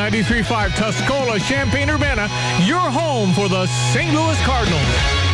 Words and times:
93.5 0.00 0.70
Tuscola, 0.70 1.38
Champaign, 1.38 1.90
Urbana, 1.90 2.22
your 2.64 2.78
home 2.78 3.34
for 3.34 3.50
the 3.50 3.66
St. 3.66 4.14
Louis 4.14 4.40
Cardinals. 4.44 5.29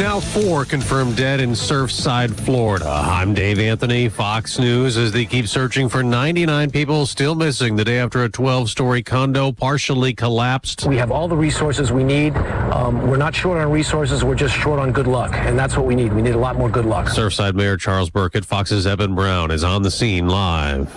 Now 0.00 0.18
four 0.18 0.64
confirmed 0.64 1.16
dead 1.16 1.40
in 1.40 1.50
Surfside, 1.50 2.32
Florida. 2.32 2.88
I'm 2.88 3.32
Dave 3.32 3.58
Anthony, 3.58 4.08
Fox 4.08 4.58
News, 4.58 4.96
as 4.96 5.12
they 5.12 5.24
keep 5.24 5.46
searching 5.46 5.88
for 5.88 6.02
99 6.02 6.70
people 6.70 7.06
still 7.06 7.34
missing 7.34 7.76
the 7.76 7.84
day 7.84 7.98
after 7.98 8.24
a 8.24 8.28
12 8.28 8.68
story 8.70 9.02
condo 9.02 9.52
partially 9.52 10.12
collapsed. 10.12 10.86
We 10.86 10.96
have 10.96 11.12
all 11.12 11.28
the 11.28 11.36
resources 11.36 11.92
we 11.92 12.02
need. 12.02 12.36
Um, 12.36 13.06
we're 13.08 13.16
not 13.16 13.34
short 13.34 13.58
on 13.58 13.70
resources, 13.70 14.24
we're 14.24 14.34
just 14.34 14.54
short 14.54 14.80
on 14.80 14.90
good 14.90 15.06
luck. 15.06 15.32
And 15.34 15.58
that's 15.58 15.76
what 15.76 15.86
we 15.86 15.94
need. 15.94 16.12
We 16.12 16.22
need 16.22 16.34
a 16.34 16.38
lot 16.38 16.56
more 16.56 16.68
good 16.68 16.86
luck. 16.86 17.06
Surfside 17.06 17.54
Mayor 17.54 17.76
Charles 17.76 18.10
Burkett, 18.10 18.44
Fox's 18.44 18.86
Evan 18.86 19.14
Brown, 19.14 19.50
is 19.50 19.62
on 19.62 19.82
the 19.82 19.90
scene 19.90 20.28
live. 20.28 20.92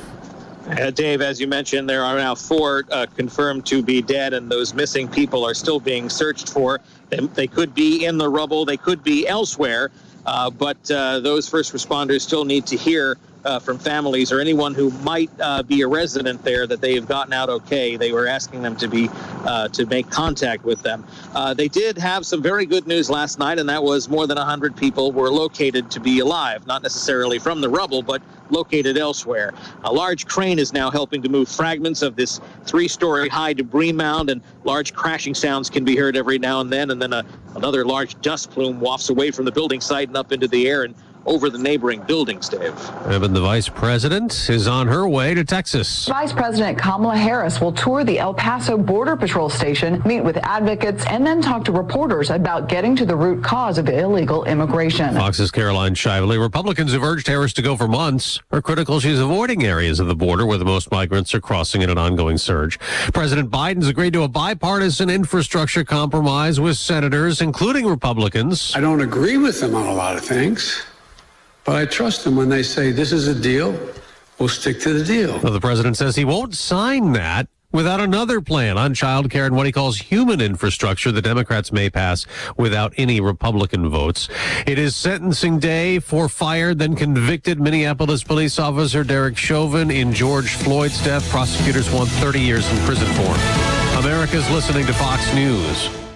Uh, 0.69 0.91
Dave, 0.91 1.21
as 1.21 1.39
you 1.39 1.47
mentioned, 1.47 1.89
there 1.89 2.03
are 2.03 2.17
now 2.17 2.35
four 2.35 2.83
uh, 2.91 3.05
confirmed 3.15 3.65
to 3.67 3.81
be 3.81 4.01
dead, 4.01 4.33
and 4.33 4.51
those 4.51 4.73
missing 4.73 5.07
people 5.07 5.45
are 5.45 5.53
still 5.53 5.79
being 5.79 6.09
searched 6.09 6.49
for. 6.49 6.81
They, 7.09 7.19
they 7.19 7.47
could 7.47 7.73
be 7.73 8.03
in 8.03 8.17
the 8.17 8.27
rubble, 8.27 8.65
they 8.65 8.75
could 8.75 9.01
be 9.01 9.25
elsewhere, 9.27 9.91
uh, 10.25 10.49
but 10.49 10.77
uh, 10.91 11.21
those 11.21 11.47
first 11.47 11.73
responders 11.73 12.21
still 12.21 12.43
need 12.43 12.65
to 12.67 12.75
hear 12.75 13.17
uh, 13.47 13.59
from 13.59 13.79
families 13.79 14.31
or 14.31 14.41
anyone 14.41 14.73
who 14.73 14.91
might 15.01 15.31
uh, 15.39 15.63
be 15.63 15.81
a 15.81 15.87
resident 15.87 16.43
there 16.43 16.67
that 16.67 16.81
they 16.81 16.93
have 16.93 17.07
gotten 17.07 17.31
out 17.31 17.49
okay. 17.49 17.95
They 17.95 18.11
were 18.11 18.27
asking 18.27 18.61
them 18.61 18.75
to 18.75 18.87
be 18.89 19.09
uh, 19.45 19.69
to 19.69 19.85
make 19.85 20.09
contact 20.09 20.65
with 20.65 20.83
them. 20.83 21.05
Uh, 21.33 21.53
they 21.53 21.69
did 21.69 21.97
have 21.97 22.25
some 22.25 22.41
very 22.41 22.65
good 22.65 22.85
news 22.87 23.09
last 23.09 23.39
night, 23.39 23.57
and 23.57 23.69
that 23.69 23.81
was 23.81 24.09
more 24.09 24.27
than 24.27 24.37
100 24.37 24.75
people 24.75 25.13
were 25.13 25.31
located 25.31 25.89
to 25.91 25.99
be 26.01 26.19
alive, 26.19 26.67
not 26.67 26.83
necessarily 26.83 27.39
from 27.39 27.61
the 27.61 27.69
rubble, 27.69 28.01
but 28.01 28.21
located 28.49 28.97
elsewhere. 28.97 29.53
A 29.85 29.91
large 29.91 30.25
crane 30.25 30.59
is 30.59 30.73
now 30.73 30.89
helping 30.89 31.21
to 31.21 31.29
move 31.29 31.47
fragments 31.47 32.01
of 32.01 32.15
this 32.15 32.39
three-story 32.65 33.29
high 33.29 33.53
debris 33.53 33.93
mound, 33.93 34.29
and 34.29 34.41
large 34.65 34.93
crashing 34.93 35.33
sounds 35.33 35.69
can 35.69 35.85
be 35.85 35.95
heard 35.95 36.17
every 36.17 36.37
now 36.37 36.59
and 36.59 36.71
then. 36.71 36.91
And 36.91 37.01
then 37.01 37.13
a, 37.13 37.25
another 37.55 37.85
large 37.85 38.19
dust 38.21 38.51
plume 38.51 38.79
wafts 38.79 39.09
away 39.09 39.31
from 39.31 39.45
the 39.45 39.51
building 39.51 39.81
site 39.81 40.09
and 40.09 40.17
up 40.17 40.31
into 40.31 40.47
the 40.47 40.67
air 40.67 40.83
and 40.83 40.95
over 41.27 41.49
the 41.49 41.57
neighboring 41.57 42.01
buildings, 42.01 42.49
Dave. 42.49 42.73
Evan, 43.05 43.33
the 43.33 43.41
vice 43.41 43.69
president, 43.69 44.49
is 44.49 44.67
on 44.67 44.87
her 44.87 45.07
way 45.07 45.33
to 45.33 45.43
Texas. 45.43 46.07
Vice 46.07 46.33
President 46.33 46.77
Kamala 46.77 47.17
Harris 47.17 47.61
will 47.61 47.73
tour 47.73 48.03
the 48.03 48.17
El 48.17 48.33
Paso 48.33 48.77
Border 48.77 49.15
Patrol 49.15 49.49
station, 49.49 50.01
meet 50.05 50.21
with 50.21 50.37
advocates, 50.37 51.05
and 51.07 51.25
then 51.25 51.41
talk 51.41 51.65
to 51.65 51.71
reporters 51.71 52.29
about 52.29 52.69
getting 52.69 52.95
to 52.95 53.05
the 53.05 53.15
root 53.15 53.43
cause 53.43 53.77
of 53.77 53.89
illegal 53.89 54.45
immigration. 54.45 55.13
Fox's 55.13 55.51
Caroline 55.51 55.93
Shively. 55.93 56.39
Republicans 56.39 56.93
have 56.93 57.03
urged 57.03 57.27
Harris 57.27 57.53
to 57.53 57.61
go 57.61 57.75
for 57.75 57.87
months 57.87 58.39
are 58.51 58.61
critical 58.61 58.99
she's 58.99 59.19
avoiding 59.19 59.63
areas 59.63 59.99
of 59.99 60.07
the 60.07 60.15
border 60.15 60.45
where 60.45 60.57
the 60.57 60.65
most 60.65 60.91
migrants 60.91 61.35
are 61.35 61.41
crossing 61.41 61.81
in 61.81 61.89
an 61.89 61.97
ongoing 61.97 62.37
surge. 62.37 62.79
President 63.13 63.51
Biden's 63.51 63.87
agreed 63.87 64.13
to 64.13 64.23
a 64.23 64.27
bipartisan 64.27 65.09
infrastructure 65.09 65.83
compromise 65.83 66.59
with 66.59 66.77
senators, 66.77 67.41
including 67.41 67.85
Republicans. 67.85 68.73
I 68.75 68.79
don't 68.79 69.01
agree 69.01 69.37
with 69.37 69.59
them 69.59 69.75
on 69.75 69.87
a 69.87 69.93
lot 69.93 70.15
of 70.15 70.23
things. 70.23 70.83
But 71.67 71.75
I 71.75 71.85
trust 71.85 72.23
them 72.23 72.37
when 72.37 72.47
they 72.47 72.63
say 72.63 72.93
this 72.93 73.11
is 73.11 73.27
a 73.27 73.35
deal, 73.35 73.77
we'll 74.39 74.47
stick 74.47 74.79
to 74.81 74.93
the 74.93 75.03
deal. 75.03 75.37
Well, 75.39 75.51
the 75.51 75.59
president 75.59 75.97
says 75.97 76.15
he 76.15 76.23
won't 76.23 76.55
sign 76.55 77.11
that 77.11 77.49
without 77.73 77.99
another 77.99 78.39
plan 78.39 78.77
on 78.77 78.93
child 78.93 79.29
care 79.29 79.45
and 79.45 79.53
what 79.53 79.65
he 79.65 79.73
calls 79.73 79.97
human 79.97 80.39
infrastructure 80.39 81.11
the 81.11 81.21
Democrats 81.21 81.73
may 81.73 81.89
pass 81.89 82.25
without 82.55 82.93
any 82.95 83.19
Republican 83.19 83.89
votes. 83.89 84.29
It 84.65 84.79
is 84.79 84.95
sentencing 84.95 85.59
day 85.59 85.99
for 85.99 86.29
fired 86.29 86.79
then 86.79 86.95
convicted 86.95 87.59
Minneapolis 87.59 88.23
police 88.23 88.59
officer 88.59 89.03
Derek 89.03 89.35
Chauvin 89.35 89.91
in 89.91 90.13
George 90.13 90.55
Floyd's 90.55 91.03
death. 91.03 91.29
Prosecutors 91.29 91.91
want 91.91 92.07
30 92.07 92.39
years 92.39 92.71
in 92.71 92.77
prison 92.85 93.07
for 93.07 93.23
him. 93.23 94.05
America's 94.05 94.49
listening 94.51 94.85
to 94.85 94.93
Fox 94.93 95.33
News. 95.33 96.06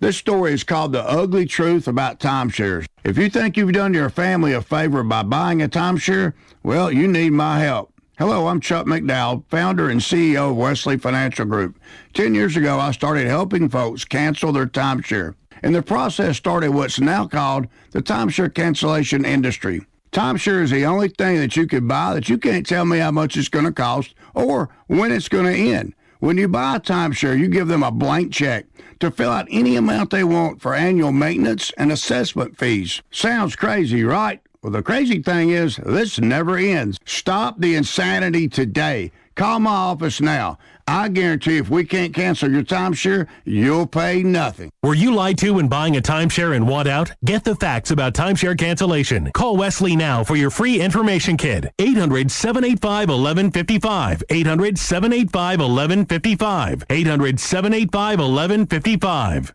This 0.00 0.16
story 0.16 0.54
is 0.54 0.64
called 0.64 0.92
The 0.92 1.04
Ugly 1.06 1.44
Truth 1.44 1.86
About 1.86 2.20
Timeshares. 2.20 2.86
If 3.04 3.18
you 3.18 3.28
think 3.28 3.58
you've 3.58 3.74
done 3.74 3.92
your 3.92 4.08
family 4.08 4.54
a 4.54 4.62
favor 4.62 5.02
by 5.02 5.22
buying 5.24 5.60
a 5.60 5.68
timeshare, 5.68 6.32
well, 6.62 6.90
you 6.90 7.06
need 7.06 7.34
my 7.34 7.60
help. 7.60 7.92
Hello, 8.18 8.48
I'm 8.48 8.60
Chuck 8.60 8.86
McDowell, 8.86 9.44
founder 9.50 9.90
and 9.90 10.00
CEO 10.00 10.52
of 10.52 10.56
Wesley 10.56 10.96
Financial 10.96 11.44
Group. 11.44 11.78
Ten 12.14 12.34
years 12.34 12.56
ago, 12.56 12.80
I 12.80 12.92
started 12.92 13.26
helping 13.26 13.68
folks 13.68 14.06
cancel 14.06 14.52
their 14.52 14.64
timeshare. 14.64 15.34
And 15.62 15.74
the 15.74 15.82
process 15.82 16.38
started 16.38 16.70
what's 16.70 16.98
now 16.98 17.26
called 17.26 17.66
the 17.90 18.00
timeshare 18.00 18.54
cancellation 18.54 19.26
industry. 19.26 19.82
Timeshare 20.12 20.62
is 20.62 20.70
the 20.70 20.86
only 20.86 21.10
thing 21.10 21.36
that 21.36 21.56
you 21.56 21.66
can 21.66 21.86
buy 21.86 22.14
that 22.14 22.30
you 22.30 22.38
can't 22.38 22.66
tell 22.66 22.86
me 22.86 23.00
how 23.00 23.10
much 23.10 23.36
it's 23.36 23.50
going 23.50 23.66
to 23.66 23.72
cost 23.72 24.14
or 24.34 24.70
when 24.86 25.12
it's 25.12 25.28
going 25.28 25.44
to 25.44 25.52
end. 25.52 25.94
When 26.20 26.36
you 26.36 26.48
buy 26.48 26.76
a 26.76 26.80
timeshare, 26.80 27.38
you 27.38 27.48
give 27.48 27.68
them 27.68 27.82
a 27.82 27.90
blank 27.90 28.30
check 28.30 28.66
to 28.98 29.10
fill 29.10 29.30
out 29.30 29.48
any 29.50 29.76
amount 29.76 30.10
they 30.10 30.22
want 30.22 30.60
for 30.60 30.74
annual 30.74 31.12
maintenance 31.12 31.72
and 31.78 31.90
assessment 31.90 32.58
fees. 32.58 33.00
Sounds 33.10 33.56
crazy, 33.56 34.04
right? 34.04 34.38
Well, 34.62 34.70
the 34.70 34.82
crazy 34.82 35.22
thing 35.22 35.48
is, 35.48 35.76
this 35.76 36.20
never 36.20 36.58
ends. 36.58 36.98
Stop 37.06 37.58
the 37.58 37.74
insanity 37.74 38.48
today. 38.48 39.12
Call 39.36 39.60
my 39.60 39.70
office 39.70 40.20
now. 40.20 40.58
I 40.86 41.08
guarantee 41.08 41.58
if 41.58 41.70
we 41.70 41.84
can't 41.84 42.12
cancel 42.12 42.50
your 42.50 42.64
timeshare, 42.64 43.28
you'll 43.44 43.86
pay 43.86 44.22
nothing. 44.22 44.70
Were 44.82 44.94
you 44.94 45.14
lied 45.14 45.38
to 45.38 45.52
when 45.52 45.68
buying 45.68 45.96
a 45.96 46.00
timeshare 46.00 46.56
and 46.56 46.66
want 46.66 46.88
out? 46.88 47.12
Get 47.24 47.44
the 47.44 47.54
facts 47.54 47.90
about 47.90 48.14
timeshare 48.14 48.58
cancellation. 48.58 49.30
Call 49.32 49.56
Wesley 49.56 49.94
now 49.94 50.24
for 50.24 50.36
your 50.36 50.50
free 50.50 50.80
information 50.80 51.36
kit. 51.36 51.72
800 51.78 52.30
785 52.30 53.08
1155. 53.08 54.22
800 54.28 54.78
785 54.78 55.60
1155. 55.60 56.84
800 56.90 57.40
785 57.40 58.18
1155. 58.18 59.54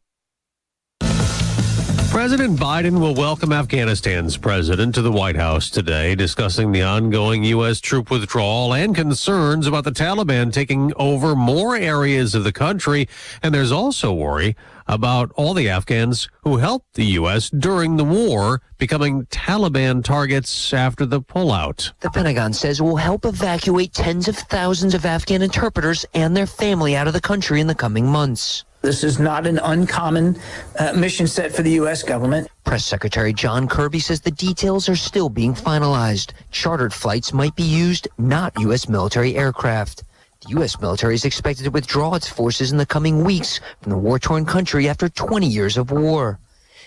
President 2.16 2.58
Biden 2.58 3.02
will 3.02 3.14
welcome 3.14 3.52
Afghanistan's 3.52 4.38
president 4.38 4.96
to 4.96 5.02
the 5.02 5.12
White 5.12 5.36
House 5.36 5.70
today, 5.70 6.16
discussing 6.16 6.72
the 6.72 6.82
ongoing 6.82 7.44
U.S. 7.44 7.82
troop 7.82 8.10
withdrawal 8.10 8.74
and 8.74 8.96
concerns 8.96 9.68
about 9.68 9.84
the 9.84 9.92
Taliban 9.92 10.54
taking 10.54 10.94
over 10.96 11.36
more 11.36 11.76
areas 11.76 12.34
of 12.34 12.46
the 12.46 12.54
country. 12.54 13.10
And 13.44 13.54
there's 13.54 13.74
also 13.74 14.14
worry 14.14 14.56
about 14.88 15.34
all 15.36 15.54
the 15.54 15.68
Afghans 15.68 16.30
who 16.44 16.56
helped 16.56 16.94
the 16.94 17.04
U.S. 17.20 17.50
during 17.50 17.98
the 17.98 18.06
war 18.06 18.62
becoming 18.78 19.26
Taliban 19.26 20.02
targets 20.02 20.74
after 20.74 21.06
the 21.06 21.22
pullout. 21.22 21.92
The 22.00 22.10
Pentagon 22.10 22.54
says 22.54 22.80
it 22.80 22.84
will 22.84 22.96
help 22.96 23.26
evacuate 23.26 23.92
tens 23.92 24.30
of 24.30 24.38
thousands 24.38 24.94
of 24.94 25.06
Afghan 25.06 25.42
interpreters 25.42 26.06
and 26.14 26.36
their 26.36 26.48
family 26.48 26.96
out 26.96 27.08
of 27.08 27.14
the 27.14 27.20
country 27.20 27.60
in 27.60 27.68
the 27.68 27.76
coming 27.76 28.08
months. 28.08 28.64
This 28.86 29.04
is 29.04 29.18
not 29.18 29.48
an 29.48 29.58
uncommon 29.58 30.38
uh, 30.78 30.94
mission 30.94 31.26
set 31.26 31.52
for 31.52 31.64
the 31.64 31.72
U.S. 31.72 32.04
government. 32.04 32.48
Press 32.66 32.86
Secretary 32.86 33.34
John 33.34 33.68
Kirby 33.68 34.00
says 34.00 34.22
the 34.22 34.30
details 34.30 34.88
are 34.88 34.96
still 34.96 35.28
being 35.28 35.56
finalized. 35.56 36.34
Chartered 36.52 36.94
flights 36.94 37.34
might 37.34 37.56
be 37.56 37.64
used, 37.64 38.08
not 38.20 38.54
U.S. 38.60 38.88
military 38.88 39.36
aircraft. 39.38 40.04
The 40.44 40.50
U.S. 40.50 40.80
military 40.80 41.16
is 41.16 41.26
expected 41.26 41.64
to 41.64 41.72
withdraw 41.72 42.14
its 42.14 42.30
forces 42.30 42.72
in 42.72 42.78
the 42.78 42.86
coming 42.86 43.24
weeks 43.24 43.60
from 43.82 43.90
the 43.90 43.98
war-torn 43.98 44.46
country 44.46 44.88
after 44.88 45.10
20 45.10 45.48
years 45.48 45.78
of 45.78 45.90
war. 45.90 46.38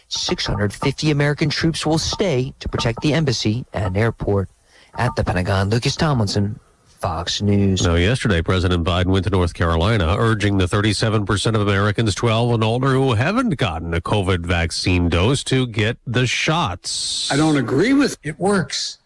650 0.07 1.11
American 1.11 1.51
troops 1.51 1.85
will 1.85 1.99
stay 1.99 2.55
to 2.61 2.69
protect 2.69 3.01
the 3.01 3.13
embassy 3.13 3.67
and 3.73 3.97
airport. 3.97 4.49
At 4.95 5.17
the 5.17 5.25
Pentagon, 5.25 5.69
Lucas 5.69 5.97
Tomlinson, 5.97 6.61
Fox 6.99 7.41
News. 7.41 7.83
Now, 7.83 7.95
yesterday, 7.95 8.43
President 8.43 8.85
Biden 8.85 9.07
went 9.07 9.25
to 9.25 9.31
North 9.31 9.55
Carolina, 9.55 10.17
urging 10.19 10.59
the 10.59 10.67
37% 10.67 11.55
of 11.55 11.61
Americans 11.61 12.15
12 12.15 12.55
and 12.55 12.65
older 12.65 12.89
who 12.89 13.15
haven't 13.15 13.57
gotten 13.57 13.95
a 13.95 14.01
COVID 14.01 14.45
vaccine 14.45 15.09
dose 15.09 15.45
to 15.45 15.67
get 15.67 15.99
the 16.07 16.27
shots. 16.27 17.31
I 17.31 17.37
don't 17.37 17.57
agree 17.57 17.93
with 17.93 18.19
it. 18.23 18.39
Works. 18.39 18.99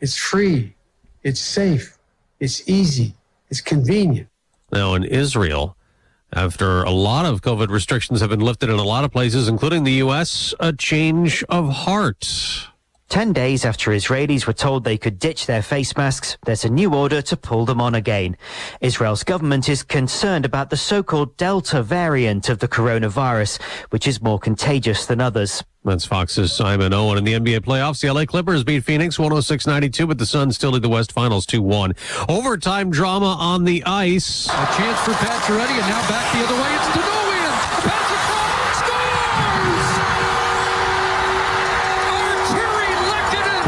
It's 0.00 0.16
free. 0.16 0.74
It's 1.22 1.40
safe. 1.40 1.98
It's 2.40 2.68
easy. 2.68 3.14
It's 3.50 3.60
convenient. 3.60 4.28
Now, 4.72 4.94
in 4.94 5.04
Israel, 5.04 5.76
after 6.32 6.82
a 6.82 6.90
lot 6.90 7.26
of 7.26 7.42
COVID 7.42 7.68
restrictions 7.68 8.20
have 8.20 8.30
been 8.30 8.40
lifted 8.40 8.70
in 8.70 8.78
a 8.78 8.84
lot 8.84 9.04
of 9.04 9.12
places, 9.12 9.48
including 9.48 9.84
the 9.84 9.92
U.S., 9.92 10.54
a 10.60 10.72
change 10.72 11.44
of 11.48 11.68
heart. 11.70 12.68
Ten 13.14 13.32
days 13.32 13.64
after 13.64 13.92
Israelis 13.92 14.44
were 14.44 14.52
told 14.52 14.82
they 14.82 14.98
could 14.98 15.20
ditch 15.20 15.46
their 15.46 15.62
face 15.62 15.96
masks, 15.96 16.36
there's 16.46 16.64
a 16.64 16.68
new 16.68 16.92
order 16.92 17.22
to 17.22 17.36
pull 17.36 17.64
them 17.64 17.80
on 17.80 17.94
again. 17.94 18.36
Israel's 18.80 19.22
government 19.22 19.68
is 19.68 19.84
concerned 19.84 20.44
about 20.44 20.68
the 20.68 20.76
so-called 20.76 21.36
Delta 21.36 21.80
variant 21.80 22.48
of 22.48 22.58
the 22.58 22.66
coronavirus, 22.66 23.62
which 23.90 24.08
is 24.08 24.20
more 24.20 24.40
contagious 24.40 25.06
than 25.06 25.20
others. 25.20 25.62
That's 25.84 26.04
Fox's 26.04 26.52
Simon 26.52 26.92
Owen. 26.92 27.18
In 27.18 27.22
the 27.22 27.34
NBA 27.34 27.60
playoffs, 27.60 28.00
the 28.00 28.12
LA 28.12 28.24
Clippers 28.24 28.64
beat 28.64 28.82
Phoenix 28.82 29.16
106-92, 29.16 30.08
but 30.08 30.18
the 30.18 30.26
Suns 30.26 30.56
still 30.56 30.72
lead 30.72 30.82
the 30.82 30.88
West 30.88 31.12
Finals 31.12 31.46
2-1. 31.46 31.96
Overtime 32.28 32.90
drama 32.90 33.36
on 33.38 33.62
the 33.62 33.84
ice. 33.84 34.48
A 34.48 34.50
chance 34.76 34.98
for 35.02 35.12
Pacioretty, 35.12 35.70
and 35.70 35.88
now 35.88 36.08
back 36.08 36.32
the 36.32 36.44
other 36.44 36.60
way. 36.60 36.74
It's 36.74 36.86
Denovian. 36.88 37.23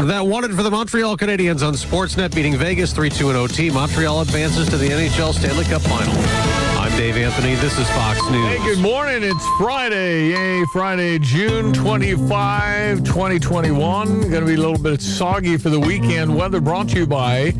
That 0.01 0.27
wanted 0.27 0.55
for 0.55 0.61
the 0.61 0.69
Montreal 0.69 1.17
Canadiens 1.17 1.65
on 1.65 1.73
Sportsnet 1.73 2.33
beating 2.35 2.55
Vegas 2.55 2.93
3-2 2.93 3.31
in 3.31 3.35
OT. 3.35 3.69
Montreal 3.71 4.21
advances 4.21 4.69
to 4.69 4.77
the 4.77 4.89
NHL 4.89 5.33
Stanley 5.33 5.65
Cup 5.65 5.81
Final. 5.81 6.66
I'm 6.97 7.03
Dave 7.03 7.17
Anthony. 7.17 7.53
This 7.53 7.77
is 7.77 7.87
Fox 7.91 8.19
News. 8.31 8.47
Hey, 8.47 8.57
good 8.57 8.79
morning. 8.79 9.21
It's 9.21 9.45
Friday. 9.59 10.29
Yay, 10.29 10.65
Friday, 10.73 11.19
June 11.19 11.71
25, 11.71 13.03
2021. 13.03 14.21
Going 14.21 14.31
to 14.31 14.45
be 14.47 14.55
a 14.55 14.57
little 14.57 14.79
bit 14.79 14.99
soggy 14.99 15.57
for 15.57 15.69
the 15.69 15.79
weekend. 15.79 16.35
Weather 16.35 16.59
brought 16.59 16.89
to 16.89 16.97
you 16.97 17.05
by 17.05 17.53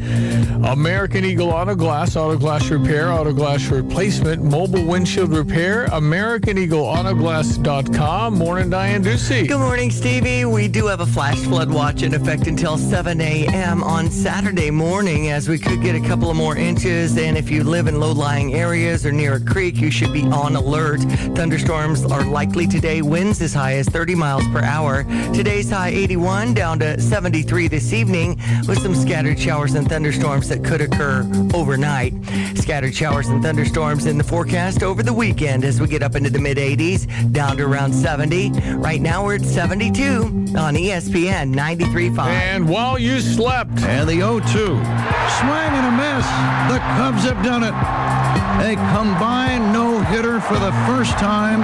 American 0.66 1.24
Eagle 1.24 1.51
Auto 1.51 1.75
Glass, 1.75 2.16
Auto 2.16 2.36
Glass 2.36 2.68
Repair, 2.72 3.12
Auto 3.12 3.31
Glass 3.31 3.68
Replacement, 3.68 4.44
Mobile 4.44 4.88
Windshield 4.88 5.30
Repair, 5.30 5.86
AmericanEagleAutoGlass.com. 5.89 8.34
Morning, 8.34 8.72
Diane 8.72 9.04
Ducey. 9.04 9.48
Good 9.48 9.60
morning, 9.60 9.92
Stevie. 9.92 10.45
We 10.45 10.68
do 10.68 10.88
have 10.88 11.01
a 11.01 11.06
flash 11.06 11.38
flood 11.42 11.69
watch 11.69 12.01
in 12.01 12.16
effect 12.16 12.48
until 12.48 12.75
7 12.75 13.22
a.m. 13.22 13.84
on 13.84 14.10
Saturday 14.10 14.72
morning, 14.72 15.30
as 15.30 15.48
we 15.48 15.60
could 15.60 15.84
get 15.84 15.95
a 15.95 16.01
couple 16.01 16.31
of 16.31 16.36
more 16.36 16.57
inches. 16.57 17.19
And 17.19 17.38
if 17.38 17.51
you 17.51 17.63
live 17.63 17.86
in 17.86 18.00
low-lying 18.00 18.56
areas 18.56 19.06
or 19.06 19.12
near 19.12 19.26
a 19.35 19.39
creek, 19.39 19.77
you 19.77 19.91
should 19.91 20.13
be 20.13 20.24
on 20.24 20.56
alert. 20.56 21.01
Thunderstorms 21.35 22.03
are 22.06 22.24
likely 22.25 22.68
today. 22.68 23.01
Winds 23.01 23.41
as 23.41 23.53
high 23.53 23.75
as 23.75 23.88
30 23.88 24.15
miles 24.15 24.47
per 24.47 24.62
hour. 24.62 25.03
Today's 25.33 25.69
high 25.69 25.89
81 25.89 26.53
down 26.53 26.79
to 26.79 27.00
73 27.00 27.68
this 27.68 27.94
evening 27.94 28.39
with 28.68 28.79
some 28.79 28.95
scattered 28.95 29.39
showers 29.39 29.74
and 29.75 29.88
thunderstorms 29.88 30.50
that 30.50 30.63
could 30.63 30.81
occur 30.81 31.29
overnight. 31.53 32.13
Scattered 32.56 32.95
showers 32.95 33.27
and 33.27 33.44
thunderstorms 33.44 34.06
in 34.06 34.18
the 34.18 34.24
forecast 34.24 34.83
over 34.83 35.03
the 35.03 35.13
weekend 35.13 35.63
as 35.63 35.79
we 35.79 35.88
get 35.88 36.03
up 36.03 36.15
into 36.15 36.29
the 36.29 36.39
mid 36.39 36.57
80s 36.57 37.31
down 37.31 37.57
to 37.57 37.65
around 37.65 37.94
70. 37.94 38.51
Right 38.75 39.01
now 39.01 39.25
we're 39.25 39.35
at 39.35 39.41
72 39.41 40.24
on 40.56 40.75
ESPN 40.75 41.53
93.5. 41.53 42.19
And 42.27 42.68
while 42.68 42.97
you 42.97 43.19
slept. 43.19 43.79
And 43.81 44.07
the 44.07 44.13
0 44.13 44.39
2. 44.39 44.45
Swing 44.45 44.81
and 44.81 45.88
a 45.88 45.91
miss. 45.91 46.25
The 46.71 46.79
Cubs 46.79 47.24
have 47.24 47.44
done 47.44 47.63
it. 47.63 48.17
A 48.59 48.75
combined 48.92 49.71
no 49.71 50.01
hitter 50.01 50.42
for 50.42 50.57
the 50.57 50.71
first 50.88 51.12
time 51.12 51.62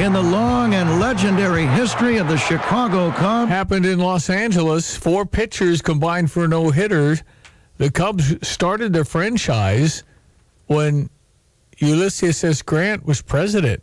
in 0.00 0.12
the 0.12 0.22
long 0.22 0.74
and 0.74 1.00
legendary 1.00 1.66
history 1.66 2.18
of 2.18 2.28
the 2.28 2.38
Chicago 2.38 3.10
Cubs. 3.10 3.50
Happened 3.50 3.84
in 3.84 3.98
Los 3.98 4.30
Angeles. 4.30 4.96
Four 4.96 5.26
pitchers 5.26 5.82
combined 5.82 6.30
for 6.30 6.44
a 6.44 6.48
no 6.48 6.70
hitter. 6.70 7.18
The 7.78 7.90
Cubs 7.90 8.46
started 8.46 8.92
their 8.92 9.04
franchise 9.04 10.04
when 10.66 11.10
Ulysses 11.78 12.44
S. 12.44 12.62
Grant 12.62 13.04
was 13.04 13.20
president. 13.20 13.82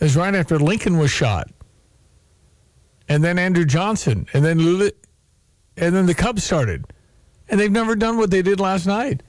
It 0.00 0.04
was 0.04 0.16
right 0.16 0.34
after 0.34 0.58
Lincoln 0.58 0.98
was 0.98 1.12
shot. 1.12 1.50
And 3.08 3.22
then 3.22 3.38
Andrew 3.38 3.64
Johnson. 3.64 4.26
And 4.34 4.44
then 4.44 4.58
Lula, 4.58 4.90
and 5.76 5.94
then 5.94 6.06
the 6.06 6.14
Cubs 6.14 6.42
started. 6.42 6.84
And 7.48 7.60
they've 7.60 7.70
never 7.70 7.94
done 7.94 8.16
what 8.18 8.32
they 8.32 8.42
did 8.42 8.58
last 8.58 8.86
night. 8.86 9.22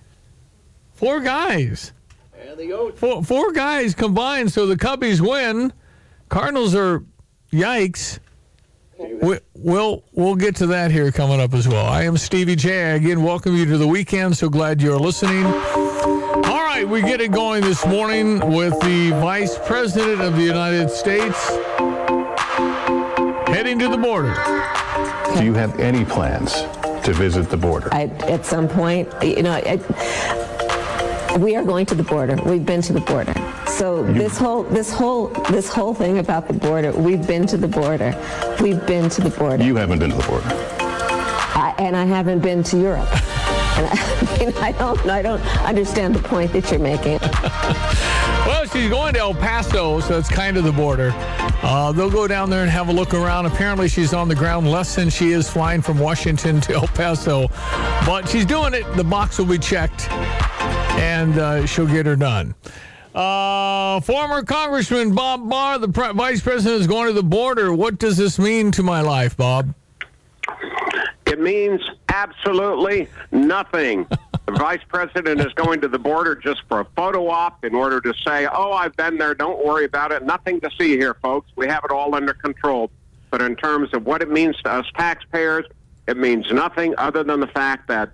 Four 0.94 1.19
guys. 1.19 1.94
Four, 2.95 3.24
four 3.24 3.51
guys 3.51 3.94
combined, 3.95 4.51
so 4.51 4.65
the 4.65 4.75
Cubbies 4.75 5.21
win. 5.21 5.74
Cardinals 6.30 6.75
are 6.75 7.03
yikes. 7.51 8.19
We, 8.97 9.39
we'll 9.56 10.03
we'll 10.13 10.36
get 10.36 10.56
to 10.57 10.68
that 10.68 10.92
here 10.92 11.12
coming 11.12 11.42
up 11.42 11.53
as 11.53 11.68
well. 11.68 11.86
I 11.86 12.03
am 12.03 12.18
Stevie 12.18 12.56
Jay. 12.56 12.92
I 12.92 12.95
again 12.95 13.24
welcome 13.24 13.56
you 13.56 13.65
to 13.65 13.77
the 13.77 13.88
weekend. 13.88 14.38
So 14.38 14.50
glad 14.50 14.81
you're 14.81 14.97
listening. 14.97 15.45
All 15.45 16.63
right, 16.63 16.86
we 16.88 17.01
get 17.01 17.19
it 17.19 17.31
going 17.31 17.62
this 17.62 17.86
morning 17.86 18.39
with 18.53 18.80
the 18.81 19.09
Vice 19.21 19.57
President 19.65 20.21
of 20.21 20.36
the 20.36 20.44
United 20.44 20.89
States 20.89 21.50
heading 23.47 23.80
to 23.80 23.89
the 23.89 23.97
border. 23.97 24.33
Do 25.38 25.44
you 25.44 25.53
have 25.53 25.80
any 25.80 26.06
plans 26.06 26.53
to 27.06 27.13
visit 27.13 27.50
the 27.50 27.57
border? 27.57 27.89
I, 27.94 28.03
at 28.27 28.45
some 28.45 28.68
point, 28.68 29.09
you 29.21 29.44
know, 29.44 29.51
I, 29.51 29.80
we 31.40 31.56
are 31.56 31.64
going 31.64 31.86
to 31.88 31.96
the 31.96 32.04
border. 32.04 32.38
We've 32.46 32.66
been 32.66 32.82
to 32.84 32.94
the 32.94 33.02
border. 33.02 33.34
So 33.68 34.04
this 34.04 34.38
whole 34.38 34.64
this 34.64 34.92
whole 34.92 35.28
this 35.50 35.68
whole 35.68 35.94
thing 35.94 36.20
about 36.20 36.48
the 36.48 36.54
border, 36.54 36.92
we've 36.94 37.26
been 37.26 37.46
to 37.48 37.58
the 37.58 37.68
border. 37.68 38.16
We've 38.62 38.86
been 38.86 39.10
to 39.10 39.22
the 39.22 39.30
border. 39.30 39.64
You 39.64 39.76
haven't 39.76 40.00
been 40.00 40.12
to 40.12 40.18
the 40.18 40.28
border. 40.28 40.48
I, 40.48 41.74
and 41.78 41.96
I 41.96 42.06
haven't 42.06 42.40
been 42.40 42.64
to 42.64 42.78
Europe. 42.78 43.10
And 43.76 43.88
I, 43.88 44.38
mean, 44.40 44.54
I 44.60 44.72
don't 44.72 45.06
I 45.06 45.22
don't 45.22 45.42
understand 45.66 46.16
the 46.16 46.24
point 46.24 46.54
that 46.54 46.72
you're 46.72 46.80
making. 46.80 47.20
Well, 48.46 48.64
she's 48.68 48.92
going 48.92 49.16
to 49.16 49.20
El 49.20 49.34
Paso, 49.34 50.00
so 50.02 50.20
it's 50.20 50.30
kind 50.30 50.56
of 50.56 50.64
the 50.64 50.72
border. 50.72 51.12
Uh, 51.64 51.92
they'll 51.92 52.12
go 52.12 52.28
down 52.28 52.52
there 52.52 52.62
and 52.62 52.70
have 52.70 52.90
a 52.90 52.92
look 52.92 53.16
around. 53.16 53.48
Apparently, 53.48 53.88
she's 53.88 54.14
on 54.14 54.28
the 54.28 54.36
ground 54.36 54.70
less 54.70 54.94
than 54.94 55.10
she 55.10 55.31
is 55.31 55.50
flying 55.50 55.81
from 55.81 55.98
Washington 55.98 56.62
to 56.62 56.76
El 56.76 56.88
Paso. 56.90 57.48
But 58.06 58.30
she's 58.30 58.46
doing 58.46 58.76
it. 58.76 58.84
The 58.96 59.04
box 59.04 59.40
will 59.40 59.48
be 59.48 59.58
checked, 59.58 60.08
and 60.97 61.38
uh, 61.38 61.65
she'll 61.65 61.88
get 61.88 62.06
her 62.06 62.15
done. 62.15 62.56
Uh, 63.13 64.01
former 64.01 64.44
Congressman 64.44 65.15
Bob 65.15 65.50
Barr, 65.50 65.80
the 65.80 65.88
pre- 65.88 66.12
vice 66.12 66.42
president, 66.42 66.81
is 66.81 66.88
going 66.88 67.07
to 67.07 67.13
the 67.13 67.24
border. 67.24 67.74
What 67.74 67.97
does 67.97 68.18
this 68.18 68.38
mean 68.38 68.71
to 68.71 68.83
my 68.83 69.01
life, 69.01 69.38
Bob? 69.38 69.74
It 71.25 71.39
means 71.39 71.81
absolutely 72.09 73.07
nothing. 73.31 74.06
the 74.45 74.51
vice 74.53 74.81
president 74.88 75.39
is 75.39 75.53
going 75.53 75.81
to 75.81 75.88
the 75.88 75.97
border 75.97 76.36
just 76.36 76.63
for 76.68 76.81
a 76.81 76.86
photo 76.95 77.27
op 77.30 77.63
in 77.63 77.74
order 77.74 78.01
to 78.01 78.13
say, 78.25 78.47
oh, 78.51 78.74
I've 78.74 78.95
been 78.97 79.18
there. 79.18 79.33
Don't 79.33 79.65
worry 79.65 79.86
about 79.86 80.12
it. 80.12 80.24
Nothing 80.24 80.59
to 80.62 80.69
see 80.77 80.97
here, 80.97 81.13
folks. 81.15 81.50
We 81.56 81.68
have 81.68 81.83
it 81.86 81.92
all 81.92 82.13
under 82.15 82.33
control. 82.33 82.92
But 83.31 83.42
in 83.42 83.56
terms 83.56 83.94
of 83.94 84.06
what 84.06 84.21
it 84.21 84.30
means 84.30 84.56
to 84.63 84.71
us 84.71 84.86
taxpayers, 84.95 85.65
it 86.07 86.18
means 86.18 86.51
nothing 86.51 86.94
other 86.97 87.24
than 87.24 87.39
the 87.39 87.47
fact 87.47 87.88
that 87.88 88.12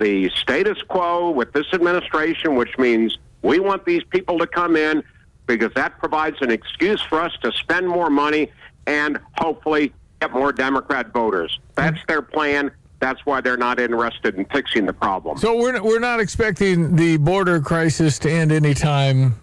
the 0.00 0.30
status 0.30 0.82
quo 0.88 1.30
with 1.30 1.52
this 1.52 1.66
administration, 1.72 2.56
which 2.56 2.76
means 2.78 3.18
we 3.42 3.60
want 3.60 3.84
these 3.84 4.02
people 4.04 4.38
to 4.38 4.46
come 4.46 4.74
in 4.74 5.04
because 5.46 5.72
that 5.74 5.98
provides 5.98 6.36
an 6.40 6.50
excuse 6.50 7.00
for 7.02 7.20
us 7.20 7.32
to 7.42 7.52
spend 7.52 7.88
more 7.88 8.10
money 8.10 8.50
and 8.86 9.20
hopefully 9.36 9.92
get 10.20 10.32
more 10.32 10.52
Democrat 10.52 11.12
voters. 11.12 11.60
That's 11.74 11.98
their 12.08 12.22
plan. 12.22 12.70
That's 12.98 13.24
why 13.24 13.40
they're 13.40 13.56
not 13.56 13.80
interested 13.80 14.34
in 14.36 14.44
fixing 14.46 14.86
the 14.86 14.92
problem. 14.92 15.38
So 15.38 15.56
we're 15.56 15.82
we're 15.82 16.00
not 16.00 16.20
expecting 16.20 16.96
the 16.96 17.16
border 17.16 17.60
crisis 17.60 18.18
to 18.20 18.30
end 18.30 18.52
anytime 18.52 19.40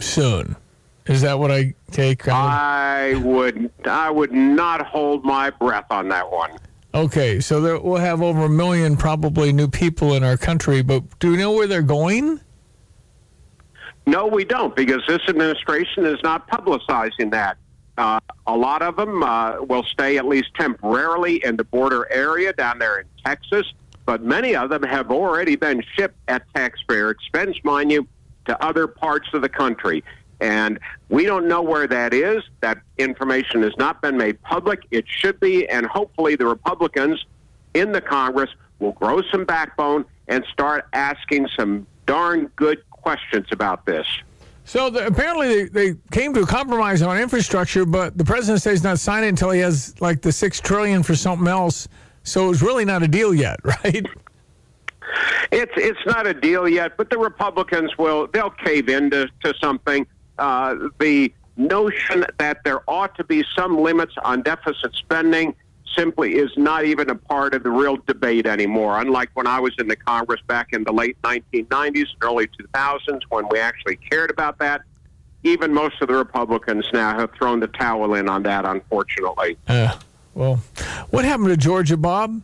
soon. 0.00 0.56
Is 1.06 1.22
that 1.22 1.38
what 1.38 1.52
I 1.52 1.74
take? 1.92 2.26
I 2.28 3.14
would 3.22 3.70
I 3.84 4.10
would 4.10 4.32
not 4.32 4.84
hold 4.84 5.24
my 5.24 5.50
breath 5.50 5.86
on 5.90 6.08
that 6.08 6.30
one. 6.30 6.58
Okay, 6.96 7.40
so 7.40 7.60
there, 7.60 7.78
we'll 7.78 7.96
have 7.96 8.22
over 8.22 8.46
a 8.46 8.48
million 8.48 8.96
probably 8.96 9.52
new 9.52 9.68
people 9.68 10.14
in 10.14 10.24
our 10.24 10.38
country, 10.38 10.80
but 10.80 11.02
do 11.18 11.32
we 11.32 11.36
know 11.36 11.52
where 11.52 11.66
they're 11.66 11.82
going? 11.82 12.40
No, 14.06 14.26
we 14.26 14.46
don't, 14.46 14.74
because 14.74 15.02
this 15.06 15.20
administration 15.28 16.06
is 16.06 16.18
not 16.22 16.48
publicizing 16.48 17.30
that. 17.32 17.58
Uh, 17.98 18.18
a 18.46 18.56
lot 18.56 18.80
of 18.80 18.96
them 18.96 19.22
uh, 19.22 19.60
will 19.60 19.82
stay 19.82 20.16
at 20.16 20.24
least 20.26 20.48
temporarily 20.54 21.44
in 21.44 21.56
the 21.56 21.64
border 21.64 22.10
area 22.10 22.54
down 22.54 22.78
there 22.78 23.00
in 23.00 23.06
Texas, 23.26 23.70
but 24.06 24.22
many 24.22 24.56
of 24.56 24.70
them 24.70 24.82
have 24.82 25.10
already 25.10 25.54
been 25.54 25.82
shipped 25.96 26.16
at 26.28 26.44
taxpayer 26.54 27.10
expense, 27.10 27.58
mind 27.62 27.92
you, 27.92 28.08
to 28.46 28.64
other 28.64 28.86
parts 28.86 29.28
of 29.34 29.42
the 29.42 29.50
country. 29.50 30.02
And 30.40 30.78
we 31.08 31.24
don't 31.24 31.48
know 31.48 31.62
where 31.62 31.86
that 31.86 32.12
is. 32.12 32.42
That 32.60 32.78
information 32.98 33.62
has 33.62 33.72
not 33.78 34.02
been 34.02 34.16
made 34.16 34.40
public. 34.42 34.86
It 34.90 35.04
should 35.08 35.40
be, 35.40 35.68
and 35.68 35.86
hopefully 35.86 36.36
the 36.36 36.46
Republicans 36.46 37.24
in 37.74 37.92
the 37.92 38.00
Congress 38.00 38.50
will 38.78 38.92
grow 38.92 39.22
some 39.30 39.44
backbone 39.44 40.04
and 40.28 40.44
start 40.52 40.86
asking 40.92 41.48
some 41.56 41.86
darn 42.04 42.50
good 42.56 42.78
questions 42.90 43.46
about 43.50 43.86
this. 43.86 44.06
So 44.64 44.90
the, 44.90 45.06
apparently 45.06 45.64
they, 45.64 45.90
they 45.92 45.98
came 46.10 46.34
to 46.34 46.40
a 46.40 46.46
compromise 46.46 47.00
on 47.00 47.16
infrastructure, 47.18 47.86
but 47.86 48.18
the 48.18 48.24
president 48.24 48.62
says 48.62 48.78
he's 48.78 48.84
not 48.84 48.98
signing 48.98 49.28
until 49.28 49.50
he 49.50 49.60
has 49.60 49.98
like 50.00 50.22
the 50.22 50.32
six 50.32 50.60
trillion 50.60 51.02
for 51.02 51.14
something 51.14 51.46
else. 51.46 51.86
So 52.24 52.50
it's 52.50 52.62
really 52.62 52.84
not 52.84 53.04
a 53.04 53.08
deal 53.08 53.32
yet, 53.32 53.60
right? 53.64 54.04
It's 55.52 55.72
it's 55.76 56.04
not 56.04 56.26
a 56.26 56.34
deal 56.34 56.68
yet, 56.68 56.96
but 56.96 57.10
the 57.10 57.18
Republicans 57.18 57.96
will 57.96 58.26
they'll 58.26 58.50
cave 58.50 58.88
into 58.88 59.28
to 59.44 59.54
something. 59.60 60.04
Uh, 60.38 60.88
the 60.98 61.32
notion 61.56 62.24
that 62.38 62.62
there 62.64 62.82
ought 62.88 63.14
to 63.16 63.24
be 63.24 63.44
some 63.56 63.78
limits 63.78 64.14
on 64.22 64.42
deficit 64.42 64.94
spending 64.94 65.54
simply 65.96 66.34
is 66.34 66.50
not 66.56 66.84
even 66.84 67.08
a 67.10 67.14
part 67.14 67.54
of 67.54 67.62
the 67.62 67.70
real 67.70 67.96
debate 68.06 68.46
anymore. 68.46 69.00
Unlike 69.00 69.30
when 69.34 69.46
I 69.46 69.58
was 69.60 69.74
in 69.78 69.88
the 69.88 69.96
Congress 69.96 70.40
back 70.46 70.72
in 70.72 70.84
the 70.84 70.92
late 70.92 71.20
1990s, 71.22 71.96
and 71.96 72.06
early 72.20 72.48
2000s, 72.48 73.22
when 73.30 73.48
we 73.48 73.58
actually 73.58 73.96
cared 73.96 74.30
about 74.30 74.58
that. 74.58 74.82
Even 75.42 75.72
most 75.72 76.02
of 76.02 76.08
the 76.08 76.14
Republicans 76.14 76.84
now 76.92 77.16
have 77.16 77.30
thrown 77.32 77.60
the 77.60 77.68
towel 77.68 78.14
in 78.14 78.28
on 78.28 78.42
that, 78.42 78.64
unfortunately. 78.64 79.56
Uh, 79.68 79.96
well, 80.34 80.56
what 81.10 81.24
happened 81.24 81.48
to 81.48 81.56
Georgia, 81.56 81.96
Bob? 81.96 82.42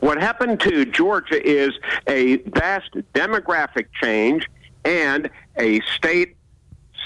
What 0.00 0.20
happened 0.20 0.60
to 0.60 0.84
Georgia 0.84 1.42
is 1.42 1.72
a 2.06 2.36
vast 2.36 2.90
demographic 3.14 3.86
change 4.00 4.46
and 4.84 5.30
a 5.56 5.80
state 5.96 6.36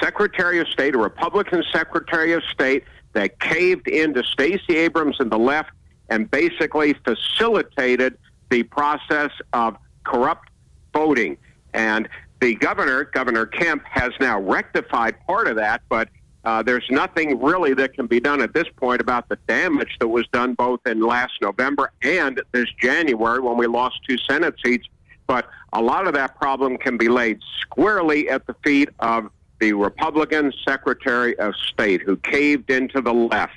secretary 0.00 0.58
of 0.60 0.68
state, 0.68 0.94
a 0.94 0.98
Republican 0.98 1.62
secretary 1.72 2.32
of 2.32 2.42
state, 2.44 2.84
that 3.12 3.38
caved 3.40 3.88
into 3.88 4.22
Stacey 4.22 4.76
Abrams 4.76 5.16
and 5.18 5.30
the 5.30 5.38
left 5.38 5.70
and 6.08 6.30
basically 6.30 6.94
facilitated 7.04 8.16
the 8.50 8.62
process 8.64 9.30
of 9.52 9.76
corrupt 10.04 10.48
voting. 10.92 11.36
And 11.74 12.08
the 12.40 12.54
governor, 12.54 13.04
Governor 13.04 13.46
Kemp, 13.46 13.82
has 13.84 14.12
now 14.20 14.40
rectified 14.40 15.16
part 15.26 15.48
of 15.48 15.56
that, 15.56 15.82
but 15.88 16.08
uh, 16.44 16.62
there's 16.62 16.86
nothing 16.88 17.40
really 17.42 17.74
that 17.74 17.94
can 17.94 18.06
be 18.06 18.20
done 18.20 18.40
at 18.40 18.54
this 18.54 18.66
point 18.76 19.00
about 19.00 19.28
the 19.28 19.36
damage 19.48 19.96
that 20.00 20.08
was 20.08 20.26
done 20.28 20.54
both 20.54 20.80
in 20.86 21.00
last 21.00 21.32
November 21.42 21.90
and 22.02 22.40
this 22.52 22.68
January 22.80 23.40
when 23.40 23.56
we 23.56 23.66
lost 23.66 23.98
two 24.08 24.16
Senate 24.18 24.54
seats. 24.64 24.86
But 25.26 25.46
a 25.72 25.82
lot 25.82 26.06
of 26.06 26.14
that 26.14 26.36
problem 26.36 26.78
can 26.78 26.96
be 26.96 27.08
laid 27.08 27.40
squarely 27.60 28.28
at 28.28 28.46
the 28.46 28.54
feet 28.64 28.88
of 29.00 29.30
the 29.60 29.72
Republican 29.72 30.52
Secretary 30.66 31.38
of 31.38 31.54
State 31.56 32.02
who 32.02 32.16
caved 32.16 32.70
into 32.70 33.00
the 33.00 33.12
left. 33.12 33.52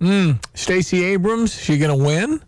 Mm. 0.00 0.44
Stacey 0.54 1.04
Abrams, 1.04 1.54
she 1.54 1.78
going 1.78 1.96
to 1.96 2.04
win? 2.04 2.42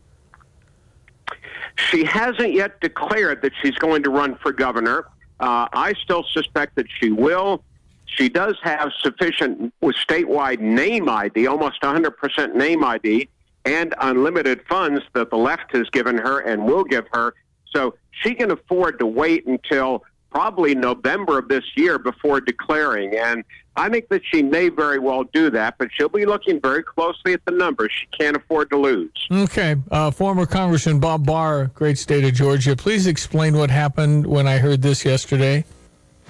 She 1.77 2.05
hasn't 2.05 2.53
yet 2.53 2.81
declared 2.81 3.43
that 3.43 3.53
she's 3.63 3.77
going 3.77 4.03
to 4.05 4.11
run 4.11 4.37
for 4.37 4.53
governor. 4.53 5.07
Uh, 5.41 5.69
I 5.73 5.95
still 6.03 6.25
suspect 6.25 6.77
that 6.77 6.87
she 7.01 7.11
will. 7.11 7.63
She 8.07 8.29
does 8.29 8.57
have 8.63 8.93
sufficient 9.01 9.73
with 9.81 9.97
statewide 9.97 10.61
name 10.61 11.09
ID, 11.09 11.47
almost 11.47 11.81
100% 11.83 12.55
name 12.55 12.85
ID, 12.85 13.29
and 13.65 13.95
unlimited 14.01 14.63
funds 14.69 15.03
that 15.15 15.31
the 15.31 15.37
left 15.37 15.75
has 15.75 15.89
given 15.91 16.19
her 16.19 16.41
and 16.41 16.65
will 16.65 16.85
give 16.85 17.07
her. 17.13 17.35
So 17.75 17.95
she 18.23 18.35
can 18.35 18.51
afford 18.51 18.99
to 18.99 19.07
wait 19.07 19.47
until 19.47 20.05
probably 20.31 20.75
November 20.75 21.39
of 21.39 21.49
this 21.49 21.65
year 21.77 21.99
before 21.99 22.41
declaring. 22.41 23.17
And 23.17 23.45
I 23.77 23.89
think 23.89 24.09
that 24.09 24.23
she 24.33 24.43
may 24.43 24.69
very 24.69 24.99
well 24.99 25.25
do 25.25 25.49
that, 25.51 25.77
but 25.79 25.89
she'll 25.93 26.09
be 26.09 26.27
looking 26.27 26.61
very 26.61 26.83
closely 26.83 27.33
at 27.33 27.45
the 27.45 27.53
numbers. 27.53 27.91
She 28.01 28.07
can't 28.19 28.37
afford 28.37 28.71
to 28.71 28.77
lose. 28.77 29.11
Okay. 29.31 29.77
Uh, 29.91 30.11
former 30.11 30.45
Congressman 30.47 30.99
Bob 30.99 31.25
Barr, 31.25 31.67
great 31.75 31.99
state 31.99 32.25
of 32.25 32.35
Georgia. 32.35 32.75
Please 32.77 33.07
explain 33.07 33.57
what 33.57 33.71
happened 33.71 34.27
when 34.27 34.47
I 34.49 34.59
heard 34.59 34.83
this 34.83 35.05
yesterday. 35.05 35.65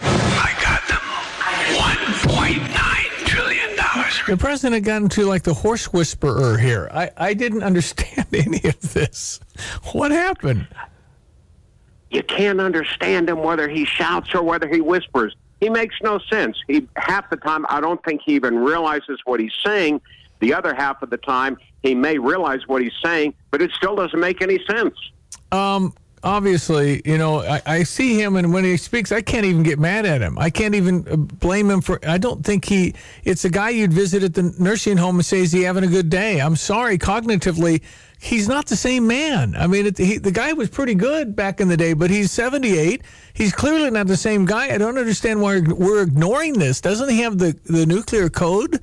I 0.00 0.54
got 0.62 0.86
them 0.88 0.98
$1.9 2.28 3.26
trillion. 3.26 3.76
The 4.26 4.36
president 4.36 4.84
got 4.84 5.02
into 5.02 5.24
like 5.24 5.42
the 5.42 5.54
horse 5.54 5.92
whisperer 5.92 6.58
here. 6.58 6.90
I, 6.92 7.10
I 7.16 7.34
didn't 7.34 7.62
understand 7.70 8.26
any 8.34 8.62
of 8.64 8.92
this. 8.92 9.40
What 9.92 10.10
happened? 10.10 10.66
You 12.14 12.22
can't 12.22 12.60
understand 12.60 13.28
him 13.28 13.42
whether 13.42 13.68
he 13.68 13.84
shouts 13.84 14.36
or 14.36 14.42
whether 14.44 14.68
he 14.68 14.80
whispers. 14.80 15.34
He 15.58 15.68
makes 15.68 15.96
no 16.00 16.20
sense. 16.30 16.56
He 16.68 16.86
half 16.94 17.28
the 17.28 17.36
time 17.36 17.66
I 17.68 17.80
don't 17.80 18.02
think 18.04 18.20
he 18.24 18.34
even 18.34 18.56
realizes 18.56 19.18
what 19.24 19.40
he's 19.40 19.52
saying. 19.64 20.00
The 20.38 20.54
other 20.54 20.74
half 20.74 21.02
of 21.02 21.10
the 21.10 21.16
time 21.16 21.58
he 21.82 21.92
may 21.92 22.18
realize 22.18 22.68
what 22.68 22.82
he's 22.82 22.92
saying, 23.02 23.34
but 23.50 23.60
it 23.60 23.72
still 23.72 23.96
doesn't 23.96 24.20
make 24.20 24.42
any 24.42 24.60
sense. 24.64 24.94
Um, 25.50 25.92
obviously, 26.24 27.02
you 27.04 27.18
know, 27.18 27.40
I, 27.40 27.62
I, 27.66 27.82
see 27.84 28.20
him, 28.20 28.34
and 28.36 28.52
when 28.52 28.64
he 28.64 28.76
speaks, 28.76 29.12
I 29.12 29.20
can't 29.20 29.44
even 29.44 29.62
get 29.62 29.78
mad 29.78 30.06
at 30.06 30.20
him. 30.20 30.38
I 30.38 30.50
can't 30.50 30.74
even 30.74 31.06
uh, 31.08 31.16
blame 31.16 31.70
him 31.70 31.80
for. 31.80 32.00
I 32.08 32.18
don't 32.18 32.44
think 32.44 32.64
he. 32.64 32.94
It's 33.22 33.44
a 33.44 33.50
guy 33.50 33.70
you'd 33.70 33.92
visit 33.92 34.22
at 34.22 34.34
the 34.34 34.54
nursing 34.58 34.96
home 34.96 35.16
and 35.16 35.24
say, 35.24 35.40
"Is 35.40 35.52
he 35.52 35.62
having 35.62 35.84
a 35.84 35.88
good 35.88 36.10
day?" 36.10 36.40
I'm 36.40 36.56
sorry, 36.56 36.98
cognitively, 36.98 37.82
he's 38.18 38.48
not 38.48 38.66
the 38.66 38.76
same 38.76 39.06
man. 39.06 39.54
I 39.56 39.66
mean, 39.66 39.86
it, 39.86 39.98
he, 39.98 40.18
the 40.18 40.32
guy 40.32 40.52
was 40.54 40.70
pretty 40.70 40.94
good 40.94 41.36
back 41.36 41.60
in 41.60 41.68
the 41.68 41.76
day, 41.76 41.92
but 41.92 42.10
he's 42.10 42.32
78. 42.32 43.02
He's 43.34 43.52
clearly 43.52 43.90
not 43.90 44.06
the 44.06 44.16
same 44.16 44.46
guy. 44.46 44.74
I 44.74 44.78
don't 44.78 44.98
understand 44.98 45.42
why 45.42 45.60
we're 45.60 46.02
ignoring 46.02 46.54
this. 46.54 46.80
Doesn't 46.80 47.10
he 47.10 47.20
have 47.20 47.38
the, 47.38 47.56
the 47.64 47.86
nuclear 47.86 48.30
code? 48.30 48.80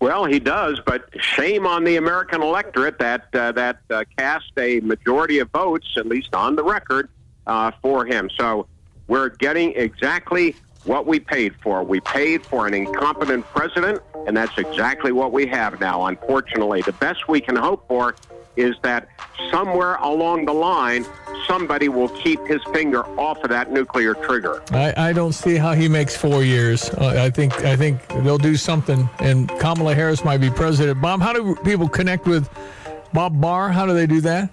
Well, 0.00 0.24
he 0.24 0.40
does, 0.40 0.80
but 0.86 1.08
shame 1.22 1.66
on 1.66 1.84
the 1.84 1.96
American 1.96 2.42
electorate 2.42 2.98
that 3.00 3.26
uh, 3.34 3.52
that 3.52 3.80
uh, 3.90 4.04
cast 4.16 4.50
a 4.56 4.80
majority 4.80 5.40
of 5.40 5.50
votes, 5.50 5.86
at 5.96 6.06
least 6.06 6.34
on 6.34 6.56
the 6.56 6.64
record, 6.64 7.10
uh, 7.46 7.70
for 7.82 8.06
him. 8.06 8.30
So 8.38 8.66
we're 9.08 9.28
getting 9.28 9.72
exactly 9.74 10.56
what 10.84 11.06
we 11.06 11.20
paid 11.20 11.54
for. 11.62 11.82
We 11.84 12.00
paid 12.00 12.40
for 12.46 12.66
an 12.66 12.72
incompetent 12.72 13.44
president, 13.46 14.00
and 14.26 14.34
that's 14.34 14.56
exactly 14.56 15.12
what 15.12 15.32
we 15.32 15.46
have 15.48 15.78
now, 15.80 16.06
unfortunately. 16.06 16.80
The 16.80 16.92
best 16.94 17.28
we 17.28 17.42
can 17.42 17.56
hope 17.56 17.86
for 17.86 18.16
is 18.56 18.74
that 18.82 19.08
somewhere 19.50 19.96
along 19.96 20.44
the 20.44 20.52
line, 20.52 21.04
somebody 21.46 21.88
will 21.88 22.08
keep 22.08 22.44
his 22.46 22.62
finger 22.72 23.04
off 23.18 23.42
of 23.42 23.50
that 23.50 23.72
nuclear 23.72 24.14
trigger. 24.14 24.62
I, 24.70 25.10
I 25.10 25.12
don't 25.12 25.32
see 25.32 25.56
how 25.56 25.72
he 25.72 25.88
makes 25.88 26.16
four 26.16 26.42
years. 26.42 26.90
Uh, 26.90 27.22
I 27.24 27.30
think 27.30 27.64
I 27.64 27.76
think 27.76 28.06
they'll 28.08 28.38
do 28.38 28.56
something, 28.56 29.08
and 29.20 29.48
Kamala 29.58 29.94
Harris 29.94 30.24
might 30.24 30.38
be 30.38 30.50
president. 30.50 31.00
Bob, 31.00 31.20
how 31.20 31.32
do 31.32 31.54
people 31.64 31.88
connect 31.88 32.26
with 32.26 32.48
Bob 33.12 33.40
Barr? 33.40 33.70
How 33.70 33.86
do 33.86 33.94
they 33.94 34.06
do 34.06 34.20
that? 34.22 34.52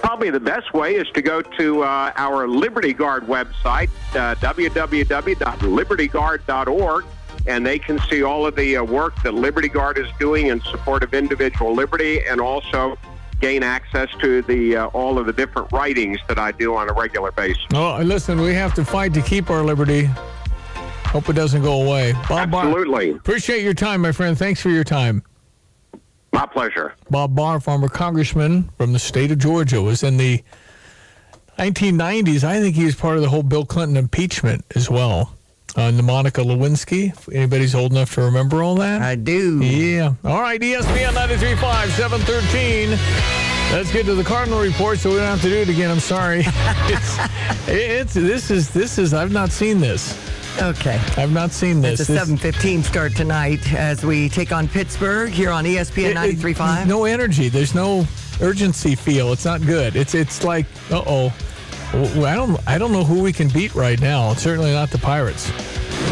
Probably 0.00 0.30
the 0.30 0.40
best 0.40 0.74
way 0.74 0.96
is 0.96 1.06
to 1.14 1.22
go 1.22 1.40
to 1.42 1.82
uh, 1.82 2.12
our 2.16 2.46
Liberty 2.46 2.92
Guard 2.92 3.26
website, 3.26 3.88
uh, 4.12 4.34
www.libertyguard.org, 4.36 7.04
and 7.46 7.64
they 7.64 7.78
can 7.78 7.98
see 8.10 8.22
all 8.22 8.46
of 8.46 8.56
the 8.56 8.76
uh, 8.76 8.84
work 8.84 9.20
that 9.22 9.34
Liberty 9.34 9.68
Guard 9.68 9.98
is 9.98 10.08
doing 10.18 10.46
in 10.48 10.60
support 10.62 11.02
of 11.02 11.12
individual 11.14 11.74
liberty 11.74 12.24
and 12.26 12.40
also 12.40 12.96
gain 13.40 13.62
access 13.62 14.08
to 14.20 14.42
the 14.42 14.76
uh, 14.76 14.86
all 14.88 15.18
of 15.18 15.26
the 15.26 15.32
different 15.32 15.70
writings 15.72 16.18
that 16.28 16.38
I 16.38 16.52
do 16.52 16.74
on 16.76 16.88
a 16.88 16.92
regular 16.92 17.32
basis. 17.32 17.62
Oh, 17.74 18.00
listen, 18.02 18.40
we 18.40 18.54
have 18.54 18.74
to 18.74 18.84
fight 18.84 19.12
to 19.14 19.22
keep 19.22 19.50
our 19.50 19.62
liberty. 19.62 20.08
Hope 21.06 21.28
it 21.28 21.34
doesn't 21.34 21.62
go 21.62 21.82
away. 21.82 22.12
Bob 22.28 22.54
Absolutely. 22.54 23.10
Barr, 23.10 23.18
appreciate 23.18 23.62
your 23.62 23.74
time, 23.74 24.00
my 24.00 24.12
friend. 24.12 24.36
Thanks 24.36 24.60
for 24.60 24.70
your 24.70 24.84
time. 24.84 25.22
My 26.32 26.46
pleasure. 26.46 26.94
Bob 27.10 27.36
Barr, 27.36 27.60
former 27.60 27.88
congressman 27.88 28.70
from 28.76 28.92
the 28.92 28.98
state 28.98 29.30
of 29.30 29.38
Georgia, 29.38 29.80
was 29.80 30.02
in 30.02 30.16
the 30.16 30.42
1990s. 31.58 32.42
I 32.42 32.58
think 32.60 32.74
he 32.74 32.84
was 32.84 32.96
part 32.96 33.16
of 33.16 33.22
the 33.22 33.28
whole 33.28 33.44
Bill 33.44 33.64
Clinton 33.64 33.96
impeachment 33.96 34.64
as 34.74 34.90
well. 34.90 35.32
Uh, 35.76 35.90
the 35.90 36.02
Monica 36.02 36.40
Lewinsky. 36.40 37.12
Anybody's 37.34 37.74
old 37.74 37.92
enough 37.92 38.14
to 38.14 38.22
remember 38.22 38.62
all 38.62 38.76
that? 38.76 39.02
I 39.02 39.16
do. 39.16 39.60
Yeah. 39.62 40.14
All 40.24 40.40
right, 40.40 40.60
ESPN 40.60 41.10
93.5, 41.10 41.88
713. 41.88 42.90
Let's 43.72 43.92
get 43.92 44.06
to 44.06 44.14
the 44.14 44.22
Cardinal 44.22 44.60
report 44.60 44.98
so 44.98 45.10
we 45.10 45.16
don't 45.16 45.26
have 45.26 45.42
to 45.42 45.48
do 45.48 45.56
it 45.56 45.68
again. 45.68 45.90
I'm 45.90 45.98
sorry. 45.98 46.42
it's, 46.46 47.18
it's, 47.66 48.14
this 48.14 48.50
is, 48.52 48.70
this 48.70 48.98
is, 48.98 49.12
I've 49.12 49.32
not 49.32 49.50
seen 49.50 49.80
this. 49.80 50.16
Okay. 50.62 51.00
I've 51.16 51.32
not 51.32 51.50
seen 51.50 51.80
this. 51.80 51.98
It's 51.98 52.10
a 52.10 52.12
7:15 52.16 52.84
start 52.84 53.16
tonight 53.16 53.72
as 53.72 54.04
we 54.04 54.28
take 54.28 54.52
on 54.52 54.68
Pittsburgh 54.68 55.32
here 55.32 55.50
on 55.50 55.64
ESPN 55.64 56.14
93.5. 56.14 56.86
No 56.86 57.04
energy. 57.04 57.48
There's 57.48 57.74
no 57.74 58.06
urgency 58.40 58.94
feel. 58.94 59.32
It's 59.32 59.44
not 59.44 59.62
good. 59.66 59.96
It's 59.96 60.14
it's 60.14 60.44
like, 60.44 60.66
uh-oh. 60.92 61.32
I 61.94 62.34
don't 62.34 62.58
I 62.66 62.76
don't 62.76 62.90
know 62.90 63.04
who 63.04 63.22
we 63.22 63.32
can 63.32 63.48
beat 63.48 63.74
right 63.74 64.00
now. 64.00 64.34
Certainly 64.34 64.72
not 64.72 64.90
the 64.90 64.98
Pirates. 64.98 65.50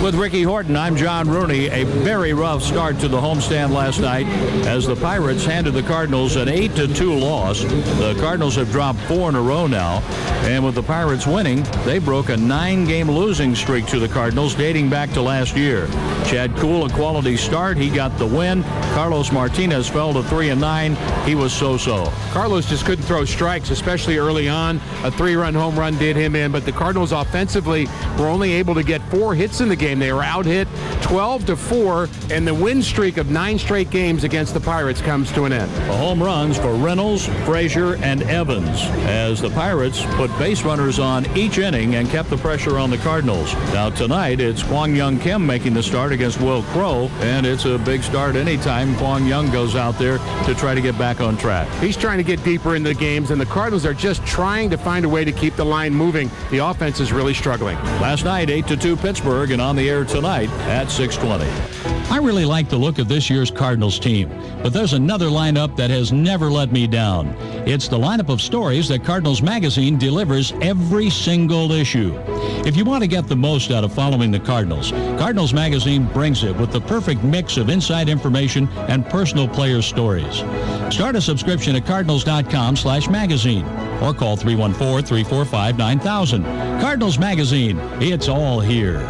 With 0.03 0.17
Ricky 0.17 0.43
Horton, 0.43 0.77
I'm 0.77 0.97
John 0.97 1.29
Rooney. 1.31 1.69
A 1.69 1.85
very 1.85 2.33
rough 2.33 2.63
start 2.63 2.99
to 2.99 3.09
the 3.09 3.21
homestand 3.21 3.71
last 3.71 4.01
night 4.01 4.27
as 4.67 4.85
the 4.85 4.97
Pirates 4.97 5.45
handed 5.45 5.75
the 5.75 5.83
Cardinals 5.83 6.35
an 6.35 6.49
8 6.49 6.75
to 6.75 6.89
2 6.93 7.15
loss. 7.15 7.63
The 7.63 8.17
Cardinals 8.19 8.57
have 8.57 8.73
dropped 8.73 8.99
four 9.01 9.29
in 9.29 9.37
a 9.37 9.41
row 9.41 9.69
now, 9.69 10.01
and 10.43 10.65
with 10.65 10.75
the 10.75 10.83
Pirates 10.83 11.27
winning, 11.27 11.63
they 11.85 12.01
broke 12.01 12.31
a 12.31 12.37
nine 12.37 12.85
game 12.85 13.09
losing 13.09 13.55
streak 13.55 13.87
to 13.87 14.01
the 14.01 14.09
Cardinals 14.09 14.57
dating 14.57 14.91
back 14.91 15.11
to 15.13 15.23
last 15.23 15.57
year. 15.57 15.87
Chad 16.27 16.57
Kuhl, 16.57 16.85
a 16.85 16.91
quality 16.91 17.37
start. 17.37 17.77
He 17.77 17.89
got 17.89 18.17
the 18.19 18.27
win. 18.27 18.65
Carlos 18.95 19.31
Martinez 19.31 19.89
fell 19.89 20.13
to 20.15 20.23
3 20.25 20.51
and 20.51 20.61
9. 20.61 20.97
He 21.25 21.35
was 21.37 21.53
so 21.53 21.77
so. 21.77 22.13
Carlos 22.33 22.69
just 22.69 22.85
couldn't 22.85 23.05
throw 23.05 23.25
strikes, 23.25 23.71
especially 23.71 24.19
early 24.19 24.49
on. 24.49 24.81
A 25.05 25.11
three 25.11 25.37
run 25.37 25.55
home 25.55 25.79
run 25.79 25.97
did 25.97 26.17
him 26.17 26.35
in, 26.35 26.51
but 26.51 26.65
the 26.65 26.73
Cardinals 26.73 27.13
offensively 27.13 27.87
were 28.19 28.27
only 28.27 28.53
able 28.53 28.75
to 28.75 28.83
get 28.83 29.01
four 29.03 29.35
hits 29.35 29.61
in 29.61 29.69
the 29.73 29.77
game. 29.77 29.99
They 29.99 30.13
were 30.13 30.23
out 30.23 30.45
hit 30.45 30.69
12 31.01 31.47
to 31.47 31.57
4, 31.57 32.09
and 32.31 32.47
the 32.47 32.55
win 32.55 32.83
streak 32.83 33.17
of 33.17 33.31
nine 33.31 33.59
straight 33.59 33.89
games 33.91 34.23
against 34.23 34.53
the 34.53 34.61
Pirates 34.61 35.01
comes 35.01 35.33
to 35.33 35.45
an 35.45 35.53
end. 35.53 35.71
The 35.89 35.97
home 35.97 36.23
runs 36.23 36.59
for 36.59 36.75
Reynolds, 36.75 37.27
Frazier, 37.47 37.97
and 37.97 38.23
Evans 38.25 38.83
as 39.09 39.41
the 39.41 39.49
Pirates 39.51 40.05
put 40.17 40.31
base 40.39 40.63
runners 40.63 40.99
on 40.99 41.25
each 41.37 41.57
inning 41.57 41.95
and 41.95 42.09
kept 42.09 42.29
the 42.29 42.37
pressure 42.37 42.79
on 42.79 42.91
the 42.91 42.99
Cardinals. 42.99 43.55
Now 43.73 43.89
tonight 43.89 44.41
it's 44.41 44.63
Kwang 44.63 44.95
Hyun 44.95 45.21
Kim 45.21 45.47
making 45.47 45.73
the 45.73 45.83
start 45.83 46.13
against 46.13 46.41
Will 46.41 46.63
Crowe, 46.65 47.09
and 47.21 47.47
it's 47.47 47.65
a 47.65 47.79
big 47.79 48.03
start 48.03 48.37
anytime 48.37 48.95
Kwang 48.97 49.23
Hyun 49.23 49.51
goes 49.51 49.75
out 49.75 49.99
there 49.99 50.19
to 50.45 50.55
try 50.55 50.75
to 50.75 50.83
get 50.83 50.99
back 50.99 51.23
on 51.23 51.39
track. 51.39 51.67
He's 51.81 51.97
trying 51.97 52.19
to 52.19 52.25
get 52.25 52.45
deeper 52.45 52.77
in 52.77 52.83
the 52.83 52.95
games, 52.95 53.31
and 53.31 53.41
the 53.41 53.47
Cardinals 53.47 53.87
are 53.87 53.95
just 53.95 54.25
trying 54.27 54.69
to 54.69 54.77
find 54.77 55.07
a 55.07 55.09
way 55.09 55.25
to 55.25 55.33
keep 55.33 55.57
the 55.57 55.65
line 55.65 55.95
moving. 55.95 56.31
The 56.51 56.59
offense 56.59 57.01
is 57.01 57.11
really 57.11 57.33
struggling. 57.33 57.77
Last 58.03 58.25
night, 58.25 58.51
8 58.51 58.67
to 58.67 58.77
2 58.77 58.97
Pittsburgh, 58.97 59.51
and 59.51 59.62
on 59.63 59.77
the 59.77 59.89
air 59.89 60.05
tonight 60.05 60.51
at 60.69 60.91
620. 60.91 61.49
I 62.11 62.19
really 62.19 62.45
like 62.45 62.69
the 62.69 62.77
look 62.77 62.99
of 62.99 63.09
this 63.09 63.31
year's 63.31 63.51
Cardinals 63.51 63.99
team, 63.99 64.29
but 64.63 64.73
there's 64.73 64.93
another 64.93 65.29
lineup 65.29 65.77
that 65.77 65.89
has 65.89 66.13
never 66.13 66.51
let 66.51 66.73
me 66.73 66.87
down. 66.87 67.29
It's 67.67 67.89
the 67.89 67.99
lineup 67.99 68.29
of 68.29 68.43
stories 68.43 68.89
that 68.89 69.05
Cardinals 69.05 69.41
Magazine 69.41 69.97
delivers 69.97 70.53
every 70.61 71.09
single 71.09 71.73
issue. 71.73 72.15
If 72.67 72.77
you 72.77 72.85
want 72.85 73.03
to 73.03 73.09
get 73.09 73.29
the 73.29 73.37
most 73.37 73.71
out 73.71 73.85
of 73.85 73.95
following 73.95 74.31
the 74.31 74.41
Cardinals, 74.41 74.91
Cardinals 74.91 75.55
Magazine 75.55 76.07
brings 76.09 76.45
it 76.45 76.57
with 76.57 76.73
the 76.73 76.81
perfect 76.81 77.23
mix 77.23 77.57
of 77.57 77.69
inside 77.69 78.09
information 78.09 78.69
and 78.89 79.07
personal 79.07 79.49
player 79.49 79.81
stories. 79.81 80.43
Start 80.93 81.17
a 81.17 81.21
subscription 81.21 81.77
at 81.77 81.87
cardinals.com 81.87 82.77
slash 82.77 83.09
magazine 83.09 83.65
or 84.03 84.13
call 84.13 84.37
314-345-9000. 84.37 86.81
Cardinals 86.81 87.19
Magazine, 87.19 87.79
it's 88.01 88.29
all 88.29 88.61
here. 88.61 89.01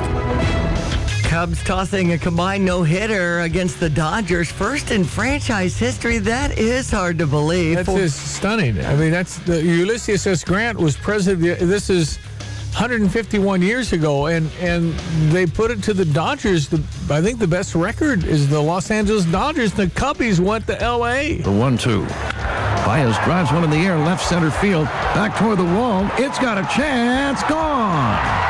Cubs 1.32 1.64
tossing 1.64 2.12
a 2.12 2.18
combined 2.18 2.62
no 2.62 2.82
hitter 2.82 3.40
against 3.40 3.80
the 3.80 3.88
Dodgers, 3.88 4.52
first 4.52 4.90
in 4.90 5.02
franchise 5.02 5.78
history. 5.78 6.18
That 6.18 6.58
is 6.58 6.90
hard 6.90 7.16
to 7.20 7.26
believe. 7.26 7.76
That's 7.76 7.88
just 7.88 8.34
stunning. 8.34 8.78
I 8.84 8.94
mean, 8.96 9.12
that's 9.12 9.38
the 9.38 9.62
Ulysses 9.62 10.26
S. 10.26 10.44
Grant 10.44 10.78
was 10.78 10.94
president. 10.94 11.58
This 11.60 11.88
is 11.88 12.18
151 12.74 13.62
years 13.62 13.94
ago, 13.94 14.26
and 14.26 14.50
and 14.60 14.92
they 15.32 15.46
put 15.46 15.70
it 15.70 15.82
to 15.84 15.94
the 15.94 16.04
Dodgers. 16.04 16.68
The, 16.68 16.84
I 17.08 17.22
think 17.22 17.38
the 17.38 17.48
best 17.48 17.74
record 17.74 18.24
is 18.24 18.50
the 18.50 18.60
Los 18.60 18.90
Angeles 18.90 19.24
Dodgers. 19.24 19.72
The 19.72 19.86
Cubbies 19.86 20.38
went 20.38 20.66
to 20.66 20.78
L.A. 20.82 21.38
The 21.38 21.50
one-two. 21.50 22.04
Baez 22.84 23.16
drives 23.24 23.50
one 23.50 23.64
in 23.64 23.70
the 23.70 23.78
air, 23.78 23.96
left 23.96 24.22
center 24.22 24.50
field, 24.50 24.84
back 25.14 25.34
toward 25.38 25.56
the 25.56 25.64
wall. 25.64 26.10
It's 26.18 26.38
got 26.38 26.58
a 26.58 26.76
chance. 26.76 27.42
Gone. 27.44 28.41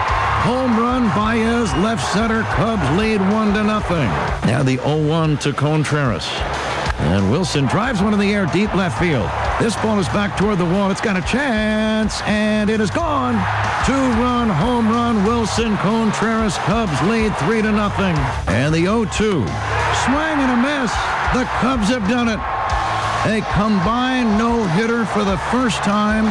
Home 0.43 0.77
run, 0.77 1.05
Baez, 1.15 1.73
left 1.85 2.05
center. 2.13 2.43
Cubs 2.43 2.99
lead 2.99 3.21
one 3.31 3.55
to 3.55 3.63
nothing. 3.63 4.09
Now 4.45 4.65
the 4.65 4.79
0-1 4.79 5.39
to 5.43 5.53
Contreras. 5.53 6.27
And 6.99 7.31
Willson 7.31 7.71
drives 7.71 8.03
one 8.03 8.13
in 8.13 8.19
the 8.19 8.35
air, 8.35 8.47
deep 8.47 8.75
left 8.75 8.99
field. 8.99 9.31
This 9.61 9.77
ball 9.77 10.01
is 10.01 10.09
back 10.09 10.37
toward 10.37 10.59
the 10.59 10.65
wall. 10.65 10.91
It's 10.91 11.01
got 11.01 11.17
a 11.17 11.21
chance, 11.21 12.23
and 12.23 12.71
it 12.71 12.81
is 12.81 12.91
gone. 12.91 13.35
Two-run 13.87 14.49
home 14.49 14.89
run, 14.89 15.25
Willson 15.25 15.77
Contreras. 15.79 16.57
Cubs 16.59 17.01
lead 17.03 17.33
three 17.37 17.63
to 17.63 17.71
nothing. 17.71 18.17
And 18.49 18.75
the 18.75 18.87
0-2. 18.87 19.15
Swing 19.15 20.39
and 20.43 20.51
a 20.51 20.57
miss. 20.59 20.91
The 21.39 21.45
Cubs 21.63 21.87
have 21.87 22.09
done 22.09 22.27
it. 22.27 22.41
A 23.31 23.47
combined 23.53 24.37
no-hitter 24.39 25.05
for 25.05 25.23
the 25.23 25.39
first 25.53 25.85
time 25.85 26.27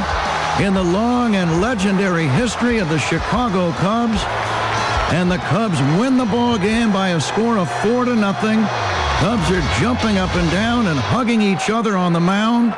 in 0.59 0.73
the 0.73 0.83
long 0.83 1.35
and 1.35 1.61
legendary 1.61 2.27
history 2.27 2.79
of 2.79 2.89
the 2.89 2.99
Chicago 2.99 3.71
Cubs. 3.73 4.21
And 5.13 5.31
the 5.31 5.37
Cubs 5.37 5.79
win 5.99 6.17
the 6.17 6.25
ball 6.25 6.57
game 6.57 6.91
by 6.91 7.09
a 7.09 7.21
score 7.21 7.57
of 7.57 7.71
four 7.81 8.05
to 8.05 8.15
nothing. 8.15 8.61
Cubs 9.19 9.49
are 9.51 9.79
jumping 9.79 10.17
up 10.17 10.33
and 10.35 10.51
down 10.51 10.87
and 10.87 10.99
hugging 10.99 11.41
each 11.41 11.69
other 11.69 11.95
on 11.97 12.13
the 12.13 12.19
mound. 12.19 12.75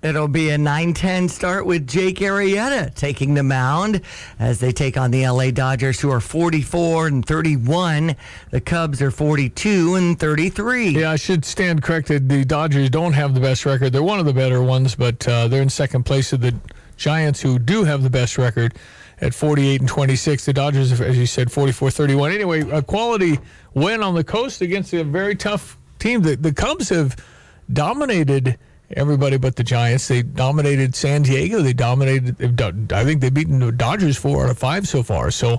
It'll 0.00 0.28
be 0.28 0.50
a 0.50 0.56
9-10 0.56 1.28
start 1.28 1.66
with 1.66 1.86
Jake 1.86 2.18
Arrieta 2.18 2.94
taking 2.94 3.34
the 3.34 3.42
mound 3.42 4.00
as 4.38 4.60
they 4.60 4.70
take 4.70 4.96
on 4.96 5.10
the 5.10 5.28
LA 5.28 5.50
Dodgers 5.50 6.00
who 6.00 6.10
are 6.10 6.20
44 6.20 7.08
and 7.08 7.26
31. 7.26 8.14
The 8.50 8.60
Cubs 8.60 9.02
are 9.02 9.10
42 9.10 9.96
and 9.96 10.18
33. 10.18 10.90
Yeah, 10.90 11.10
I 11.10 11.16
should 11.16 11.44
stand 11.44 11.82
corrected. 11.82 12.28
The 12.28 12.44
Dodgers 12.44 12.90
don't 12.90 13.12
have 13.14 13.34
the 13.34 13.40
best 13.40 13.66
record. 13.66 13.92
They're 13.92 14.02
one 14.02 14.20
of 14.20 14.26
the 14.26 14.32
better 14.32 14.62
ones, 14.62 14.94
but 14.94 15.26
uh, 15.26 15.48
they're 15.48 15.62
in 15.62 15.68
second 15.68 16.04
place 16.04 16.32
of 16.32 16.42
the 16.42 16.54
Giants, 16.98 17.40
who 17.40 17.58
do 17.58 17.84
have 17.84 18.02
the 18.02 18.10
best 18.10 18.36
record 18.36 18.74
at 19.20 19.32
48 19.32 19.80
and 19.80 19.88
26. 19.88 20.44
The 20.44 20.52
Dodgers, 20.52 21.00
as 21.00 21.16
you 21.16 21.26
said, 21.26 21.50
44 21.50 21.90
31. 21.90 22.32
Anyway, 22.32 22.68
a 22.70 22.82
quality 22.82 23.38
win 23.74 24.02
on 24.02 24.14
the 24.14 24.24
coast 24.24 24.60
against 24.60 24.92
a 24.92 25.04
very 25.04 25.34
tough 25.34 25.78
team. 25.98 26.22
The, 26.22 26.36
the 26.36 26.52
Cubs 26.52 26.90
have 26.90 27.16
dominated 27.72 28.58
everybody 28.90 29.36
but 29.36 29.56
the 29.56 29.64
Giants. 29.64 30.08
They 30.08 30.22
dominated 30.22 30.94
San 30.94 31.22
Diego. 31.22 31.62
They 31.62 31.72
dominated, 31.72 32.92
I 32.92 33.04
think 33.04 33.20
they've 33.20 33.32
beaten 33.32 33.60
the 33.60 33.72
Dodgers 33.72 34.16
four 34.16 34.44
out 34.44 34.50
of 34.50 34.58
five 34.58 34.86
so 34.88 35.02
far. 35.02 35.30
So, 35.30 35.56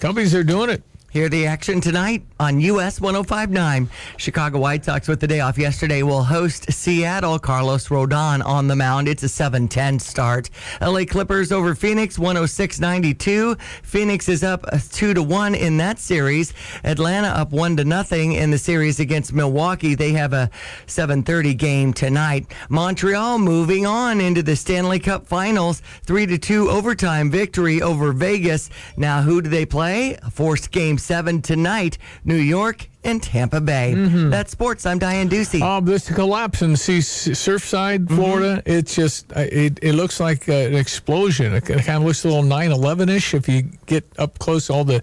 Cubbies 0.00 0.38
are 0.38 0.44
doing 0.44 0.70
it. 0.70 0.82
Hear 1.12 1.28
the 1.28 1.44
action 1.44 1.82
tonight 1.82 2.22
on 2.40 2.58
US 2.60 2.98
1059. 2.98 3.90
Chicago 4.16 4.58
White 4.58 4.86
Sox 4.86 5.06
with 5.06 5.20
the 5.20 5.26
day 5.26 5.40
off 5.40 5.58
yesterday 5.58 6.02
will 6.02 6.22
host 6.22 6.72
Seattle. 6.72 7.38
Carlos 7.38 7.88
Rodon 7.88 8.42
on 8.42 8.66
the 8.66 8.74
mound. 8.74 9.08
It's 9.08 9.22
a 9.22 9.26
7-10 9.26 10.00
start. 10.00 10.48
LA 10.80 11.04
Clippers 11.04 11.52
over 11.52 11.74
Phoenix 11.74 12.16
106-92. 12.16 13.60
Phoenix 13.82 14.26
is 14.30 14.42
up 14.42 14.64
2 14.92 15.12
to 15.12 15.22
1 15.22 15.54
in 15.54 15.76
that 15.76 15.98
series. 15.98 16.54
Atlanta 16.82 17.28
up 17.28 17.52
1 17.52 17.76
to 17.76 17.84
nothing 17.84 18.32
in 18.32 18.50
the 18.50 18.56
series 18.56 18.98
against 18.98 19.34
Milwaukee. 19.34 19.94
They 19.94 20.12
have 20.12 20.32
a 20.32 20.48
7:30 20.86 21.52
game 21.52 21.92
tonight. 21.92 22.46
Montreal 22.70 23.38
moving 23.38 23.84
on 23.84 24.18
into 24.18 24.42
the 24.42 24.56
Stanley 24.56 24.98
Cup 24.98 25.26
Finals. 25.26 25.82
3 26.06 26.24
to 26.24 26.38
2 26.38 26.70
overtime 26.70 27.30
victory 27.30 27.82
over 27.82 28.12
Vegas. 28.12 28.70
Now 28.96 29.20
who 29.20 29.42
do 29.42 29.50
they 29.50 29.66
play? 29.66 30.16
Forced 30.30 30.70
game 30.70 30.96
7 31.02 31.42
tonight. 31.42 31.98
New 32.24 32.36
York 32.36 32.88
and 33.04 33.22
Tampa 33.22 33.60
Bay. 33.60 33.94
Mm-hmm. 33.96 34.30
That's 34.30 34.52
sports. 34.52 34.86
I'm 34.86 34.98
Diane 34.98 35.28
Ducey. 35.28 35.60
Um, 35.60 35.84
this 35.84 36.08
collapse 36.10 36.62
in 36.62 36.76
see 36.76 36.98
Surfside, 36.98 38.08
Florida. 38.08 38.62
Mm-hmm. 38.62 38.70
It's 38.70 38.94
just 38.94 39.32
uh, 39.32 39.40
it, 39.40 39.78
it 39.82 39.94
looks 39.94 40.20
like 40.20 40.48
uh, 40.48 40.52
an 40.52 40.74
explosion. 40.74 41.54
It 41.54 41.64
kind 41.64 41.88
of 41.88 42.04
looks 42.04 42.24
a 42.24 42.28
little 42.28 42.44
9/11 42.44 43.10
ish 43.10 43.34
if 43.34 43.48
you 43.48 43.62
get 43.86 44.04
up 44.18 44.38
close. 44.38 44.70
All 44.70 44.84
the 44.84 45.02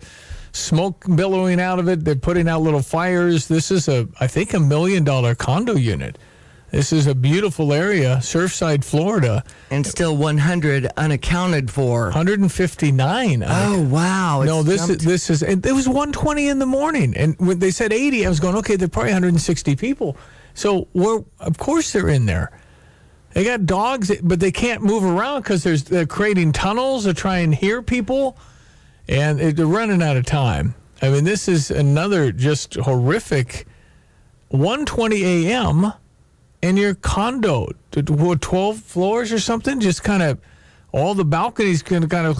smoke 0.51 1.05
billowing 1.15 1.59
out 1.59 1.79
of 1.79 1.87
it. 1.87 2.03
They're 2.03 2.15
putting 2.15 2.47
out 2.47 2.61
little 2.61 2.81
fires. 2.81 3.47
This 3.47 3.71
is 3.71 3.87
a 3.87 4.07
I 4.19 4.27
think 4.27 4.53
a 4.53 4.59
million 4.59 5.03
dollar 5.03 5.35
condo 5.35 5.75
unit. 5.75 6.17
This 6.71 6.93
is 6.93 7.07
a 7.07 7.15
beautiful 7.15 7.73
area, 7.73 8.17
Surfside, 8.17 8.83
Florida. 8.83 9.43
And 9.71 9.85
still 9.85 10.15
100 10.15 10.87
unaccounted 10.97 11.71
for. 11.71 12.05
159. 12.05 13.43
Oh, 13.45 13.81
wow. 13.81 14.43
no, 14.43 14.61
this 14.61 14.87
is, 14.87 14.97
this 14.97 15.29
is, 15.29 15.41
it 15.41 15.65
was 15.65 15.87
120 15.87 16.47
in 16.47 16.59
the 16.59 16.67
morning. 16.67 17.15
And 17.17 17.35
when 17.39 17.59
they 17.59 17.71
said 17.71 17.91
80, 17.91 18.25
I 18.25 18.29
was 18.29 18.39
going, 18.39 18.55
okay, 18.57 18.75
they're 18.75 18.87
probably 18.87 19.13
160 19.13 19.75
people. 19.77 20.15
So 20.53 20.87
we're, 20.93 21.23
of 21.39 21.57
course 21.57 21.91
they're 21.91 22.09
in 22.09 22.27
there. 22.27 22.51
They 23.33 23.43
got 23.43 23.65
dogs, 23.65 24.11
but 24.21 24.39
they 24.39 24.51
can't 24.51 24.83
move 24.83 25.03
around 25.03 25.41
because 25.43 25.63
there's 25.63 25.83
they're 25.83 26.07
creating 26.07 26.51
tunnels 26.51 27.03
to 27.03 27.13
try 27.13 27.37
and 27.37 27.53
hear 27.53 27.83
people, 27.83 28.35
and 29.07 29.39
they're 29.39 29.67
running 29.67 30.01
out 30.01 30.17
of 30.17 30.25
time. 30.25 30.73
I 31.01 31.09
mean, 31.09 31.25
this 31.25 31.47
is 31.47 31.69
another 31.69 32.31
just 32.31 32.73
horrific. 32.73 33.67
1:20 34.51 35.45
a.m 35.45 35.93
in 36.61 36.77
your 36.77 36.95
condo, 36.95 37.71
12 37.91 38.79
floors 38.79 39.31
or 39.31 39.39
something, 39.39 39.79
just 39.79 40.03
kind 40.03 40.23
of 40.23 40.39
all 40.91 41.13
the 41.13 41.25
balconies 41.25 41.83
kind 41.83 42.03
of, 42.03 42.09
kind 42.09 42.27
of 42.27 42.39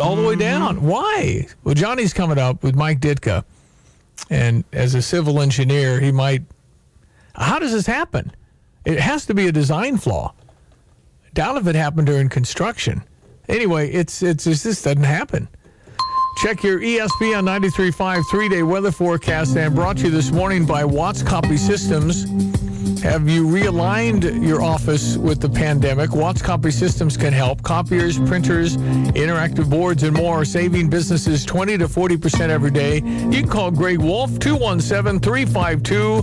all 0.00 0.16
the 0.16 0.22
way 0.22 0.34
mm-hmm. 0.34 0.40
down. 0.40 0.82
Why? 0.82 1.46
Well, 1.64 1.74
Johnny's 1.74 2.12
coming 2.12 2.38
up 2.38 2.62
with 2.62 2.74
Mike 2.74 3.00
Ditka, 3.00 3.44
and 4.30 4.64
as 4.72 4.94
a 4.94 5.02
civil 5.02 5.40
engineer, 5.40 6.00
he 6.00 6.12
might. 6.12 6.42
How 7.34 7.58
does 7.58 7.72
this 7.72 7.86
happen? 7.86 8.32
It 8.84 8.98
has 8.98 9.26
to 9.26 9.34
be 9.34 9.46
a 9.46 9.52
design 9.52 9.96
flaw. 9.96 10.32
Doubt 11.34 11.56
if 11.56 11.66
it 11.66 11.76
happened 11.76 12.06
during 12.06 12.28
construction. 12.28 13.02
Anyway, 13.48 13.90
it's 13.90 14.22
it's, 14.22 14.46
it's 14.46 14.62
this 14.62 14.82
doesn't 14.82 15.04
happen. 15.04 15.48
Check 16.38 16.62
your 16.62 16.78
ESPN 16.78 17.42
93.5 17.44 18.22
three-day 18.30 18.62
weather 18.62 18.92
forecast 18.92 19.56
and 19.56 19.74
brought 19.74 19.98
to 19.98 20.04
you 20.04 20.10
this 20.10 20.30
morning 20.30 20.64
by 20.64 20.84
Watts 20.84 21.22
Copy 21.22 21.56
Systems. 21.56 22.26
Have 22.96 23.28
you 23.28 23.46
realigned 23.46 24.44
your 24.44 24.62
office 24.62 25.16
with 25.16 25.40
the 25.40 25.48
pandemic? 25.48 26.12
Watts 26.12 26.42
Copy 26.42 26.70
Systems 26.70 27.16
can 27.16 27.32
help. 27.32 27.62
Copiers, 27.62 28.18
printers, 28.18 28.76
interactive 29.14 29.70
boards, 29.70 30.02
and 30.02 30.16
more, 30.16 30.40
are 30.40 30.44
saving 30.44 30.88
businesses 30.88 31.44
20 31.44 31.78
to 31.78 31.86
40% 31.86 32.48
every 32.48 32.70
day. 32.70 32.96
You 32.96 33.42
can 33.42 33.48
call 33.48 33.70
Greg 33.70 33.98
Wolf, 33.98 34.38
217 34.40 35.20
352 35.20 36.22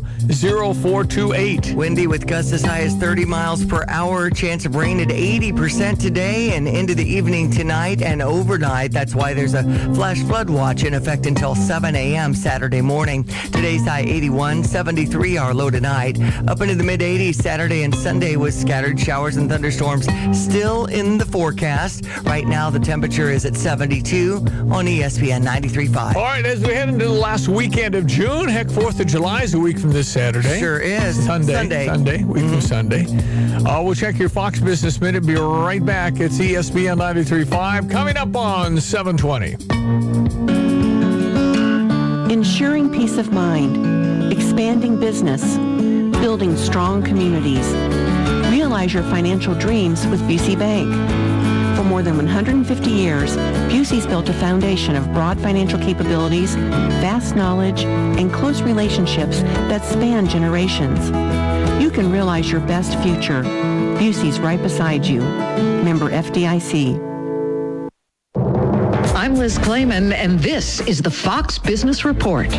0428. 0.74 1.74
Windy 1.76 2.08
with 2.08 2.28
gusts 2.28 2.52
as 2.52 2.64
high 2.64 2.82
as 2.82 2.96
30 2.96 3.26
miles 3.26 3.64
per 3.64 3.86
hour. 3.88 4.30
Chance 4.30 4.66
of 4.66 4.76
rain 4.76 5.00
at 5.00 5.10
80% 5.10 6.00
today 6.00 6.56
and 6.56 6.68
into 6.68 6.96
the 6.96 7.06
evening 7.06 7.52
tonight 7.52 8.02
and 8.02 8.22
overnight. 8.22 8.92
That's 8.92 9.16
why 9.16 9.34
there's 9.34 9.54
a 9.54 9.64
flash 9.94 10.22
flood 10.24 10.50
watch 10.50 10.84
in 10.84 10.94
effect 10.96 11.26
until 11.26 11.56
7 11.56 11.96
a.m. 11.96 12.34
Saturday 12.34 12.82
morning. 12.82 13.24
Today's 13.24 13.86
high 13.86 14.02
81, 14.02 14.64
73 14.64 15.38
our 15.38 15.54
low 15.54 15.70
tonight. 15.70 16.18
Up 16.56 16.62
into 16.62 16.76
the 16.76 16.86
mid 16.86 17.02
80s 17.02 17.36
Saturday 17.36 17.84
and 17.84 17.94
Sunday 17.94 18.38
with 18.38 18.54
scattered 18.54 18.98
showers 18.98 19.36
and 19.36 19.50
thunderstorms 19.50 20.08
still 20.32 20.86
in 20.86 21.18
the 21.18 21.26
forecast. 21.26 22.06
Right 22.24 22.48
now, 22.48 22.70
the 22.70 22.80
temperature 22.80 23.30
is 23.30 23.44
at 23.44 23.58
72 23.58 24.38
on 24.72 24.86
ESPN 24.86 25.44
93.5. 25.44 26.16
All 26.16 26.24
right, 26.24 26.46
as 26.46 26.62
we 26.62 26.74
head 26.74 26.88
into 26.88 27.04
the 27.04 27.12
last 27.12 27.50
weekend 27.50 27.94
of 27.94 28.08
June, 28.08 28.48
heck, 28.48 28.68
4th 28.68 29.02
of 29.02 29.08
July 29.08 29.42
is 29.42 29.54
a 29.54 29.60
week 29.60 29.78
from 29.78 29.92
this 29.92 30.08
Saturday. 30.08 30.58
Sure 30.58 30.80
is. 30.80 31.26
Sunday. 31.26 31.54
Sunday. 31.56 31.88
Sunday, 31.88 32.24
week 32.24 32.46
mm-hmm. 32.46 32.54
from 32.54 32.62
Sunday. 32.62 33.06
Uh, 33.70 33.82
we'll 33.84 33.94
check 33.94 34.18
your 34.18 34.30
Fox 34.30 34.62
Business 34.62 35.02
Minute. 35.02 35.28
Be 35.28 35.36
right 35.36 35.86
back. 35.86 36.22
It's 36.22 36.38
ESPN 36.38 37.00
93.5 37.00 37.92
coming 37.92 38.16
up 38.16 38.34
on 38.34 38.80
720. 38.80 39.56
Ensuring 42.34 42.90
peace 42.94 43.18
of 43.18 43.34
mind 43.34 44.06
expanding 44.32 45.00
business, 45.00 45.58
building 46.26 46.58
strong 46.58 47.04
communities. 47.04 47.68
Realize 48.52 48.92
your 48.92 49.04
financial 49.04 49.54
dreams 49.54 50.08
with 50.08 50.20
Busey 50.22 50.58
Bank. 50.58 50.92
For 51.78 51.84
more 51.84 52.02
than 52.02 52.18
150 52.18 52.90
years, 52.90 53.38
Busey's 53.70 54.08
built 54.08 54.28
a 54.30 54.34
foundation 54.34 54.96
of 54.96 55.14
broad 55.14 55.40
financial 55.40 55.78
capabilities, 55.78 56.56
vast 57.06 57.36
knowledge, 57.36 57.84
and 57.84 58.34
close 58.34 58.64
relationships 58.64 59.44
that 59.70 59.86
span 59.86 60.28
generations. 60.28 61.00
You 61.80 61.92
can 61.92 62.12
realize 62.12 62.52
your 62.52 62.62
best 62.62 62.98
future. 63.04 63.44
Busey's 64.00 64.40
right 64.40 64.60
beside 64.60 65.06
you. 65.06 65.20
Member 65.84 66.10
FDIC. 66.10 67.00
I'm 69.16 69.36
Liz 69.36 69.60
Claman, 69.60 70.12
and 70.12 70.40
this 70.40 70.82
is 70.88 71.04
the 71.04 71.12
Fox 71.12 71.60
Business 71.60 72.04
Report. 72.04 72.50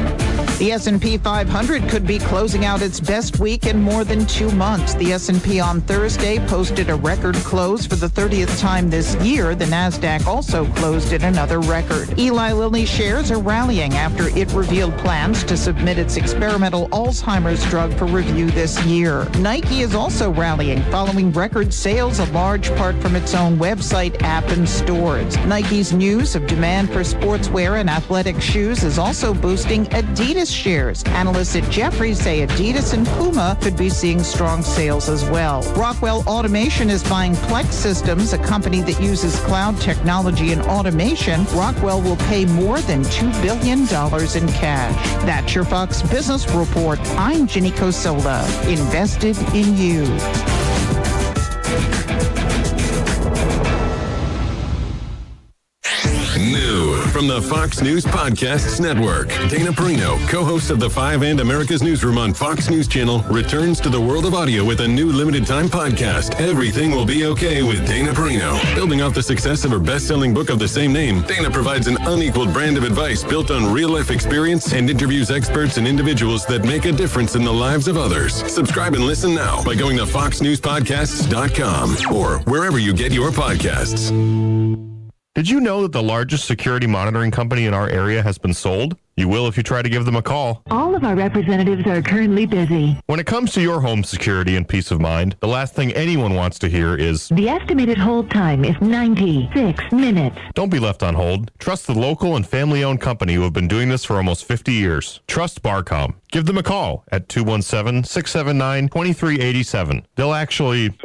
The 0.58 0.72
S&P 0.72 1.18
500 1.18 1.86
could 1.86 2.06
be 2.06 2.18
closing 2.18 2.64
out 2.64 2.80
its 2.80 2.98
best 2.98 3.38
week 3.40 3.66
in 3.66 3.78
more 3.82 4.04
than 4.04 4.24
two 4.24 4.50
months. 4.52 4.94
The 4.94 5.12
S&P 5.12 5.60
on 5.60 5.82
Thursday 5.82 6.38
posted 6.46 6.88
a 6.88 6.94
record 6.94 7.34
close 7.36 7.84
for 7.84 7.96
the 7.96 8.06
30th 8.06 8.58
time 8.58 8.88
this 8.88 9.16
year. 9.16 9.54
The 9.54 9.66
Nasdaq 9.66 10.26
also 10.26 10.64
closed 10.72 11.12
at 11.12 11.22
another 11.24 11.60
record. 11.60 12.18
Eli 12.18 12.52
Lilly 12.52 12.86
shares 12.86 13.30
are 13.30 13.38
rallying 13.38 13.92
after 13.96 14.28
it 14.30 14.50
revealed 14.54 14.96
plans 14.96 15.44
to 15.44 15.58
submit 15.58 15.98
its 15.98 16.16
experimental 16.16 16.88
Alzheimer's 16.88 17.62
drug 17.66 17.92
for 17.92 18.06
review 18.06 18.50
this 18.50 18.82
year. 18.86 19.28
Nike 19.40 19.82
is 19.82 19.94
also 19.94 20.30
rallying 20.30 20.82
following 20.84 21.32
record 21.32 21.74
sales, 21.74 22.18
a 22.18 22.32
large 22.32 22.74
part 22.76 22.96
from 23.02 23.14
its 23.14 23.34
own 23.34 23.58
website, 23.58 24.22
app, 24.22 24.44
and 24.44 24.66
stores. 24.66 25.36
Nike's 25.44 25.92
news 25.92 26.34
of 26.34 26.46
demand 26.46 26.90
for 26.90 27.00
sportswear 27.00 27.78
and 27.78 27.90
athletic 27.90 28.40
shoes 28.40 28.84
is 28.84 28.96
also 28.98 29.34
boosting 29.34 29.84
Adidas 29.86 30.45
shares. 30.50 31.02
Analysts 31.04 31.56
at 31.56 31.70
Jefferies 31.70 32.20
say 32.20 32.46
Adidas 32.46 32.92
and 32.92 33.06
Puma 33.06 33.58
could 33.60 33.76
be 33.76 33.88
seeing 33.88 34.22
strong 34.22 34.62
sales 34.62 35.08
as 35.08 35.24
well. 35.28 35.62
Rockwell 35.74 36.22
Automation 36.26 36.90
is 36.90 37.02
buying 37.04 37.34
Plex 37.34 37.72
Systems, 37.72 38.32
a 38.32 38.38
company 38.38 38.80
that 38.82 39.00
uses 39.00 39.38
cloud 39.40 39.80
technology 39.80 40.52
and 40.52 40.62
automation. 40.62 41.44
Rockwell 41.46 42.00
will 42.00 42.16
pay 42.16 42.44
more 42.44 42.80
than 42.80 43.02
$2 43.04 43.42
billion 43.42 43.80
in 43.80 44.52
cash. 44.58 45.24
That's 45.24 45.54
your 45.54 45.64
Fox 45.64 46.02
Business 46.02 46.48
Report. 46.50 46.98
I'm 47.18 47.46
Jenny 47.46 47.70
Cosola, 47.70 48.44
invested 48.68 49.36
in 49.54 49.76
you. 49.76 50.65
From 57.16 57.28
the 57.28 57.40
Fox 57.40 57.80
News 57.80 58.04
Podcasts 58.04 58.78
Network, 58.78 59.28
Dana 59.48 59.72
Perino, 59.72 60.18
co-host 60.28 60.68
of 60.68 60.78
the 60.78 60.90
Five 60.90 61.22
and 61.22 61.40
America's 61.40 61.82
Newsroom 61.82 62.18
on 62.18 62.34
Fox 62.34 62.68
News 62.68 62.86
Channel, 62.86 63.22
returns 63.30 63.80
to 63.80 63.88
the 63.88 63.98
world 63.98 64.26
of 64.26 64.34
audio 64.34 64.62
with 64.62 64.80
a 64.80 64.86
new 64.86 65.10
limited-time 65.10 65.68
podcast. 65.68 66.38
Everything 66.38 66.90
will 66.90 67.06
be 67.06 67.24
okay 67.24 67.62
with 67.62 67.86
Dana 67.86 68.12
Perino. 68.12 68.62
Building 68.74 69.00
off 69.00 69.14
the 69.14 69.22
success 69.22 69.64
of 69.64 69.70
her 69.70 69.78
best-selling 69.78 70.34
book 70.34 70.50
of 70.50 70.58
the 70.58 70.68
same 70.68 70.92
name, 70.92 71.22
Dana 71.22 71.50
provides 71.50 71.86
an 71.86 71.96
unequaled 72.02 72.52
brand 72.52 72.76
of 72.76 72.84
advice 72.84 73.24
built 73.24 73.50
on 73.50 73.72
real-life 73.72 74.10
experience 74.10 74.74
and 74.74 74.90
interviews 74.90 75.30
experts 75.30 75.78
and 75.78 75.88
individuals 75.88 76.44
that 76.44 76.66
make 76.66 76.84
a 76.84 76.92
difference 76.92 77.34
in 77.34 77.44
the 77.44 77.52
lives 77.52 77.88
of 77.88 77.96
others. 77.96 78.34
Subscribe 78.52 78.92
and 78.92 79.04
listen 79.04 79.34
now 79.34 79.64
by 79.64 79.74
going 79.74 79.96
to 79.96 80.04
foxnewspodcasts.com 80.04 82.14
or 82.14 82.40
wherever 82.40 82.78
you 82.78 82.92
get 82.92 83.10
your 83.10 83.30
podcasts. 83.30 84.65
Did 85.36 85.50
you 85.50 85.60
know 85.60 85.82
that 85.82 85.92
the 85.92 86.02
largest 86.02 86.46
security 86.46 86.86
monitoring 86.86 87.30
company 87.30 87.66
in 87.66 87.74
our 87.74 87.90
area 87.90 88.22
has 88.22 88.38
been 88.38 88.54
sold? 88.54 88.96
You 89.18 89.28
will 89.28 89.48
if 89.48 89.58
you 89.58 89.62
try 89.62 89.82
to 89.82 89.88
give 89.90 90.06
them 90.06 90.16
a 90.16 90.22
call. 90.22 90.62
All 90.70 90.94
of 90.94 91.04
our 91.04 91.14
representatives 91.14 91.86
are 91.86 92.00
currently 92.00 92.46
busy. 92.46 92.98
When 93.04 93.20
it 93.20 93.26
comes 93.26 93.52
to 93.52 93.60
your 93.60 93.82
home 93.82 94.02
security 94.02 94.56
and 94.56 94.66
peace 94.66 94.90
of 94.90 94.98
mind, 94.98 95.36
the 95.40 95.46
last 95.46 95.74
thing 95.74 95.92
anyone 95.92 96.32
wants 96.32 96.58
to 96.60 96.70
hear 96.70 96.94
is 96.96 97.28
The 97.28 97.50
estimated 97.50 97.98
hold 97.98 98.30
time 98.30 98.64
is 98.64 98.80
96 98.80 99.92
minutes. 99.92 100.38
Don't 100.54 100.70
be 100.70 100.78
left 100.78 101.02
on 101.02 101.12
hold. 101.12 101.50
Trust 101.58 101.86
the 101.86 101.92
local 101.92 102.36
and 102.36 102.46
family 102.46 102.82
owned 102.82 103.02
company 103.02 103.34
who 103.34 103.42
have 103.42 103.52
been 103.52 103.68
doing 103.68 103.90
this 103.90 104.06
for 104.06 104.16
almost 104.16 104.46
50 104.46 104.72
years. 104.72 105.20
Trust 105.26 105.62
Barcom. 105.62 106.14
Give 106.32 106.46
them 106.46 106.56
a 106.56 106.62
call 106.62 107.04
at 107.12 107.28
217 107.28 108.04
679 108.04 108.88
2387. 108.88 110.06
They'll 110.14 110.32
actually 110.32 110.96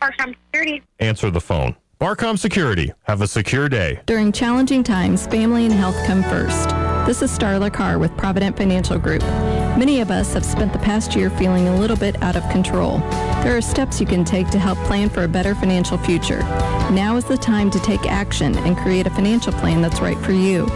Barcom 0.00 0.36
Security. 0.52 0.84
answer 1.00 1.32
the 1.32 1.40
phone. 1.40 1.74
Barcom 1.98 2.38
Security. 2.38 2.92
Have 3.04 3.22
a 3.22 3.26
secure 3.26 3.70
day. 3.70 4.02
During 4.04 4.30
challenging 4.30 4.84
times, 4.84 5.26
family 5.26 5.64
and 5.64 5.72
health 5.72 5.96
come 6.06 6.22
first. 6.24 6.68
This 7.06 7.22
is 7.22 7.30
Starla 7.30 7.72
Carr 7.72 7.98
with 7.98 8.14
Provident 8.18 8.54
Financial 8.54 8.98
Group. 8.98 9.22
Many 9.78 10.02
of 10.02 10.10
us 10.10 10.34
have 10.34 10.44
spent 10.44 10.74
the 10.74 10.78
past 10.78 11.16
year 11.16 11.30
feeling 11.30 11.68
a 11.68 11.76
little 11.76 11.96
bit 11.96 12.22
out 12.22 12.36
of 12.36 12.46
control. 12.50 12.98
There 13.42 13.56
are 13.56 13.62
steps 13.62 13.98
you 13.98 14.06
can 14.06 14.26
take 14.26 14.50
to 14.50 14.58
help 14.58 14.76
plan 14.80 15.08
for 15.08 15.24
a 15.24 15.28
better 15.28 15.54
financial 15.54 15.96
future. 15.96 16.40
Now 16.90 17.16
is 17.16 17.24
the 17.24 17.38
time 17.38 17.70
to 17.70 17.80
take 17.80 18.04
action 18.04 18.58
and 18.58 18.76
create 18.76 19.06
a 19.06 19.10
financial 19.10 19.54
plan 19.54 19.80
that's 19.80 20.00
right 20.00 20.18
for 20.18 20.32
you. 20.32 20.66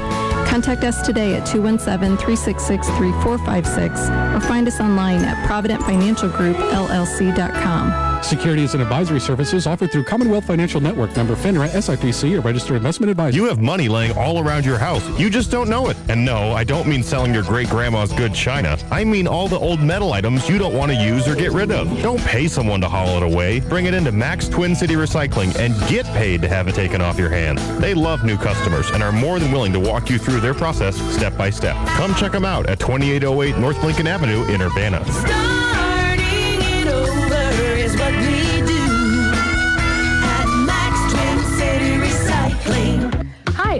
Contact 0.46 0.84
us 0.84 1.02
today 1.02 1.34
at 1.34 1.46
217-366-3456 1.48 4.36
or 4.36 4.40
find 4.40 4.66
us 4.66 4.80
online 4.80 5.22
at 5.22 5.36
providentfinancialgroupllc.com. 5.46 8.09
Securities 8.22 8.74
and 8.74 8.82
advisory 8.82 9.18
services 9.18 9.66
offered 9.66 9.90
through 9.90 10.04
Commonwealth 10.04 10.44
Financial 10.44 10.80
Network 10.80 11.16
member 11.16 11.34
FINRA 11.34 11.68
SIPC, 11.70 12.38
a 12.38 12.40
registered 12.40 12.76
investment 12.76 13.10
advisor. 13.10 13.36
You 13.36 13.44
have 13.46 13.60
money 13.60 13.88
laying 13.88 14.16
all 14.16 14.38
around 14.38 14.64
your 14.64 14.78
house. 14.78 15.06
You 15.18 15.30
just 15.30 15.50
don't 15.50 15.68
know 15.68 15.88
it. 15.88 15.96
And 16.08 16.24
no, 16.24 16.52
I 16.52 16.64
don't 16.64 16.86
mean 16.86 17.02
selling 17.02 17.32
your 17.32 17.42
great 17.42 17.68
grandma's 17.68 18.12
good 18.12 18.34
china. 18.34 18.78
I 18.90 19.04
mean 19.04 19.26
all 19.26 19.48
the 19.48 19.58
old 19.58 19.80
metal 19.80 20.12
items 20.12 20.48
you 20.48 20.58
don't 20.58 20.74
want 20.74 20.92
to 20.92 20.96
use 20.96 21.26
or 21.26 21.34
get 21.34 21.52
rid 21.52 21.70
of. 21.70 21.88
Don't 22.02 22.20
pay 22.20 22.46
someone 22.46 22.80
to 22.82 22.88
haul 22.88 23.16
it 23.16 23.22
away. 23.22 23.60
Bring 23.60 23.86
it 23.86 23.94
into 23.94 24.12
Max 24.12 24.48
Twin 24.48 24.74
City 24.74 24.94
Recycling 24.94 25.56
and 25.56 25.74
get 25.88 26.04
paid 26.06 26.42
to 26.42 26.48
have 26.48 26.68
it 26.68 26.74
taken 26.74 27.00
off 27.00 27.18
your 27.18 27.30
hands. 27.30 27.60
They 27.78 27.94
love 27.94 28.24
new 28.24 28.36
customers 28.36 28.90
and 28.90 29.02
are 29.02 29.12
more 29.12 29.38
than 29.38 29.50
willing 29.50 29.72
to 29.72 29.80
walk 29.80 30.10
you 30.10 30.18
through 30.18 30.40
their 30.40 30.54
process 30.54 30.96
step 31.14 31.36
by 31.36 31.50
step. 31.50 31.74
Come 31.96 32.14
check 32.14 32.32
them 32.32 32.44
out 32.44 32.68
at 32.68 32.78
2808 32.80 33.56
North 33.58 33.82
Lincoln 33.82 34.06
Avenue 34.06 34.44
in 34.44 34.60
Urbana. 34.62 35.04
Starting 35.10 35.69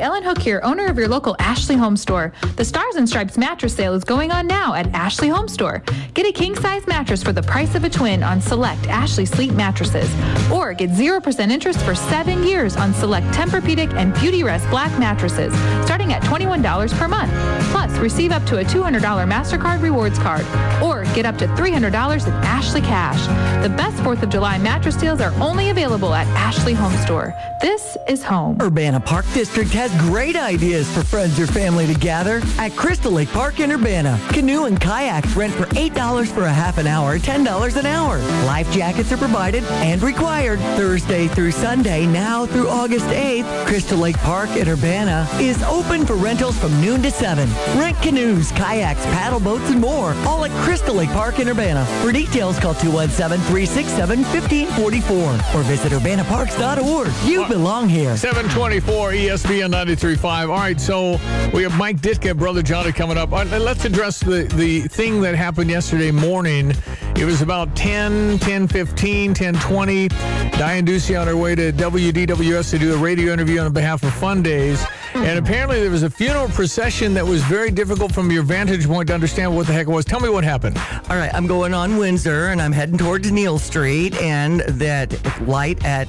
Ellen 0.01 0.23
Hook 0.23 0.39
here, 0.39 0.61
owner 0.65 0.87
of 0.87 0.97
your 0.97 1.09
local 1.09 1.37
Ashley 1.39 1.77
Home 1.77 1.97
Store. 1.97 2.33
The 2.57 2.65
Stars 2.65 2.97
and 2.97 3.09
Stripes 3.09 3.37
mattress 3.37 3.75
sale 3.75 3.95
is 3.95 4.03
going 4.03 4.31
on 4.31 4.47
now 4.47 4.75
at 4.75 4.87
Ashley 4.95 5.29
Home 5.29 5.49
Store. 5.49 5.83
Get 6.15 6.27
a 6.27 6.33
king 6.33 6.57
size 6.57 6.87
mattress 6.87 7.23
for 7.23 7.33
the 7.33 7.43
price 7.43 7.75
of 7.75 7.85
a 7.85 7.91
twin 7.91 8.23
on 8.23 8.41
select 8.41 8.87
Ashley 8.89 9.27
Sleep 9.27 9.53
mattresses. 9.53 10.11
Or 10.51 10.73
get 10.73 10.91
0% 10.91 11.51
interest 11.51 11.81
for 11.81 11.95
seven 11.95 12.43
years 12.43 12.77
on 12.77 12.95
select 12.95 13.27
Tempur-Pedic 13.29 13.93
and 13.95 14.15
Beautyrest 14.15 14.69
Black 14.71 14.97
mattresses, 14.99 15.53
starting 15.85 16.13
at 16.13 16.23
$21 16.23 16.93
per 16.99 17.09
month. 17.09 17.33
Plus, 17.71 17.91
receive 17.99 18.33
up 18.33 18.45
to 18.47 18.59
a 18.59 18.65
$200 18.65 19.01
MasterCard 19.01 19.83
rewards 19.83 20.19
card. 20.19 20.47
Or 20.83 21.00
get 21.15 21.27
up 21.27 21.37
to 21.39 21.47
$300 21.49 22.27
in 22.27 22.33
Ashley 22.45 22.81
Cash. 22.81 23.27
The 23.63 23.69
best 23.69 23.97
4th 23.99 24.23
of 24.23 24.31
July 24.31 24.59
mattress 24.59 24.97
deals 24.97 25.21
are 25.21 25.33
only 25.41 25.71
available 25.71 26.15
at 26.15 26.27
Ashley 26.29 26.73
Home 26.73 26.97
Store. 26.99 27.35
This 27.61 27.97
is 28.09 28.23
home. 28.23 28.57
Urbana 28.61 29.01
Park 29.01 29.27
District 29.35 29.71
has 29.73 29.95
great 30.03 30.37
ideas 30.37 30.91
for 30.93 31.05
friends 31.05 31.39
or 31.39 31.47
family 31.47 31.87
to 31.87 31.95
gather 31.95 32.41
at 32.59 32.73
Crystal 32.73 33.13
Lake 33.13 33.29
Park 33.31 33.61
in 33.61 33.71
Urbana. 33.71 34.19
Canoe 34.31 34.65
and 34.65 34.81
kayaks 34.81 35.35
rent 35.35 35.53
for 35.53 35.67
$8 35.67 36.27
for 36.29 36.45
a 36.45 36.53
half 36.53 36.79
an 36.79 36.87
hour, 36.87 37.19
$10 37.19 37.77
an 37.77 37.87
hour. 37.87 38.19
Life 38.47 38.71
jackets 38.73 39.13
are 39.13 39.17
provided 39.17 39.65
and 39.65 40.03
required 40.03 40.59
Thursday 40.77 41.29
through 41.29 41.53
Sunday, 41.53 42.07
now 42.07 42.47
through 42.47 42.69
August 42.69 43.07
8th. 43.07 43.67
Crystal 43.67 43.99
Lake 43.99 44.19
Park 44.19 44.51
in 44.51 44.69
Urbana 44.69 45.29
is 45.39 45.63
open 45.65 46.07
for 46.07 46.15
rentals 46.15 46.59
from 46.59 46.79
noon 46.81 47.03
to 47.03 47.11
7. 47.11 47.49
Rent 47.79 48.01
canoes, 48.01 48.51
kayaks, 48.53 49.05
paddle 49.07 49.41
boats, 49.41 49.69
and 49.71 49.81
more, 49.81 50.15
all 50.27 50.45
at 50.45 50.51
Crystal 50.65 51.00
Lake 51.01 51.11
Park 51.13 51.39
in 51.39 51.49
Urbana. 51.49 51.87
For 52.03 52.13
details, 52.13 52.59
call 52.59 52.75
217-367-1544 52.75 55.55
or 55.55 55.63
visit 55.63 55.93
urbanaparks.org. 55.93 57.09
You 57.25 57.47
belong 57.47 57.89
here. 57.89 58.19
724 58.19 59.13
ESPN 59.13 59.73
93.5. 59.73 60.25
All 60.25 60.49
right, 60.49 60.79
so 60.79 61.13
we 61.55 61.63
have 61.63 61.75
Mike 61.79 62.03
Ditka, 62.03 62.37
Brother 62.37 62.63
Johnny, 62.63 62.93
coming 62.93 63.17
up. 63.17 63.33
Uh, 63.33 63.47
Let's 63.47 63.87
address 63.87 64.21
the, 64.21 64.43
the 64.57 64.83
thing 64.83 65.23
that 65.23 65.35
happened 65.35 65.71
yesterday 65.71 66.11
morning. 66.11 66.75
It 67.21 67.27
was 67.27 67.43
about 67.43 67.77
10, 67.77 68.39
10 68.39 68.67
15, 68.67 69.35
10 69.35 69.55
20. 69.55 70.09
Diane 70.09 70.87
Ducey 70.87 71.21
on 71.21 71.27
her 71.27 71.37
way 71.37 71.55
to 71.55 71.71
WDWS 71.71 72.71
to 72.71 72.79
do 72.79 72.95
a 72.95 72.97
radio 72.97 73.35
interview 73.35 73.61
on 73.61 73.71
behalf 73.75 74.03
of 74.03 74.15
Fun 74.15 74.43
Days. 74.43 74.83
And 75.15 75.39
apparently 75.39 75.81
there 75.83 75.91
was 75.91 76.03
a 76.03 76.09
funeral 76.09 76.49
procession 76.49 77.13
that 77.13 77.27
was 77.27 77.43
very 77.43 77.71
difficult 77.71 78.15
from 78.15 78.31
your 78.31 78.43
vantage 78.43 78.87
point 78.87 79.09
to 79.09 79.15
understand 79.15 79.55
what 79.55 79.67
the 79.67 79.75
heck 79.75 79.87
it 79.87 79.91
was. 79.91 80.07
Tell 80.07 80.21
me 80.21 80.31
what 80.31 80.45
happened. 80.45 80.79
All 81.11 81.17
right, 81.19 81.31
I'm 81.35 81.47
going 81.47 81.75
on 81.75 81.99
Windsor 81.99 82.49
and 82.49 82.63
I'm 82.63 82.73
heading 82.73 82.97
towards 82.97 83.31
Neil 83.31 83.59
Street, 83.59 84.15
and 84.15 84.61
that 84.61 85.13
light 85.47 85.85
at 85.85 86.09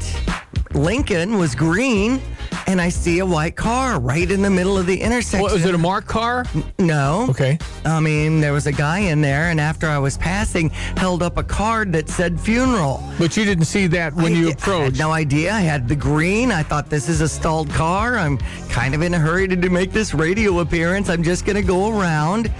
Lincoln 0.73 1.37
was 1.37 1.55
green, 1.55 2.21
and 2.67 2.79
I 2.79 2.89
see 2.89 3.19
a 3.19 3.25
white 3.25 3.55
car 3.55 3.99
right 3.99 4.29
in 4.29 4.41
the 4.41 4.49
middle 4.49 4.77
of 4.77 4.85
the 4.85 5.01
intersection. 5.01 5.41
What, 5.41 5.53
was 5.53 5.65
it 5.65 5.75
a 5.75 5.77
marked 5.77 6.07
car? 6.07 6.45
No. 6.79 7.27
Okay. 7.29 7.57
I 7.85 7.99
mean, 7.99 8.39
there 8.39 8.53
was 8.53 8.67
a 8.67 8.71
guy 8.71 8.99
in 8.99 9.21
there, 9.21 9.49
and 9.49 9.59
after 9.59 9.87
I 9.87 9.97
was 9.97 10.17
passing, 10.17 10.69
held 10.69 11.23
up 11.23 11.37
a 11.37 11.43
card 11.43 11.91
that 11.93 12.09
said 12.09 12.39
funeral. 12.39 13.03
But 13.19 13.35
you 13.35 13.43
didn't 13.45 13.65
see 13.65 13.87
that 13.87 14.13
when 14.13 14.27
I 14.27 14.29
you 14.29 14.35
di- 14.35 14.47
I 14.47 14.49
had 14.51 14.57
approached. 14.59 14.99
no 14.99 15.11
idea. 15.11 15.53
I 15.53 15.61
had 15.61 15.87
the 15.87 15.95
green. 15.95 16.51
I 16.51 16.63
thought 16.63 16.89
this 16.89 17.09
is 17.09 17.21
a 17.21 17.27
stalled 17.29 17.69
car. 17.71 18.17
I'm 18.17 18.37
kind 18.69 18.95
of 18.95 19.01
in 19.01 19.13
a 19.13 19.19
hurry 19.19 19.47
to, 19.47 19.55
to 19.55 19.69
make 19.69 19.91
this 19.91 20.13
radio 20.13 20.59
appearance. 20.59 21.09
I'm 21.09 21.23
just 21.23 21.45
going 21.45 21.57
to 21.57 21.61
go 21.67 21.99
around. 21.99 22.51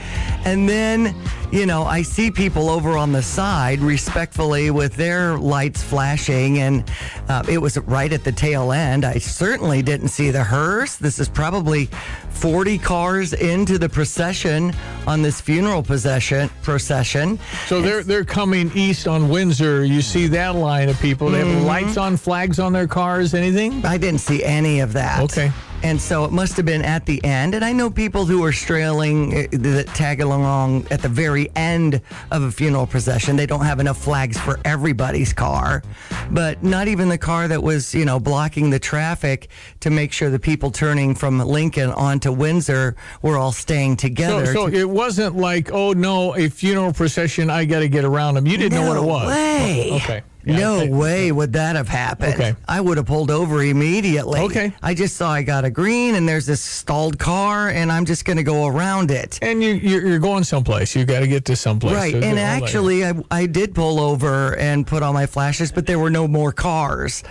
And 0.45 0.67
then, 0.67 1.15
you 1.51 1.65
know, 1.65 1.83
I 1.83 2.01
see 2.01 2.31
people 2.31 2.69
over 2.69 2.97
on 2.97 3.11
the 3.11 3.21
side 3.21 3.79
respectfully 3.79 4.71
with 4.71 4.95
their 4.95 5.37
lights 5.37 5.83
flashing, 5.83 6.59
and 6.59 6.89
uh, 7.27 7.43
it 7.49 7.57
was 7.57 7.77
right 7.79 8.11
at 8.11 8.23
the 8.23 8.31
tail 8.31 8.71
end. 8.71 9.03
I 9.03 9.15
certainly 9.17 9.81
didn't 9.81 10.07
see 10.09 10.31
the 10.31 10.43
hearse. 10.43 10.95
This 10.95 11.19
is 11.19 11.27
probably 11.27 11.89
40 12.29 12.77
cars 12.77 13.33
into 13.33 13.77
the 13.77 13.89
procession 13.89 14.73
on 15.05 15.21
this 15.21 15.41
funeral 15.41 15.83
possession 15.83 16.49
procession. 16.63 17.37
So 17.67 17.81
they're 17.81 18.03
they're 18.03 18.25
coming 18.25 18.71
east 18.73 19.07
on 19.07 19.27
Windsor. 19.29 19.85
You 19.85 20.01
see 20.01 20.27
that 20.27 20.55
line 20.55 20.89
of 20.89 20.99
people. 20.99 21.29
They 21.29 21.39
have 21.39 21.47
Mhm. 21.47 21.65
lights 21.65 21.97
on, 21.97 22.17
flags 22.17 22.59
on 22.59 22.73
their 22.73 22.87
cars. 22.87 23.33
Anything? 23.33 23.85
I 23.85 23.97
didn't 23.97 24.21
see 24.21 24.43
any 24.43 24.79
of 24.79 24.93
that. 24.93 25.21
Okay. 25.23 25.51
And 25.83 25.99
so 25.99 26.25
it 26.25 26.31
must 26.31 26.55
have 26.57 26.65
been 26.65 26.83
at 26.83 27.05
the 27.05 27.23
end. 27.23 27.55
And 27.55 27.65
I 27.65 27.71
know 27.73 27.89
people 27.89 28.25
who 28.25 28.43
are 28.43 28.51
strailing 28.51 29.33
uh, 29.35 29.47
that 29.51 29.87
tag 29.87 30.21
along 30.21 30.85
at 30.91 31.01
the 31.01 31.09
very 31.09 31.49
end 31.55 32.01
of 32.29 32.43
a 32.43 32.51
funeral 32.51 32.85
procession. 32.85 33.35
They 33.35 33.45
don't 33.47 33.65
have 33.65 33.79
enough 33.79 33.97
flags 33.97 34.37
for 34.39 34.59
everybody's 34.63 35.33
car, 35.33 35.81
but 36.29 36.63
not 36.63 36.87
even 36.87 37.09
the 37.09 37.17
car 37.17 37.47
that 37.47 37.63
was, 37.63 37.95
you 37.95 38.05
know, 38.05 38.19
blocking 38.19 38.69
the 38.69 38.79
traffic 38.79 39.49
to 39.79 39.89
make 39.89 40.13
sure 40.13 40.29
the 40.29 40.39
people 40.39 40.69
turning 40.71 41.15
from 41.15 41.39
Lincoln 41.39 41.89
onto 41.91 42.31
Windsor 42.31 42.95
were 43.21 43.37
all 43.37 43.51
staying 43.51 43.93
So, 43.97 44.07
together. 44.07 44.45
so 44.53 44.67
it 44.67 44.87
wasn't 44.89 45.35
like, 45.35 45.71
oh 45.71 45.93
no, 45.93 46.35
a 46.35 46.47
funeral 46.49 46.93
procession. 46.93 47.49
I 47.49 47.65
got 47.65 47.79
to 47.79 47.89
get 47.89 48.05
around 48.05 48.35
them. 48.35 48.45
You 48.45 48.57
didn't 48.57 48.73
know 48.79 48.87
what 48.87 48.97
it 48.97 49.01
No 49.01 49.07
was. 49.07 49.27
way. 49.27 49.89
Okay. 49.93 50.21
No 50.45 50.85
way 50.85 51.31
would 51.31 51.53
that 51.53 51.75
have 51.75 51.87
happened. 51.87 52.33
Okay. 52.35 52.55
I 52.67 52.81
would 52.81 52.97
have 52.97 53.05
pulled 53.05 53.31
over 53.31 53.63
immediately. 53.63 54.39
Okay. 54.41 54.73
I 54.81 54.93
just 54.93 55.15
saw 55.15 55.31
I 55.31 55.43
got 55.43 55.65
a 55.65 55.69
green 55.69 56.15
and 56.15 56.27
there's 56.27 56.45
this 56.45 56.61
stalled 56.61 57.19
car 57.19 57.69
and 57.69 57.91
I'm 57.91 58.05
just 58.05 58.25
going 58.25 58.37
to 58.37 58.43
go 58.43 58.67
around 58.67 59.11
it. 59.11 59.39
And 59.41 59.63
you 59.63 59.73
you're, 59.73 60.07
you're 60.07 60.19
going 60.19 60.43
someplace. 60.43 60.95
You 60.95 61.05
got 61.05 61.19
to 61.21 61.27
get 61.27 61.45
to 61.45 61.55
someplace. 61.55 61.93
Right. 61.95 62.13
And 62.13 62.23
they're 62.23 62.31
all 62.31 62.53
like- 62.61 62.63
actually, 62.63 63.05
I, 63.05 63.13
I 63.29 63.45
did 63.45 63.75
pull 63.75 63.99
over 63.99 64.55
and 64.57 64.85
put 64.85 65.03
on 65.03 65.13
my 65.13 65.25
flashes, 65.25 65.71
but 65.71 65.85
there 65.85 65.99
were 65.99 66.09
no 66.11 66.27
more 66.27 66.51
cars 66.51 67.23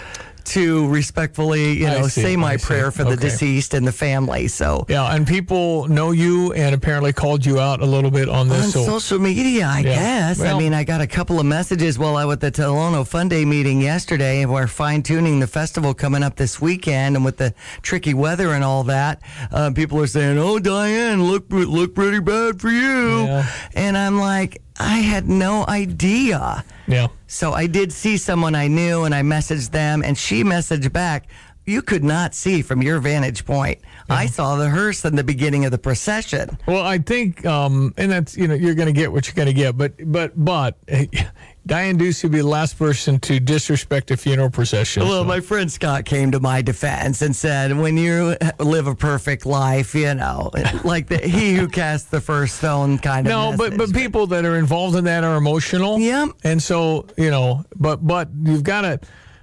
to 0.47 0.89
respectfully, 0.89 1.73
you 1.79 1.87
know, 1.87 2.09
see, 2.09 2.23
say 2.23 2.37
my 2.37 2.57
prayer 2.57 2.91
for 2.91 3.05
the 3.05 3.17
deceased 3.17 3.75
and 3.75 3.87
the 3.87 3.93
family. 3.93 4.49
So 4.49 4.87
Yeah, 4.89 5.15
and 5.15 5.27
people 5.27 5.87
know 5.89 6.11
you 6.13 6.53
and 6.53 6.75
apparently 6.75 7.13
called 7.13 7.45
you 7.45 7.61
out 7.61 7.81
a 7.81 7.87
little 7.87 8.11
bit 8.11 8.29
on 8.29 8.49
this. 8.49 8.65
on 8.65 8.71
so 8.71 8.85
social 8.85 9.19
media, 9.19 9.67
I 9.67 9.81
Yeah. 9.81 9.95
guess. 9.95 10.41
I 10.41 10.59
mean, 10.59 10.75
I 10.75 10.85
got 10.85 11.01
a 11.01 11.07
couple 11.07 11.39
of 11.41 11.47
messages 11.47 11.99
while 11.99 12.17
I 12.17 12.25
was 12.25 12.35
at 12.35 12.41
the 12.41 12.51
Tolono 12.63 13.07
Fun 13.07 13.29
Day 13.29 13.45
meeting 13.45 13.81
yesterday. 13.81 14.43
And 14.43 14.53
we're 14.53 14.67
fine 14.67 15.03
tuning 15.03 15.41
the 15.41 15.47
festival 15.47 15.95
coming 15.95 16.23
up 16.23 16.37
this 16.37 16.61
weekend, 16.61 17.17
and 17.17 17.25
with 17.25 17.37
the 17.39 17.53
tricky 17.83 18.15
weather 18.15 18.53
and 18.53 18.63
all 18.65 18.85
that, 18.85 19.21
uh, 19.53 19.71
people 19.71 20.01
are 20.01 20.07
saying, 20.07 20.39
"Oh, 20.39 20.59
Diane, 20.59 21.25
look 21.25 21.47
look 21.51 21.95
pretty 21.95 22.21
bad 22.21 22.61
for 22.61 22.71
you," 22.71 23.25
Yeah. 23.25 23.47
and 23.75 23.97
I'm 23.99 24.19
like, 24.19 24.63
I 24.81 24.99
had 24.99 25.29
no 25.29 25.65
idea. 25.69 26.65
yeah. 26.87 27.09
So 27.27 27.53
I 27.53 27.67
did 27.67 27.93
see 27.93 28.17
someone 28.17 28.55
I 28.55 28.67
knew, 28.67 29.05
and 29.05 29.15
I 29.15 29.23
messaged 29.23 29.71
them, 29.71 30.03
and 30.03 30.17
she 30.17 30.43
messaged 30.43 30.93
back. 30.93 31.29
You 31.67 31.83
could 31.83 32.03
not 32.03 32.35
see 32.35 32.63
from 32.63 32.83
your 32.83 32.99
vantage 32.99 33.45
point. 33.45 33.79
I 34.09 34.27
saw 34.27 34.57
the 34.57 34.69
hearse 34.69 35.05
in 35.05 35.15
the 35.15 35.23
beginning 35.23 35.65
of 35.67 35.71
the 35.71 35.79
procession. 35.79 36.59
Well, 36.67 36.83
I 36.83 36.99
think, 36.99 37.47
um, 37.47 37.95
and 37.97 38.11
that's 38.11 38.37
you 38.37 38.49
know 38.49 38.55
you're 38.55 38.75
going 38.75 38.93
to 38.93 38.99
get 38.99 39.13
what 39.13 39.29
you're 39.29 39.35
going 39.35 39.47
to 39.47 39.55
get, 39.55 39.77
but 39.77 39.93
but 40.11 40.33
but 40.35 40.79
Diane 41.71 41.97
Ducey 41.97 42.25
would 42.25 42.33
be 42.33 42.39
the 42.39 42.49
last 42.49 42.77
person 42.77 43.21
to 43.21 43.39
disrespect 43.39 44.11
a 44.11 44.17
funeral 44.17 44.51
procession. 44.51 45.05
Well, 45.05 45.23
so- 45.23 45.25
my 45.25 45.39
friend 45.39 45.71
Scott 45.71 46.05
came 46.05 46.33
to 46.33 46.41
my 46.41 46.63
defense 46.63 47.23
and 47.23 47.35
said, 47.35 47.77
"When 47.79 47.97
you 47.97 48.37
live 48.59 48.89
a 48.89 48.95
perfect 48.97 49.47
life, 49.47 49.95
you 49.95 50.13
know, 50.15 50.51
like 50.83 51.07
the 51.07 51.19
he 51.19 51.55
who 51.55 51.69
cast 51.69 52.11
the 52.11 52.21
first 52.21 52.57
stone 52.57 52.99
kind 52.99 53.25
of." 53.25 53.31
Thing. 53.33 53.51
No, 53.53 53.57
but 53.57 53.77
but 53.79 53.93
people 53.95 54.27
that 54.27 54.45
are 54.45 54.57
involved 54.57 54.97
in 54.97 55.05
that 55.05 55.23
are 55.23 55.37
emotional. 55.37 56.01
Yep. 56.01 56.31
And 56.43 56.61
so 56.61 57.07
you 57.17 57.31
know, 57.31 57.65
but 57.77 58.05
but 58.05 58.29
you've 58.43 58.65
got 58.65 58.81
to. 58.81 58.99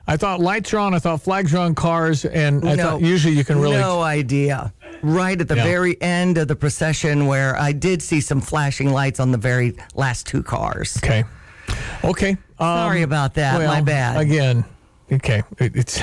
I 0.09 0.17
thought 0.17 0.41
lights 0.41 0.73
are 0.73 0.79
on. 0.79 0.93
I 0.93 0.99
thought 0.99 1.21
flags 1.21 1.53
are 1.53 1.59
on 1.59 1.75
cars, 1.75 2.25
and 2.25 2.67
I 2.67 2.75
No, 2.75 2.83
thought 2.91 3.01
usually 3.01 3.35
you 3.35 3.45
can 3.45 3.57
really. 3.59 3.77
no 3.77 4.01
idea. 4.01 4.73
Right 5.01 5.39
at 5.39 5.47
the 5.47 5.55
Yeah. 5.55 5.63
very 5.63 6.01
end 6.01 6.37
of 6.37 6.49
the 6.49 6.55
procession, 6.57 7.25
where 7.25 7.57
I 7.57 7.71
did 7.71 8.01
see 8.01 8.19
some 8.19 8.41
flashing 8.41 8.91
lights 8.91 9.19
on 9.21 9.31
the 9.31 9.37
very 9.37 9.75
last 9.95 10.25
two 10.27 10.43
cars. 10.43 10.97
Okay. 11.01 11.23
Okay. 12.03 12.32
Um, 12.32 12.38
Sorry 12.77 13.01
about 13.03 13.34
that. 13.36 13.65
My 13.65 13.82
bad. 13.82 14.17
Again. 14.17 14.65
Okay. 15.12 15.43
It, 15.60 15.75
it's 15.75 16.01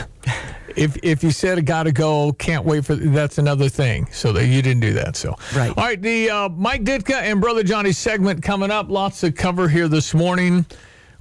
if 0.77 0.97
if 1.03 1.23
you 1.23 1.31
said 1.31 1.59
I 1.59 1.61
got 1.61 1.85
to 1.85 1.93
go, 1.93 2.33
can't 2.33 2.65
wait 2.65 2.85
for 2.85 2.95
that's 2.95 3.39
another 3.39 3.69
thing. 3.69 4.09
So 4.13 4.33
that 4.33 4.47
you 4.47 4.63
didn't 4.63 4.81
do 4.81 4.93
that. 4.95 5.17
So 5.17 5.37
Right. 5.55 5.71
All 5.77 5.85
right. 5.85 6.01
The 6.01 6.31
uh, 6.31 6.49
Mike 6.51 6.85
Ditka 6.85 7.15
and 7.15 7.41
Brother 7.41 7.63
Johnny 7.63 7.93
segment 7.93 8.43
coming 8.43 8.71
up. 8.71 8.89
Lots 8.91 9.21
to 9.21 9.33
cover 9.33 9.69
here 9.69 9.89
this 9.89 10.15
morning. 10.15 10.67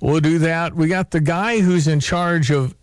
We'll 0.02 0.20
do 0.20 0.40
that. 0.40 0.74
We 0.76 0.88
got 0.88 1.12
the 1.12 1.22
guy 1.22 1.60
who's 1.60 1.88
in 1.88 2.00
charge 2.00 2.52
of. 2.52 2.76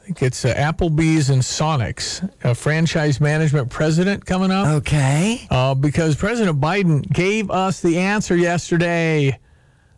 I 0.00 0.06
think 0.06 0.22
it's 0.22 0.44
uh, 0.44 0.54
Applebee's 0.54 1.30
and 1.30 1.44
Sonic's 1.44 2.22
a 2.44 2.54
franchise 2.54 3.20
management 3.20 3.70
president 3.70 4.24
coming 4.24 4.52
up. 4.52 4.68
Okay. 4.68 5.46
Uh, 5.50 5.74
because 5.74 6.14
President 6.14 6.60
Biden 6.60 7.02
gave 7.12 7.50
us 7.50 7.80
the 7.80 7.98
answer 7.98 8.36
yesterday. 8.36 9.36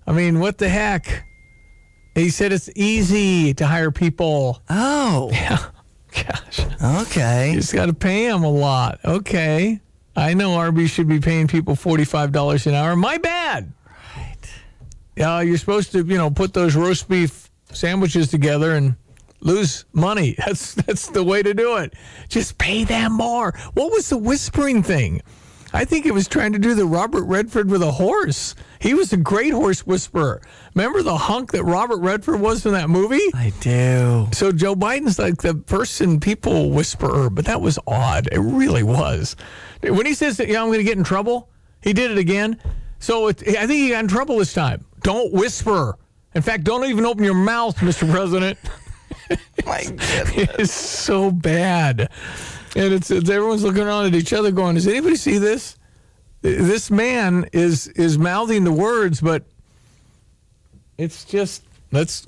I 0.08 0.12
mean, 0.12 0.40
what 0.40 0.56
the 0.56 0.70
heck? 0.70 1.26
He 2.14 2.30
said 2.30 2.50
it's 2.50 2.70
easy 2.74 3.52
to 3.54 3.66
hire 3.66 3.90
people. 3.92 4.62
Oh. 4.68 5.30
Yeah. 6.10 6.24
Gosh. 6.24 6.60
Okay. 7.06 7.50
You 7.50 7.56
just 7.56 7.74
got 7.74 7.86
to 7.86 7.92
pay 7.92 8.26
them 8.26 8.42
a 8.42 8.50
lot. 8.50 8.98
Okay. 9.04 9.78
I 10.16 10.32
know 10.32 10.54
Arby's 10.54 10.90
should 10.90 11.06
be 11.06 11.20
paying 11.20 11.46
people 11.46 11.76
$45 11.76 12.66
an 12.66 12.74
hour. 12.74 12.96
My 12.96 13.18
bad. 13.18 13.70
Right. 14.16 14.50
Yeah, 15.16 15.42
you're 15.42 15.58
supposed 15.58 15.92
to, 15.92 16.02
you 16.02 16.16
know, 16.16 16.30
put 16.30 16.54
those 16.54 16.74
roast 16.74 17.10
beef 17.10 17.50
sandwiches 17.72 18.28
together 18.28 18.74
and 18.74 18.96
lose 19.40 19.84
money. 19.92 20.34
That's 20.38 20.74
that's 20.74 21.08
the 21.08 21.22
way 21.22 21.42
to 21.42 21.52
do 21.52 21.76
it. 21.76 21.92
Just 22.30 22.56
pay 22.56 22.84
them 22.84 23.12
more. 23.12 23.52
What 23.74 23.92
was 23.92 24.08
the 24.08 24.18
whispering 24.18 24.82
thing? 24.82 25.20
I 25.74 25.84
think 25.84 26.06
it 26.06 26.14
was 26.14 26.26
trying 26.26 26.54
to 26.54 26.58
do 26.58 26.74
the 26.74 26.86
Robert 26.86 27.24
Redford 27.24 27.70
with 27.70 27.82
a 27.82 27.92
horse. 27.92 28.54
He 28.80 28.94
was 28.94 29.12
a 29.12 29.16
great 29.16 29.52
horse 29.52 29.86
whisperer. 29.86 30.40
Remember 30.74 31.02
the 31.02 31.16
hunk 31.16 31.52
that 31.52 31.64
Robert 31.64 31.98
Redford 31.98 32.40
was 32.40 32.64
in 32.64 32.72
that 32.72 32.88
movie? 32.88 33.20
I 33.34 33.52
do. 33.60 34.28
So 34.32 34.52
Joe 34.52 34.74
Biden's 34.74 35.18
like 35.18 35.42
the 35.42 35.54
person 35.54 36.20
people 36.20 36.70
whisperer, 36.70 37.30
but 37.30 37.44
that 37.46 37.60
was 37.60 37.78
odd. 37.86 38.28
It 38.30 38.38
really 38.38 38.82
was. 38.82 39.36
When 39.82 40.06
he 40.06 40.14
says 40.14 40.36
that, 40.36 40.48
yeah, 40.48 40.60
I'm 40.60 40.68
going 40.68 40.78
to 40.78 40.84
get 40.84 40.98
in 40.98 41.04
trouble, 41.04 41.48
he 41.80 41.92
did 41.92 42.10
it 42.10 42.18
again. 42.18 42.60
So 43.00 43.28
it, 43.28 43.42
I 43.48 43.66
think 43.66 43.80
he 43.80 43.90
got 43.90 44.04
in 44.04 44.08
trouble 44.08 44.38
this 44.38 44.52
time. 44.52 44.84
Don't 45.02 45.32
whisper. 45.32 45.96
In 46.34 46.42
fact, 46.42 46.64
don't 46.64 46.84
even 46.84 47.04
open 47.06 47.24
your 47.24 47.34
mouth, 47.34 47.76
Mr. 47.78 48.10
President. 48.10 48.58
My 49.66 49.84
goodness. 49.84 50.56
it's 50.58 50.72
so 50.72 51.30
bad. 51.30 52.10
And 52.76 52.92
it's, 52.92 53.10
it's 53.10 53.30
everyone's 53.30 53.62
looking 53.62 53.82
around 53.82 54.06
at 54.06 54.14
each 54.14 54.32
other 54.32 54.50
going, 54.50 54.74
does 54.74 54.86
anybody 54.86 55.16
see 55.16 55.38
this? 55.38 55.77
This 56.40 56.90
man 56.90 57.48
is 57.52 57.88
is 57.88 58.16
mouthing 58.18 58.64
the 58.64 58.72
words, 58.72 59.20
but 59.20 59.44
it's 60.96 61.24
just 61.24 61.62
let's 61.92 62.26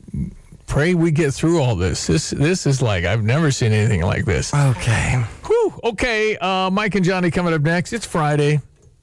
pray 0.66 0.94
we 0.94 1.11
get 1.11 1.33
through 1.33 1.61
all 1.61 1.77
this. 1.77 2.07
This 2.07 2.31
this 2.31 2.66
is 2.66 2.83
like 2.83 3.05
I've 3.05 3.23
never 3.23 3.51
seen 3.51 3.73
anything 3.73 4.03
like 4.03 4.25
this. 4.25 4.53
Okay. 4.53 5.23
Whew. 5.46 5.75
Okay, 5.85 6.37
uh, 6.38 6.70
Mike 6.70 6.94
and 6.96 7.05
Johnny 7.05 7.31
coming 7.31 7.55
up 7.55 7.62
next. 7.62 7.92
It's 7.92 8.07
Friday. 8.07 8.61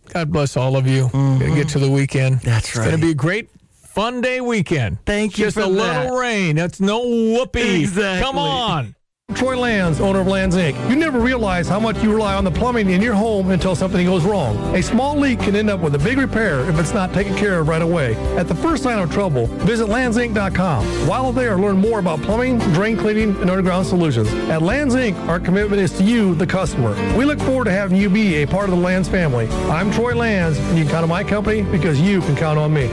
God 0.10 0.32
bless 0.32 0.56
all 0.58 0.76
of 0.78 0.88
you. 0.88 1.10
Gonna 1.12 1.56
get 1.56 1.70
to 1.70 1.80
the 1.80 1.90
weekend. 1.90 2.38
Mm-hmm. 2.38 2.46
That's 2.50 2.70
It's 2.70 2.78
gonna 2.78 2.98
be 2.98 3.12
a 3.12 3.16
great 3.16 3.50
fun 3.72 4.22
day 4.22 4.42
weekend. 4.42 5.00
Thank 5.06 5.38
you 5.38 5.46
Just 5.46 5.56
for 5.56 5.64
a 5.64 5.70
that. 5.70 5.72
little 6.04 6.18
rain. 6.18 6.56
That's 6.56 6.80
no 6.80 7.00
whoopee. 7.00 7.82
Exactly. 7.82 8.26
Come 8.26 8.38
on. 8.38 8.96
Troy 9.36 9.60
Lands, 9.60 10.00
owner 10.00 10.22
of 10.22 10.28
Lands 10.28 10.56
Inc. 10.56 10.90
You 10.90 10.96
never 10.96 11.20
realize 11.20 11.68
how 11.68 11.80
much 11.80 12.02
you 12.02 12.12
rely 12.12 12.34
on 12.34 12.44
the 12.44 12.50
plumbing 12.50 12.90
in 12.90 13.02
your 13.02 13.14
home 13.14 13.52
until 13.52 13.76
something 13.76 14.04
goes 14.04 14.24
wrong. 14.24 14.58
A 14.76 14.82
small 14.82 15.16
leak 15.16 15.42
can 15.42 15.56
end 15.56 15.70
up 15.70 15.80
with 15.80 15.94
a 15.94 16.00
big 16.00 16.18
repair 16.18 16.68
if 16.70 16.80
it's 16.80 16.94
not 16.94 17.14
taken 17.14 17.36
care 17.36 17.60
of 17.60 17.68
right 17.68 17.84
away. 17.84 18.16
At 18.36 18.48
the 18.48 18.56
first 18.56 18.82
sign 18.82 18.98
of 18.98 19.12
trouble, 19.12 19.46
visit 19.48 19.90
landsinc.com. 19.90 20.86
While 21.08 21.32
there, 21.34 21.56
learn 21.58 21.78
more 21.78 22.00
about 22.00 22.20
plumbing, 22.24 22.58
drain 22.74 22.98
cleaning, 22.98 23.40
and 23.42 23.50
underground 23.50 23.86
solutions. 23.86 24.28
At 24.50 24.64
Lands 24.64 24.96
Inc., 24.96 25.16
our 25.28 25.40
commitment 25.40 25.82
is 25.82 25.92
to 25.98 26.04
you, 26.04 26.34
the 26.34 26.48
customer. 26.48 26.96
We 27.16 27.24
look 27.24 27.40
forward 27.40 27.66
to 27.66 27.72
having 27.72 27.98
you 27.98 28.10
be 28.10 28.38
a 28.38 28.48
part 28.48 28.70
of 28.70 28.76
the 28.76 28.82
Lands 28.82 29.08
family. 29.08 29.48
I'm 29.70 29.92
Troy 29.92 30.16
Lands, 30.16 30.58
and 30.58 30.78
you 30.78 30.84
can 30.86 30.94
count 30.94 31.04
on 31.04 31.10
my 31.10 31.24
company 31.24 31.62
because 31.62 32.02
you 32.02 32.22
can 32.22 32.36
count 32.36 32.58
on 32.58 32.74
me. 32.74 32.88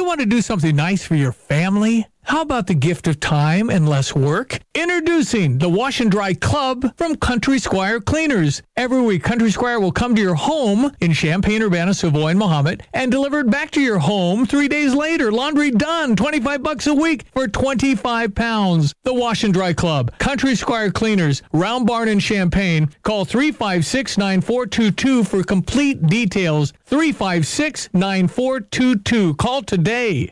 You 0.00 0.06
want 0.06 0.20
to 0.20 0.26
do 0.26 0.40
something 0.40 0.74
nice 0.74 1.04
for 1.04 1.14
your 1.14 1.30
family? 1.30 2.06
How 2.30 2.42
about 2.42 2.68
the 2.68 2.74
gift 2.74 3.08
of 3.08 3.18
time 3.18 3.70
and 3.70 3.88
less 3.88 4.14
work? 4.14 4.60
Introducing 4.72 5.58
the 5.58 5.68
Wash 5.68 5.98
and 5.98 6.12
Dry 6.12 6.32
Club 6.32 6.96
from 6.96 7.16
Country 7.16 7.58
Squire 7.58 8.00
Cleaners. 8.00 8.62
Every 8.76 9.00
week, 9.00 9.24
Country 9.24 9.50
Squire 9.50 9.80
will 9.80 9.90
come 9.90 10.14
to 10.14 10.22
your 10.22 10.36
home 10.36 10.92
in 11.00 11.12
Champaign, 11.12 11.60
Urbana, 11.60 11.92
Savoy, 11.92 12.28
and 12.28 12.38
Mahomet 12.38 12.82
and 12.94 13.10
deliver 13.10 13.40
it 13.40 13.50
back 13.50 13.72
to 13.72 13.80
your 13.80 13.98
home 13.98 14.46
three 14.46 14.68
days 14.68 14.94
later. 14.94 15.32
Laundry 15.32 15.72
done. 15.72 16.14
25 16.14 16.62
bucks 16.62 16.86
a 16.86 16.94
week 16.94 17.24
for 17.34 17.48
25 17.48 18.32
pounds. 18.32 18.94
The 19.02 19.12
Wash 19.12 19.42
and 19.42 19.52
Dry 19.52 19.72
Club, 19.72 20.16
Country 20.18 20.54
Squire 20.54 20.92
Cleaners, 20.92 21.42
Round 21.52 21.84
Barn 21.84 22.06
in 22.06 22.20
Champaign. 22.20 22.90
Call 23.02 23.24
356 23.24 24.18
9422 24.18 25.24
for 25.24 25.42
complete 25.42 26.06
details. 26.06 26.72
356 26.84 27.88
9422. 27.92 29.34
Call 29.34 29.62
today. 29.62 30.30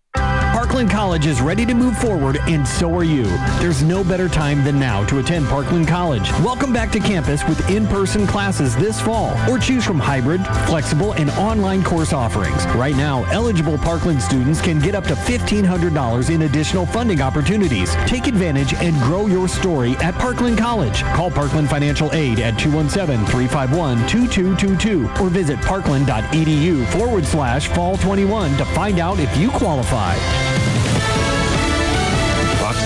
Parkland 0.78 0.96
College 0.96 1.26
is 1.26 1.40
ready 1.40 1.66
to 1.66 1.74
move 1.74 1.98
forward, 1.98 2.38
and 2.42 2.64
so 2.64 2.96
are 2.96 3.02
you. 3.02 3.24
There's 3.58 3.82
no 3.82 4.04
better 4.04 4.28
time 4.28 4.62
than 4.62 4.78
now 4.78 5.04
to 5.06 5.18
attend 5.18 5.48
Parkland 5.48 5.88
College. 5.88 6.30
Welcome 6.34 6.72
back 6.72 6.92
to 6.92 7.00
campus 7.00 7.42
with 7.48 7.68
in-person 7.68 8.28
classes 8.28 8.76
this 8.76 9.00
fall, 9.00 9.36
or 9.50 9.58
choose 9.58 9.84
from 9.84 9.98
hybrid, 9.98 10.40
flexible, 10.68 11.14
and 11.14 11.30
online 11.30 11.82
course 11.82 12.12
offerings. 12.12 12.64
Right 12.76 12.94
now, 12.94 13.24
eligible 13.32 13.76
Parkland 13.76 14.22
students 14.22 14.60
can 14.60 14.78
get 14.78 14.94
up 14.94 15.02
to 15.06 15.14
$1,500 15.14 16.30
in 16.32 16.42
additional 16.42 16.86
funding 16.86 17.22
opportunities. 17.22 17.92
Take 18.06 18.28
advantage 18.28 18.72
and 18.74 18.94
grow 19.02 19.26
your 19.26 19.48
story 19.48 19.96
at 19.96 20.14
Parkland 20.14 20.58
College. 20.58 21.02
Call 21.02 21.32
Parkland 21.32 21.68
Financial 21.68 22.12
Aid 22.12 22.38
at 22.38 22.54
217-351-2222 22.54 25.20
or 25.20 25.28
visit 25.28 25.60
parkland.edu 25.62 26.86
forward 26.92 27.26
slash 27.26 27.66
fall 27.66 27.96
21 27.96 28.56
to 28.58 28.64
find 28.66 29.00
out 29.00 29.18
if 29.18 29.36
you 29.36 29.50
qualify. 29.50 30.14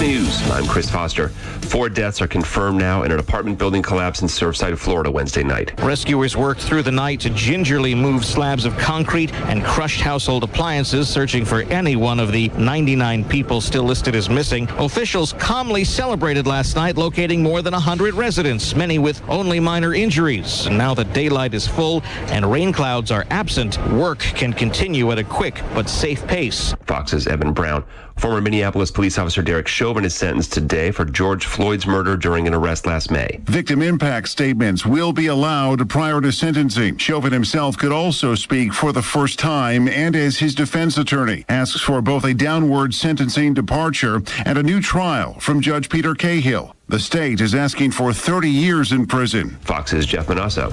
News. 0.02 0.42
I'm 0.50 0.66
Chris 0.66 0.90
Foster. 0.90 1.28
Four 1.28 1.88
deaths 1.88 2.20
are 2.20 2.26
confirmed 2.26 2.76
now 2.76 3.04
in 3.04 3.12
an 3.12 3.20
apartment 3.20 3.56
building 3.56 3.82
collapse 3.82 4.20
in 4.20 4.26
Surfside, 4.26 4.76
Florida 4.76 5.08
Wednesday 5.08 5.44
night. 5.44 5.80
Rescuers 5.80 6.36
worked 6.36 6.60
through 6.60 6.82
the 6.82 6.90
night 6.90 7.20
to 7.20 7.30
gingerly 7.30 7.94
move 7.94 8.24
slabs 8.24 8.64
of 8.64 8.76
concrete 8.76 9.32
and 9.32 9.64
crushed 9.64 10.00
household 10.00 10.42
appliances, 10.42 11.08
searching 11.08 11.44
for 11.44 11.62
any 11.70 11.94
one 11.94 12.18
of 12.18 12.32
the 12.32 12.48
99 12.48 13.24
people 13.28 13.60
still 13.60 13.84
listed 13.84 14.16
as 14.16 14.28
missing. 14.28 14.68
Officials 14.70 15.34
calmly 15.34 15.84
celebrated 15.84 16.48
last 16.48 16.74
night, 16.74 16.96
locating 16.96 17.40
more 17.40 17.62
than 17.62 17.72
100 17.72 18.14
residents, 18.14 18.74
many 18.74 18.98
with 18.98 19.22
only 19.28 19.60
minor 19.60 19.94
injuries. 19.94 20.68
Now 20.68 20.94
that 20.94 21.12
daylight 21.12 21.54
is 21.54 21.68
full 21.68 22.02
and 22.26 22.50
rain 22.50 22.72
clouds 22.72 23.12
are 23.12 23.24
absent, 23.30 23.78
work 23.92 24.18
can 24.18 24.52
continue 24.52 25.12
at 25.12 25.18
a 25.18 25.24
quick 25.24 25.62
but 25.74 25.88
safe 25.88 26.26
pace. 26.26 26.74
Fox's 26.86 27.28
Evan 27.28 27.52
Brown. 27.52 27.84
Former 28.16 28.40
Minneapolis 28.40 28.90
police 28.90 29.18
officer 29.18 29.42
Derek 29.42 29.66
Chauvin 29.66 30.04
is 30.04 30.14
sentenced 30.14 30.52
today 30.52 30.90
for 30.90 31.04
George 31.04 31.46
Floyd's 31.46 31.86
murder 31.86 32.16
during 32.16 32.46
an 32.46 32.54
arrest 32.54 32.86
last 32.86 33.10
May. 33.10 33.40
Victim 33.44 33.82
impact 33.82 34.28
statements 34.28 34.86
will 34.86 35.12
be 35.12 35.26
allowed 35.26 35.88
prior 35.88 36.20
to 36.20 36.30
sentencing. 36.30 36.96
Chauvin 36.98 37.32
himself 37.32 37.76
could 37.76 37.92
also 37.92 38.34
speak 38.34 38.72
for 38.72 38.92
the 38.92 39.02
first 39.02 39.38
time 39.38 39.88
and 39.88 40.14
as 40.14 40.38
his 40.38 40.54
defense 40.54 40.96
attorney 40.98 41.44
asks 41.48 41.80
for 41.80 42.00
both 42.00 42.24
a 42.24 42.34
downward 42.34 42.94
sentencing 42.94 43.54
departure 43.54 44.22
and 44.44 44.58
a 44.58 44.62
new 44.62 44.80
trial 44.80 45.34
from 45.40 45.60
Judge 45.60 45.88
Peter 45.88 46.14
Cahill. 46.14 46.76
The 46.88 47.00
state 47.00 47.40
is 47.40 47.54
asking 47.54 47.92
for 47.92 48.12
30 48.12 48.50
years 48.50 48.92
in 48.92 49.06
prison. 49.06 49.56
Fox's 49.62 50.04
Jeff 50.04 50.26
Monosso. 50.26 50.70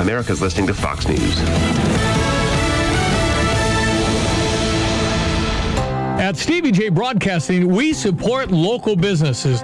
America's 0.00 0.42
listening 0.42 0.66
to 0.66 0.74
Fox 0.74 1.08
News. 1.08 2.21
At 6.22 6.36
Stevie 6.36 6.70
Jay 6.70 6.88
Broadcasting, 6.88 7.66
we 7.66 7.92
support 7.92 8.52
local 8.52 8.94
businesses 8.94 9.60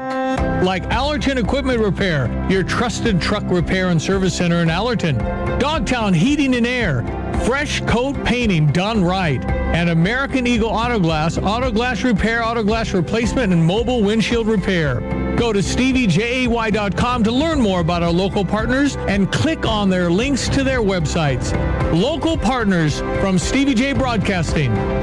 like 0.64 0.82
Allerton 0.86 1.38
Equipment 1.38 1.78
Repair, 1.78 2.26
your 2.50 2.64
trusted 2.64 3.20
truck 3.20 3.44
repair 3.46 3.90
and 3.90 4.02
service 4.02 4.34
center 4.34 4.56
in 4.56 4.68
Allerton, 4.68 5.18
Dogtown 5.60 6.12
Heating 6.12 6.56
and 6.56 6.66
Air, 6.66 7.04
Fresh 7.46 7.82
Coat 7.82 8.24
Painting 8.24 8.66
done 8.72 9.04
right, 9.04 9.40
and 9.48 9.90
American 9.90 10.48
Eagle 10.48 10.70
Auto 10.70 10.98
Glass, 10.98 11.38
auto 11.38 11.70
glass 11.70 12.02
repair, 12.02 12.42
auto 12.44 12.64
glass 12.64 12.92
replacement, 12.92 13.52
and 13.52 13.64
mobile 13.64 14.02
windshield 14.02 14.48
repair. 14.48 14.98
Go 15.36 15.52
to 15.52 15.60
steviejay.com 15.60 17.22
to 17.22 17.30
learn 17.30 17.60
more 17.60 17.78
about 17.78 18.02
our 18.02 18.10
local 18.10 18.44
partners 18.44 18.96
and 19.06 19.30
click 19.30 19.64
on 19.64 19.88
their 19.88 20.10
links 20.10 20.48
to 20.48 20.64
their 20.64 20.80
websites. 20.80 21.52
Local 21.94 22.36
partners 22.36 22.98
from 23.20 23.38
Stevie 23.38 23.74
Jay 23.74 23.92
Broadcasting. 23.92 24.97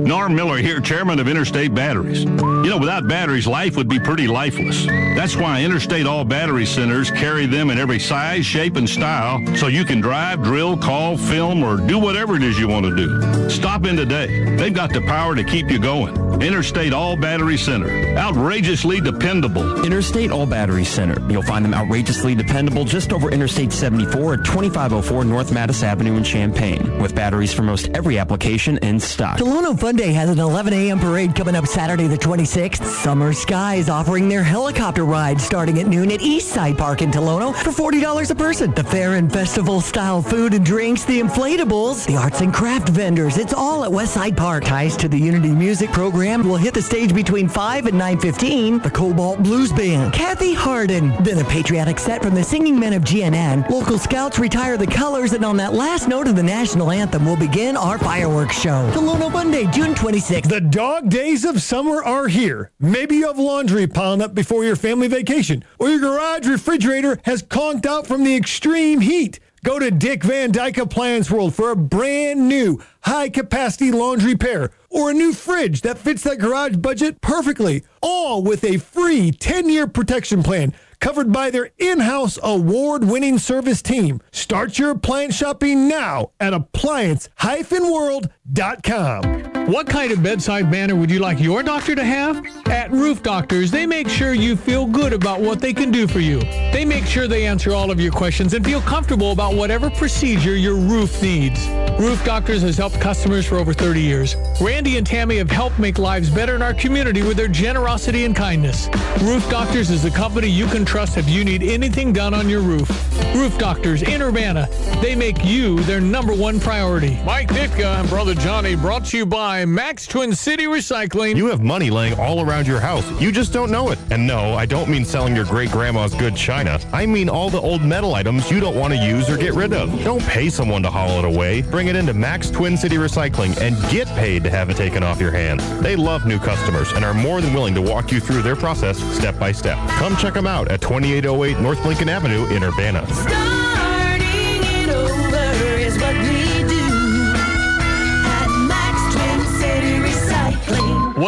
Norm 0.00 0.34
Miller 0.34 0.56
here, 0.56 0.80
chairman 0.80 1.20
of 1.20 1.28
Interstate 1.28 1.74
Batteries. 1.74 2.24
You 2.24 2.68
know, 2.68 2.78
without 2.78 3.06
batteries, 3.06 3.46
life 3.46 3.76
would 3.76 3.88
be 3.88 4.00
pretty 4.00 4.26
lifeless. 4.26 4.86
That's 4.86 5.36
why 5.36 5.62
Interstate 5.62 6.06
All 6.06 6.24
Battery 6.24 6.64
Centers 6.64 7.10
carry 7.10 7.46
them 7.46 7.70
in 7.70 7.78
every 7.78 7.98
size, 7.98 8.46
shape, 8.46 8.76
and 8.76 8.88
style 8.88 9.44
so 9.56 9.66
you 9.66 9.84
can 9.84 10.00
drive, 10.00 10.42
drill, 10.42 10.76
call, 10.76 11.16
film, 11.16 11.62
or 11.62 11.76
do 11.76 11.98
whatever 11.98 12.36
it 12.36 12.42
is 12.42 12.58
you 12.58 12.66
want 12.66 12.86
to 12.86 12.96
do. 12.96 13.50
Stop 13.50 13.84
in 13.84 13.96
today. 13.96 14.56
They've 14.56 14.74
got 14.74 14.92
the 14.92 15.02
power 15.02 15.34
to 15.34 15.44
keep 15.44 15.70
you 15.70 15.78
going. 15.78 16.16
Interstate 16.42 16.94
All 16.94 17.16
Battery 17.16 17.58
Center. 17.58 18.16
Outrageously 18.16 19.00
dependable. 19.00 19.84
Interstate 19.84 20.30
All 20.30 20.46
Battery 20.46 20.84
Center. 20.84 21.20
You'll 21.30 21.42
find 21.42 21.64
them 21.64 21.74
outrageously 21.74 22.34
dependable 22.34 22.84
just 22.84 23.12
over 23.12 23.30
Interstate 23.30 23.72
74 23.72 24.34
at 24.34 24.44
2504 24.46 25.24
North 25.24 25.50
Mattis 25.50 25.82
Avenue 25.82 26.16
in 26.16 26.24
Champaign, 26.24 26.98
with 27.00 27.14
batteries 27.14 27.52
for 27.52 27.62
most 27.62 27.88
every 27.88 28.18
application 28.18 28.78
in 28.78 28.98
stock. 28.98 29.38
Tolono 29.38 29.78
Fun 29.90 29.96
Day 29.96 30.12
has 30.12 30.30
an 30.30 30.38
11 30.38 30.72
a.m. 30.72 31.00
parade 31.00 31.34
coming 31.34 31.56
up 31.56 31.66
Saturday 31.66 32.06
the 32.06 32.16
26th. 32.16 32.84
Summer 33.02 33.32
Sky 33.32 33.74
is 33.74 33.88
offering 33.88 34.28
their 34.28 34.44
helicopter 34.44 35.04
ride 35.04 35.40
starting 35.40 35.80
at 35.80 35.88
noon 35.88 36.12
at 36.12 36.20
Eastside 36.20 36.78
Park 36.78 37.02
in 37.02 37.10
Tolono 37.10 37.52
for 37.52 37.72
$40 37.72 38.30
a 38.30 38.34
person. 38.36 38.70
The 38.70 38.84
fair 38.84 39.16
and 39.16 39.32
festival 39.32 39.80
style 39.80 40.22
food 40.22 40.54
and 40.54 40.64
drinks, 40.64 41.04
the 41.04 41.20
inflatables, 41.20 42.06
the 42.06 42.16
arts 42.16 42.40
and 42.40 42.54
craft 42.54 42.90
vendors. 42.90 43.36
It's 43.36 43.52
all 43.52 43.84
at 43.84 43.90
Westside 43.90 44.36
Park. 44.36 44.62
Ties 44.62 44.96
to 44.98 45.08
the 45.08 45.18
Unity 45.18 45.50
Music 45.50 45.90
program 45.90 46.48
will 46.48 46.56
hit 46.56 46.74
the 46.74 46.82
stage 46.82 47.12
between 47.12 47.48
5 47.48 47.86
and 47.86 48.00
9.15. 48.00 48.84
The 48.84 48.90
Cobalt 48.90 49.42
Blues 49.42 49.72
Band, 49.72 50.12
Kathy 50.12 50.54
Harden. 50.54 51.12
Then 51.24 51.40
a 51.40 51.44
patriotic 51.46 51.98
set 51.98 52.22
from 52.22 52.36
the 52.36 52.44
Singing 52.44 52.78
Men 52.78 52.92
of 52.92 53.02
GNN. 53.02 53.68
Local 53.68 53.98
scouts 53.98 54.38
retire 54.38 54.76
the 54.76 54.86
colors 54.86 55.32
and 55.32 55.44
on 55.44 55.56
that 55.56 55.74
last 55.74 56.06
note 56.06 56.28
of 56.28 56.36
the 56.36 56.44
national 56.44 56.92
anthem 56.92 57.26
will 57.26 57.36
begin 57.36 57.76
our 57.76 57.98
fireworks 57.98 58.56
show. 58.56 58.88
Tolono 58.94 59.32
Fun 59.32 59.50
Day, 59.50 59.64
June 59.80 59.94
26th. 59.94 60.46
The 60.50 60.60
dog 60.60 61.08
days 61.08 61.46
of 61.46 61.62
summer 61.62 62.04
are 62.04 62.28
here. 62.28 62.70
Maybe 62.80 63.16
you 63.16 63.28
have 63.28 63.38
laundry 63.38 63.86
piling 63.86 64.20
up 64.20 64.34
before 64.34 64.62
your 64.62 64.76
family 64.76 65.08
vacation, 65.08 65.64
or 65.78 65.88
your 65.88 66.00
garage 66.00 66.46
refrigerator 66.46 67.18
has 67.24 67.40
conked 67.40 67.86
out 67.86 68.06
from 68.06 68.22
the 68.22 68.36
extreme 68.36 69.00
heat. 69.00 69.40
Go 69.64 69.78
to 69.78 69.90
Dick 69.90 70.22
Van 70.22 70.52
Dyke 70.52 70.76
Appliance 70.76 71.30
World 71.30 71.54
for 71.54 71.70
a 71.70 71.76
brand 71.76 72.46
new 72.46 72.82
high 73.04 73.30
capacity 73.30 73.90
laundry 73.90 74.36
pair 74.36 74.70
or 74.90 75.10
a 75.10 75.14
new 75.14 75.32
fridge 75.32 75.80
that 75.80 75.96
fits 75.96 76.24
that 76.24 76.40
garage 76.40 76.76
budget 76.76 77.22
perfectly, 77.22 77.82
all 78.02 78.42
with 78.42 78.64
a 78.64 78.76
free 78.76 79.30
10 79.30 79.70
year 79.70 79.86
protection 79.86 80.42
plan 80.42 80.74
covered 81.00 81.32
by 81.32 81.48
their 81.48 81.70
in 81.78 82.00
house 82.00 82.38
award 82.42 83.04
winning 83.04 83.38
service 83.38 83.80
team. 83.80 84.20
Start 84.30 84.78
your 84.78 84.90
appliance 84.90 85.34
shopping 85.34 85.88
now 85.88 86.32
at 86.38 86.52
appliance 86.52 87.30
world.com. 87.70 89.49
What 89.66 89.86
kind 89.86 90.10
of 90.10 90.22
bedside 90.22 90.70
manner 90.70 90.96
would 90.96 91.10
you 91.10 91.20
like 91.20 91.38
your 91.38 91.62
doctor 91.62 91.94
to 91.94 92.04
have? 92.04 92.44
At 92.66 92.90
Roof 92.90 93.22
Doctors, 93.22 93.70
they 93.70 93.86
make 93.86 94.08
sure 94.08 94.34
you 94.34 94.56
feel 94.56 94.86
good 94.86 95.12
about 95.12 95.40
what 95.40 95.60
they 95.60 95.72
can 95.72 95.90
do 95.90 96.08
for 96.08 96.18
you. 96.20 96.40
They 96.72 96.84
make 96.84 97.06
sure 97.06 97.28
they 97.28 97.46
answer 97.46 97.72
all 97.72 97.90
of 97.90 98.00
your 98.00 98.12
questions 98.12 98.54
and 98.54 98.64
feel 98.64 98.80
comfortable 98.80 99.32
about 99.32 99.54
whatever 99.54 99.88
procedure 99.90 100.56
your 100.56 100.74
roof 100.74 101.22
needs. 101.22 101.68
Roof 102.00 102.24
Doctors 102.24 102.62
has 102.62 102.78
helped 102.78 102.98
customers 102.98 103.44
for 103.44 103.56
over 103.56 103.74
30 103.74 104.00
years. 104.00 104.34
Randy 104.58 104.96
and 104.96 105.06
Tammy 105.06 105.36
have 105.36 105.50
helped 105.50 105.78
make 105.78 105.98
lives 105.98 106.30
better 106.30 106.54
in 106.54 106.62
our 106.62 106.72
community 106.72 107.20
with 107.22 107.36
their 107.36 107.46
generosity 107.46 108.24
and 108.24 108.34
kindness. 108.34 108.88
Roof 109.20 109.46
Doctors 109.50 109.90
is 109.90 110.02
the 110.02 110.10
company 110.10 110.48
you 110.48 110.64
can 110.64 110.86
trust 110.86 111.18
if 111.18 111.28
you 111.28 111.44
need 111.44 111.62
anything 111.62 112.14
done 112.14 112.32
on 112.32 112.48
your 112.48 112.62
roof. 112.62 112.88
Roof 113.34 113.58
Doctors 113.58 114.02
in 114.02 114.22
Urbana, 114.22 114.66
they 115.02 115.14
make 115.14 115.44
you 115.44 115.78
their 115.80 116.00
number 116.00 116.32
one 116.32 116.58
priority. 116.58 117.18
Mike 117.22 117.48
Ditka 117.48 118.00
and 118.00 118.08
Brother 118.08 118.34
Johnny 118.34 118.76
brought 118.76 119.04
to 119.06 119.18
you 119.18 119.26
by 119.26 119.66
Max 119.66 120.06
Twin 120.06 120.34
City 120.34 120.64
Recycling. 120.64 121.36
You 121.36 121.46
have 121.48 121.60
money 121.60 121.90
laying 121.90 122.18
all 122.18 122.40
around 122.40 122.66
your 122.66 122.80
house. 122.80 123.08
You 123.20 123.30
just 123.30 123.52
don't 123.52 123.70
know 123.70 123.90
it. 123.90 123.98
And 124.10 124.26
no, 124.26 124.54
I 124.54 124.64
don't 124.64 124.88
mean 124.88 125.04
selling 125.04 125.36
your 125.36 125.44
great 125.44 125.70
grandma's 125.70 126.14
good 126.14 126.34
china. 126.34 126.80
I 126.94 127.04
mean 127.04 127.28
all 127.28 127.50
the 127.50 127.60
old 127.60 127.82
metal 127.82 128.14
items 128.14 128.50
you 128.50 128.58
don't 128.58 128.74
want 128.74 128.94
to 128.94 128.98
use 128.98 129.28
or 129.28 129.36
get 129.36 129.52
rid 129.52 129.74
of. 129.74 130.02
Don't 130.02 130.22
pay 130.22 130.48
someone 130.48 130.82
to 130.82 130.90
haul 130.90 131.18
it 131.18 131.26
away. 131.26 131.60
Bring 131.60 131.89
it 131.90 131.96
into 131.96 132.14
Max 132.14 132.50
Twin 132.50 132.76
City 132.76 132.96
Recycling 132.96 133.60
and 133.60 133.76
get 133.90 134.06
paid 134.08 134.44
to 134.44 134.50
have 134.50 134.70
it 134.70 134.76
taken 134.76 135.02
off 135.02 135.20
your 135.20 135.32
hands. 135.32 135.62
They 135.80 135.96
love 135.96 136.24
new 136.24 136.38
customers 136.38 136.92
and 136.92 137.04
are 137.04 137.14
more 137.14 137.40
than 137.40 137.52
willing 137.52 137.74
to 137.74 137.82
walk 137.82 138.12
you 138.12 138.20
through 138.20 138.42
their 138.42 138.56
process 138.56 138.98
step 139.16 139.38
by 139.38 139.52
step. 139.52 139.76
Come 139.90 140.16
check 140.16 140.34
them 140.34 140.46
out 140.46 140.68
at 140.68 140.80
2808 140.80 141.60
North 141.60 141.84
Lincoln 141.84 142.08
Avenue 142.08 142.46
in 142.46 142.62
Urbana. 142.62 143.06
Starting 143.12 143.69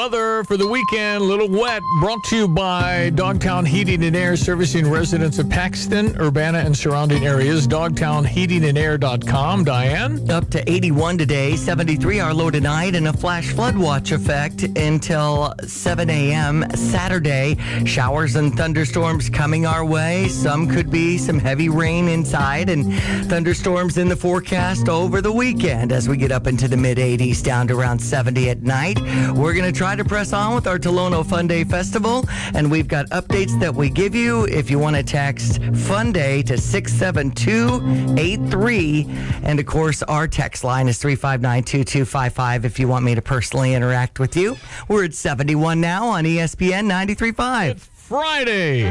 Weather 0.03 0.43
for 0.43 0.57
the 0.57 0.67
weekend, 0.67 1.23
a 1.23 1.25
little 1.25 1.49
wet, 1.49 1.81
brought 2.01 2.25
to 2.25 2.37
you 2.37 2.49
by 2.49 3.11
Dogtown 3.11 3.65
Heating 3.65 4.03
and 4.03 4.17
Air, 4.17 4.37
servicing 4.37 4.91
residents 4.91 5.39
of 5.39 5.49
Paxton, 5.49 6.17
Urbana, 6.21 6.59
and 6.59 6.77
surrounding 6.77 7.25
areas. 7.25 7.69
DogtownHeatingandAir.com. 7.69 9.63
Diane? 9.63 10.29
Up 10.29 10.51
to 10.51 10.69
81 10.69 11.19
today, 11.19 11.55
73 11.55 12.19
our 12.19 12.35
low 12.35 12.51
tonight, 12.51 12.97
and 12.97 13.07
a 13.07 13.13
flash 13.13 13.53
flood 13.53 13.77
watch 13.79 14.11
effect 14.11 14.65
until 14.77 15.55
7 15.65 16.11
a.m. 16.11 16.69
Saturday. 16.75 17.57
Showers 17.85 18.35
and 18.35 18.57
thunderstorms 18.57 19.31
coming 19.31 19.67
our 19.67 19.85
way. 19.85 20.27
Some 20.27 20.69
could 20.69 20.91
be 20.91 21.17
some 21.17 21.39
heavy 21.39 21.69
rain 21.69 22.09
inside, 22.09 22.71
and 22.71 22.93
thunderstorms 23.31 23.99
in 23.99 24.09
the 24.09 24.17
forecast 24.17 24.89
over 24.89 25.21
the 25.21 25.31
weekend 25.31 25.93
as 25.93 26.09
we 26.09 26.17
get 26.17 26.33
up 26.33 26.49
into 26.49 26.67
the 26.67 26.77
mid 26.77 26.99
80s 26.99 27.41
down 27.41 27.69
to 27.69 27.79
around 27.79 28.01
70 28.01 28.51
at 28.51 28.63
night. 28.63 29.01
We're 29.33 29.55
going 29.55 29.73
to 29.73 29.79
try 29.79 29.92
to 29.99 30.05
press 30.05 30.33
on 30.33 30.55
with 30.55 30.67
our 30.67 30.79
Tolono 30.79 31.23
Fun 31.25 31.47
Day 31.47 31.65
Festival, 31.65 32.25
and 32.55 32.71
we've 32.71 32.89
got 32.89 33.07
updates 33.11 33.59
that 33.61 33.75
we 33.75 33.91
give 33.91 34.15
you 34.15 34.47
if 34.47 34.71
you 34.71 34.79
want 34.79 34.97
to 34.97 35.03
text 35.03 35.63
Fun 35.75 36.13
Day 36.13 36.41
to 36.43 36.57
67283. 36.57 39.07
And 39.43 39.61
of 39.61 39.67
course, 39.67 40.03
our 40.05 40.27
text 40.29 40.65
line 40.65 40.89
is 40.89 40.97
359 40.99 41.65
2255 41.65 42.65
if 42.65 42.79
you 42.79 42.89
want 42.89 43.05
me 43.05 43.15
to 43.15 43.21
personally 43.23 43.75
interact 43.75 44.19
with 44.19 44.35
you. 44.37 44.57
We're 44.89 45.05
at 45.05 45.13
71 45.15 45.81
now 45.81 46.07
on 46.07 46.25
ESPN 46.25 46.91
93.5. 46.91 47.79
Friday. 47.79 48.91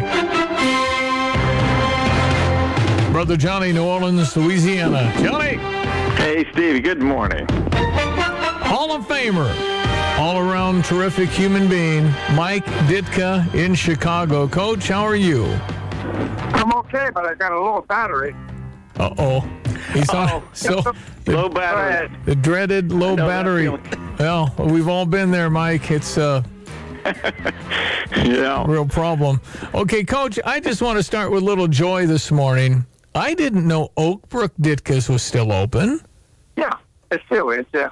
Brother 3.11 3.35
Johnny, 3.37 3.73
New 3.73 3.83
Orleans, 3.83 4.35
Louisiana. 4.37 5.11
Johnny. 5.21 5.57
Hey, 6.15 6.45
Stevie, 6.51 6.79
good 6.79 7.01
morning. 7.01 7.45
Hall 8.63 8.91
of 8.93 9.05
Famer, 9.07 9.49
all 10.19 10.37
around 10.37 10.85
terrific 10.85 11.29
human 11.29 11.67
being, 11.67 12.05
Mike 12.35 12.65
Ditka 12.87 13.53
in 13.55 13.73
Chicago. 13.75 14.47
Coach, 14.47 14.87
how 14.87 15.03
are 15.03 15.15
you? 15.15 15.45
I'm 16.53 16.71
okay, 16.73 17.09
but 17.13 17.25
I 17.25 17.33
got 17.35 17.51
a 17.51 17.59
low 17.59 17.81
battery. 17.87 18.35
Uh 18.97 19.13
oh. 19.17 19.39
He's 19.93 20.09
on. 20.09 20.27
Uh-oh. 20.29 20.43
So 20.53 20.93
Low 21.27 21.49
battery. 21.49 22.15
the 22.25 22.35
dreaded 22.35 22.91
low 22.91 23.13
I 23.13 23.15
know 23.15 23.27
that 23.27 23.43
battery. 23.43 23.69
Well, 24.19 24.53
we've 24.59 24.87
all 24.87 25.05
been 25.05 25.31
there, 25.31 25.49
Mike. 25.49 25.89
It's 25.91 26.17
uh 26.17 26.43
yeah. 28.15 28.63
real 28.67 28.85
problem. 28.85 29.39
Okay, 29.73 30.03
Coach, 30.03 30.39
I 30.45 30.59
just 30.59 30.81
want 30.81 30.97
to 30.97 31.03
start 31.03 31.31
with 31.31 31.41
a 31.41 31.45
little 31.45 31.67
joy 31.67 32.05
this 32.05 32.31
morning. 32.31 32.85
I 33.15 33.33
didn't 33.33 33.67
know 33.67 33.89
Oakbrook 33.97 34.51
Ditka's 34.61 35.09
was 35.09 35.23
still 35.23 35.51
open. 35.51 36.01
Yeah, 36.57 36.73
it 37.11 37.21
still 37.25 37.49
is, 37.51 37.65
yeah. 37.73 37.89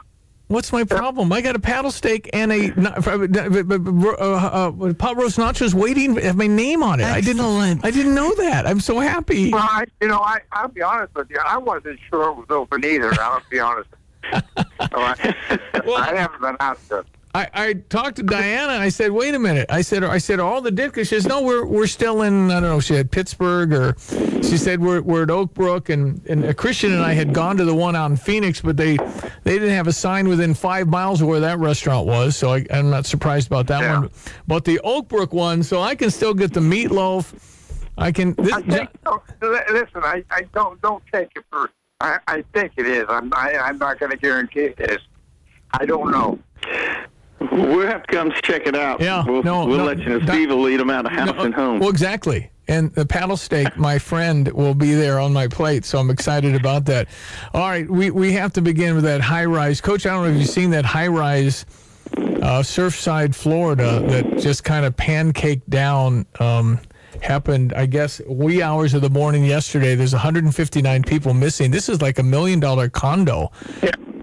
What's 0.50 0.72
my 0.74 0.84
problem? 0.84 1.32
I 1.32 1.42
got 1.42 1.56
a 1.56 1.60
paddle 1.60 1.92
steak 1.92 2.28
and 2.34 2.52
a 2.52 2.70
not- 2.70 3.08
uh, 3.08 3.12
uh, 3.12 4.72
uh, 4.82 4.94
pot 4.96 5.16
roast 5.16 5.38
nachos 5.38 5.76
waiting. 5.76 6.16
Have 6.16 6.36
my 6.38 6.48
name 6.48 6.82
on 6.82 7.00
it. 7.00 7.06
I 7.06 7.22
didn't. 7.22 7.86
I 7.86 7.92
didn't 7.92 8.16
know 8.16 8.34
that. 8.34 8.66
I'm 8.66 8.80
so 8.80 8.98
happy. 9.00 9.52
Well, 9.52 9.62
I, 9.62 9.86
you 10.02 10.08
know, 10.08 10.18
I, 10.20 10.40
I'll 10.52 10.68
be 10.68 10.82
honest 10.82 11.14
with 11.14 11.30
you. 11.30 11.38
I 11.46 11.60
wasn't 11.60 12.00
sure 12.10 12.32
it 12.32 12.36
was 12.36 12.48
open 12.50 12.84
either. 12.84 13.14
I'll 13.22 13.44
be 13.50 13.60
honest. 13.60 13.90
So 14.92 14.98
I, 15.02 15.36
I 15.98 16.16
haven't 16.16 16.42
been 16.42 16.56
out 16.60 16.80
there. 16.90 17.04
I, 17.36 17.48
I 17.54 17.74
talked 17.74 18.16
to 18.16 18.24
Diana. 18.24 18.74
I 18.74 18.90
said, 18.90 19.12
"Wait 19.12 19.36
a 19.36 19.40
minute." 19.40 19.68
I 19.70 19.82
said, 19.82 20.04
"I 20.04 20.18
said 20.18 20.40
all 20.40 20.62
the 20.62 20.72
Ditka." 20.72 20.96
She 20.96 21.06
says, 21.06 21.28
"No, 21.28 21.44
we're 21.44 21.64
we're 21.64 21.86
still 21.86 22.24
in. 22.24 22.50
I 22.50 22.56
don't 22.56 22.64
know." 22.64 22.80
She 22.80 22.96
had 22.96 23.12
Pittsburgh, 23.12 23.72
or 23.72 23.96
she 24.42 24.58
said 24.58 24.82
we're 24.82 25.02
we're 25.02 25.24
at 25.24 25.30
Oak 25.30 25.54
Brook, 25.54 25.90
and 25.90 26.26
and 26.26 26.44
uh, 26.44 26.54
Christian 26.54 26.92
and 26.92 27.04
I 27.04 27.14
had 27.14 27.32
gone 27.32 27.56
to 27.58 27.66
the 27.66 27.76
one 27.76 27.96
out 27.96 28.10
in 28.10 28.18
Phoenix, 28.18 28.62
but 28.62 28.78
they 28.78 28.98
they 29.44 29.60
didn't 29.60 29.76
have 29.76 29.86
a 29.86 29.94
sign 29.94 30.28
within 30.28 30.56
five 30.56 30.88
miles 30.88 31.22
of 31.22 31.28
where 31.28 31.40
that 31.40 31.60
restaurant 31.60 32.08
was. 32.08 32.36
So 32.36 32.54
I, 32.54 32.66
I'm 32.72 32.90
not 32.90 33.06
surprised 33.06 33.46
about 33.48 33.68
that 33.68 34.00
one. 34.00 34.10
But 34.48 34.66
the 34.66 34.80
Oak 34.80 35.08
Brook 35.08 35.32
one, 35.32 35.62
so 35.62 35.82
I 35.82 35.94
can 35.94 36.10
still 36.10 36.34
get 36.34 36.52
the 36.52 36.62
meatloaf. 36.62 37.34
I 37.96 38.12
can. 38.12 38.34
This, 38.34 38.54
I 38.54 38.62
think, 38.64 38.90
no, 39.06 39.22
listen, 39.42 40.02
I, 40.04 40.24
I 40.32 40.44
don't 40.56 40.82
don't 40.82 41.04
take 41.12 41.30
it 41.36 41.44
for. 41.52 41.70
I, 42.02 42.18
I 42.28 42.44
think 42.54 42.72
it 42.78 42.88
is. 42.88 43.06
I'm 43.08 43.32
I, 43.36 43.56
I'm 43.56 43.78
not 43.78 44.00
going 44.00 44.12
to 44.12 44.18
guarantee 44.18 44.62
it 44.62 44.80
is. 44.80 45.00
I 45.72 45.86
don't 45.86 46.10
know. 46.10 46.40
We'll 47.52 47.88
have 47.88 48.04
to 48.04 48.14
come 48.14 48.32
check 48.44 48.68
it 48.68 48.76
out. 48.76 49.00
Yeah, 49.02 49.24
we'll, 49.26 49.44
no, 49.44 49.66
we'll 49.66 49.78
no, 49.78 49.86
let 49.86 50.00
you 50.00 50.06
know. 50.10 50.20
that- 50.20 50.28
Steve 50.28 50.50
will 50.50 50.62
lead 50.62 50.80
them 50.80 50.90
out 50.90 51.06
of 51.06 51.12
house 51.12 51.34
No, 51.36 51.44
and 51.44 51.54
home. 51.54 51.80
Well, 51.80 51.90
exactly. 51.90 52.52
And 52.68 52.94
the 52.94 53.06
paddle 53.06 53.38
steak, 53.38 53.76
my 53.78 53.98
friend, 53.98 54.48
will 54.52 54.76
be 54.76 54.94
there 54.94 55.20
on 55.20 55.34
my 55.34 55.48
plate, 55.48 55.86
so 55.86 55.98
I'm 55.98 56.12
excited 56.12 56.54
about 56.54 56.86
that. 56.86 57.08
All 57.54 57.68
right, 57.68 57.90
we, 57.90 58.12
we 58.12 58.34
have 58.34 58.54
to 58.54 58.62
begin 58.62 58.94
with 58.94 59.06
that 59.06 59.22
high 59.22 59.46
rise. 59.46 59.82
Coach, 59.82 60.06
I 60.06 60.12
don't 60.12 60.24
know 60.26 60.30
if 60.34 60.38
you've 60.40 60.50
seen 60.50 60.70
that 60.72 60.86
high 60.86 61.08
rise, 61.08 61.66
uh, 62.16 62.62
Surfside, 62.62 63.34
Florida, 63.34 64.00
that 64.02 64.38
just 64.40 64.64
kind 64.64 64.86
of 64.86 64.96
pancaked 64.96 65.68
down. 65.70 66.26
Um, 66.40 66.80
happened, 67.24 67.74
I 67.74 67.86
guess, 67.86 68.22
wee 68.28 68.62
hours 68.62 68.94
of 68.94 69.02
the 69.02 69.10
morning 69.10 69.44
yesterday. 69.44 69.96
There's 69.96 70.14
159 70.14 71.04
people 71.04 71.34
missing. 71.34 71.72
This 71.72 71.90
is 71.90 72.02
like 72.02 72.20
a 72.20 72.24
million 72.24 72.60
dollar 72.60 72.88
condo. 72.88 73.52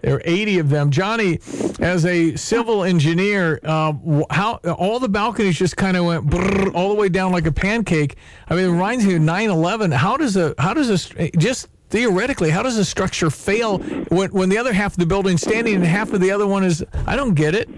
There 0.07 0.15
are 0.15 0.23
80 0.25 0.61
of 0.61 0.71
them. 0.71 0.93
Johnny, 0.93 1.41
as 1.81 2.07
a 2.07 2.37
civil 2.37 2.85
engineer, 2.85 3.59
uh, 3.65 3.93
how 4.31 4.61
all 4.79 5.01
the 5.01 5.09
balconies 5.09 5.59
just 5.59 5.77
kind 5.77 5.97
of 5.97 6.05
went 6.05 6.29
brrr, 6.29 6.73
all 6.77 6.91
the 6.91 6.95
way 6.95 7.09
down 7.09 7.33
like 7.33 7.45
a 7.49 7.51
pancake. 7.51 8.15
I 8.49 8.55
mean, 8.55 8.67
it 8.67 8.71
reminds 8.71 9.05
me 9.05 9.17
of 9.17 9.23
9/11. 9.23 9.93
How 9.93 10.17
does 10.17 10.37
a 10.37 10.55
how 10.59 10.75
does 10.75 10.91
a 10.91 11.31
just 11.37 11.67
theoretically 11.91 12.51
how 12.51 12.63
does 12.63 12.79
a 12.79 12.85
structure 12.85 13.31
fail 13.31 13.79
when 14.09 14.31
when 14.31 14.49
the 14.49 14.59
other 14.59 14.73
half 14.73 14.93
of 14.93 14.99
the 14.99 15.07
building's 15.07 15.43
standing 15.43 15.75
and 15.75 15.85
half 15.85 16.13
of 16.13 16.21
the 16.21 16.31
other 16.31 16.47
one 16.47 16.63
is? 16.63 16.85
I 17.09 17.17
don't 17.17 17.35
get 17.35 17.57
it. 17.57 17.69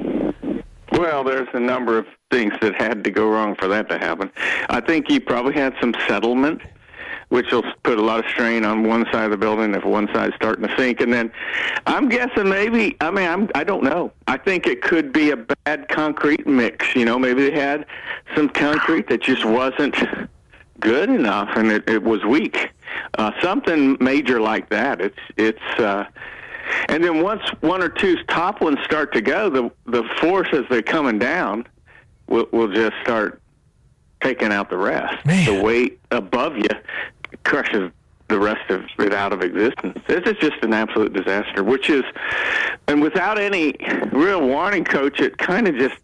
Well, 0.92 1.24
there's 1.24 1.48
a 1.54 1.60
number 1.60 1.96
of 1.96 2.04
things 2.30 2.52
that 2.60 2.74
had 2.74 3.04
to 3.04 3.10
go 3.10 3.26
wrong 3.30 3.54
for 3.54 3.68
that 3.68 3.88
to 3.88 3.96
happen. 3.96 4.30
I 4.68 4.82
think 4.82 5.08
you 5.08 5.22
probably 5.22 5.54
had 5.54 5.72
some 5.80 5.94
settlement, 6.06 6.60
which 7.28 7.52
will 7.52 7.64
put 7.82 7.98
a 7.98 8.02
lot 8.02 8.24
of 8.24 8.30
strain 8.30 8.64
on 8.64 8.84
one 8.84 9.04
side 9.12 9.24
of 9.24 9.30
the 9.30 9.36
building 9.36 9.74
if 9.74 9.84
one 9.84 10.08
side's 10.14 10.34
starting 10.34 10.66
to 10.66 10.76
sink. 10.76 11.00
And 11.00 11.12
then 11.12 11.30
I'm 11.86 12.08
guessing 12.08 12.48
maybe, 12.48 12.96
I 13.00 13.10
mean, 13.10 13.28
I'm, 13.28 13.50
I 13.54 13.64
don't 13.64 13.84
know. 13.84 14.12
I 14.26 14.38
think 14.38 14.66
it 14.66 14.80
could 14.80 15.12
be 15.12 15.30
a 15.30 15.36
bad 15.36 15.88
concrete 15.88 16.46
mix. 16.46 16.94
You 16.94 17.04
know, 17.04 17.18
maybe 17.18 17.50
they 17.50 17.58
had 17.58 17.84
some 18.34 18.48
concrete 18.48 19.08
that 19.08 19.20
just 19.20 19.44
wasn't 19.44 19.96
good 20.80 21.10
enough 21.10 21.50
and 21.56 21.70
it, 21.70 21.88
it 21.88 22.02
was 22.02 22.24
weak. 22.24 22.70
Uh, 23.18 23.32
something 23.42 23.98
major 24.00 24.40
like 24.40 24.70
that. 24.70 25.00
It's, 25.00 25.18
it's, 25.36 25.78
uh, 25.78 26.06
and 26.88 27.02
then 27.02 27.22
once 27.22 27.42
one 27.60 27.82
or 27.82 27.88
two 27.88 28.16
top 28.24 28.60
ones 28.60 28.78
start 28.84 29.12
to 29.14 29.22
go, 29.22 29.48
the 29.48 29.70
the 29.86 30.04
force 30.20 30.48
as 30.52 30.64
they're 30.68 30.82
coming 30.82 31.18
down 31.18 31.66
will 32.26 32.46
will 32.52 32.70
just 32.70 32.94
start 33.02 33.40
taking 34.20 34.52
out 34.52 34.68
the 34.68 34.76
rest. 34.76 35.24
The 35.46 35.62
weight 35.62 35.98
above 36.10 36.58
you 36.58 36.68
crushes 37.44 37.90
the 38.28 38.38
rest 38.38 38.70
of 38.70 38.84
it 38.98 39.14
out 39.14 39.32
of 39.32 39.42
existence. 39.42 39.98
This 40.06 40.22
is 40.26 40.36
just 40.38 40.62
an 40.62 40.72
absolute 40.74 41.12
disaster, 41.12 41.64
which 41.64 41.88
is, 41.88 42.04
and 42.86 43.00
without 43.00 43.38
any 43.38 43.74
real 44.12 44.46
warning, 44.46 44.84
coach, 44.84 45.20
it 45.20 45.38
kind 45.38 45.66
of 45.66 45.76
just 45.76 45.96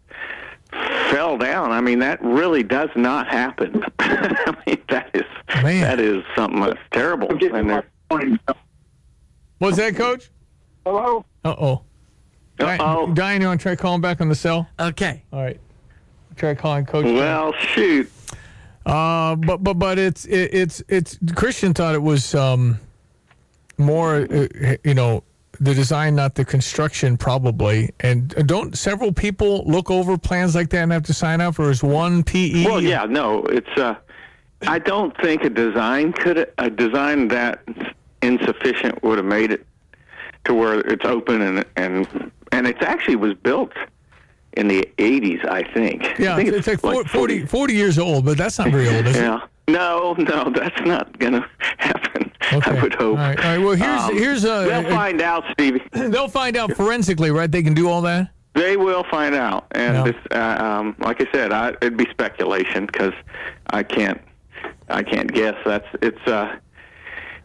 fell 1.11 1.37
down. 1.37 1.71
I 1.71 1.81
mean, 1.81 1.99
that 1.99 2.21
really 2.23 2.63
does 2.63 2.89
not 2.95 3.27
happen. 3.27 3.83
I 3.99 4.55
mean, 4.65 4.81
that 4.89 5.11
is 5.13 5.23
that 5.63 5.99
is 5.99 6.23
something 6.35 6.59
that's 6.61 6.79
terrible. 6.91 7.29
And 7.29 7.83
What's 9.59 9.77
that, 9.77 9.95
Coach? 9.95 10.31
Hello. 10.85 11.25
Uh 11.43 11.55
oh. 11.57 11.81
Uh-oh. 12.59 13.11
Diane, 13.13 13.41
you 13.41 13.47
want 13.47 13.59
to 13.59 13.63
try 13.63 13.75
calling 13.75 14.01
back 14.01 14.21
on 14.21 14.29
the 14.29 14.35
cell? 14.35 14.67
Okay. 14.79 15.23
All 15.33 15.41
right. 15.41 15.59
Try 16.35 16.55
calling 16.55 16.85
Coach. 16.85 17.05
Well, 17.05 17.53
shoot. 17.53 18.09
Uh, 18.85 19.35
but 19.35 19.63
but 19.63 19.75
but 19.75 19.97
it's 19.97 20.25
it, 20.25 20.53
it's 20.53 20.83
it's 20.87 21.17
Christian 21.35 21.73
thought 21.73 21.95
it 21.95 22.03
was 22.03 22.35
um 22.35 22.79
more 23.77 24.27
uh, 24.31 24.47
you 24.83 24.93
know 24.93 25.23
the 25.59 25.73
design, 25.73 26.15
not 26.15 26.35
the 26.35 26.45
construction, 26.45 27.17
probably. 27.17 27.91
And 27.99 28.29
don't 28.47 28.77
several 28.77 29.11
people 29.11 29.63
look 29.65 29.89
over 29.89 30.17
plans 30.17 30.55
like 30.55 30.69
that 30.69 30.83
and 30.83 30.91
have 30.91 31.03
to 31.03 31.13
sign 31.13 31.41
up, 31.41 31.59
or 31.59 31.71
is 31.71 31.83
one? 31.83 32.23
PE? 32.23 32.65
Well, 32.65 32.81
yeah, 32.81 33.05
no, 33.05 33.43
it's. 33.45 33.69
Uh, 33.77 33.95
I 34.67 34.79
don't 34.79 35.15
think 35.21 35.43
a 35.43 35.49
design 35.49 36.13
could 36.13 36.51
a 36.57 36.69
design 36.69 37.27
that 37.29 37.63
insufficient 38.21 39.03
would 39.03 39.17
have 39.17 39.25
made 39.25 39.51
it 39.51 39.65
to 40.45 40.53
where 40.53 40.79
it's 40.79 41.05
open 41.05 41.41
and 41.41 41.65
and 41.75 42.31
and 42.51 42.67
it 42.67 42.81
actually 42.81 43.15
was 43.15 43.33
built 43.33 43.73
in 44.57 44.67
the 44.67 44.87
80s, 44.97 45.47
I 45.49 45.63
think. 45.73 46.03
Yeah, 46.19 46.33
I 46.33 46.37
think 46.43 46.49
it's, 46.49 46.67
like 46.67 46.79
40, 46.79 47.09
40, 47.09 47.45
40 47.45 47.73
years 47.73 47.97
old, 47.99 48.25
but 48.25 48.37
that's 48.37 48.57
not 48.59 48.69
very 48.71 48.87
old, 48.89 49.05
is 49.07 49.15
yeah. 49.15 49.41
No, 49.67 50.13
no, 50.19 50.51
that's 50.55 50.79
not 50.85 51.17
gonna 51.19 51.47
happen. 51.77 52.31
I 52.51 52.79
would 52.81 52.93
hope. 52.93 53.17
All 53.17 53.25
right, 53.25 53.39
all 53.39 53.45
right. 53.45 53.57
Well, 53.57 53.73
here's 53.75 54.01
Um, 54.01 54.17
here's 54.17 54.43
a. 54.45 54.65
They'll 54.67 54.83
find 54.89 55.21
out, 55.21 55.43
Stevie. 55.53 55.81
They'll 55.91 56.27
find 56.27 56.55
out 56.55 56.73
forensically, 56.73 57.31
right? 57.31 57.51
They 57.51 57.63
can 57.63 57.73
do 57.73 57.89
all 57.89 58.01
that. 58.03 58.29
They 58.53 58.77
will 58.77 59.03
find 59.09 59.33
out, 59.35 59.65
and 59.71 59.95
Yeah. 59.95 60.03
this, 60.03 60.15
uh, 60.31 60.63
um, 60.63 60.95
like 60.99 61.19
I 61.19 61.27
said, 61.33 61.51
I, 61.51 61.69
it'd 61.81 61.97
be 61.97 62.07
speculation 62.11 62.85
because 62.85 63.13
I 63.71 63.83
can't, 63.83 64.21
I 64.87 65.01
can't 65.03 65.33
guess. 65.33 65.55
That's 65.65 65.87
it's, 66.01 66.25
uh, 66.27 66.55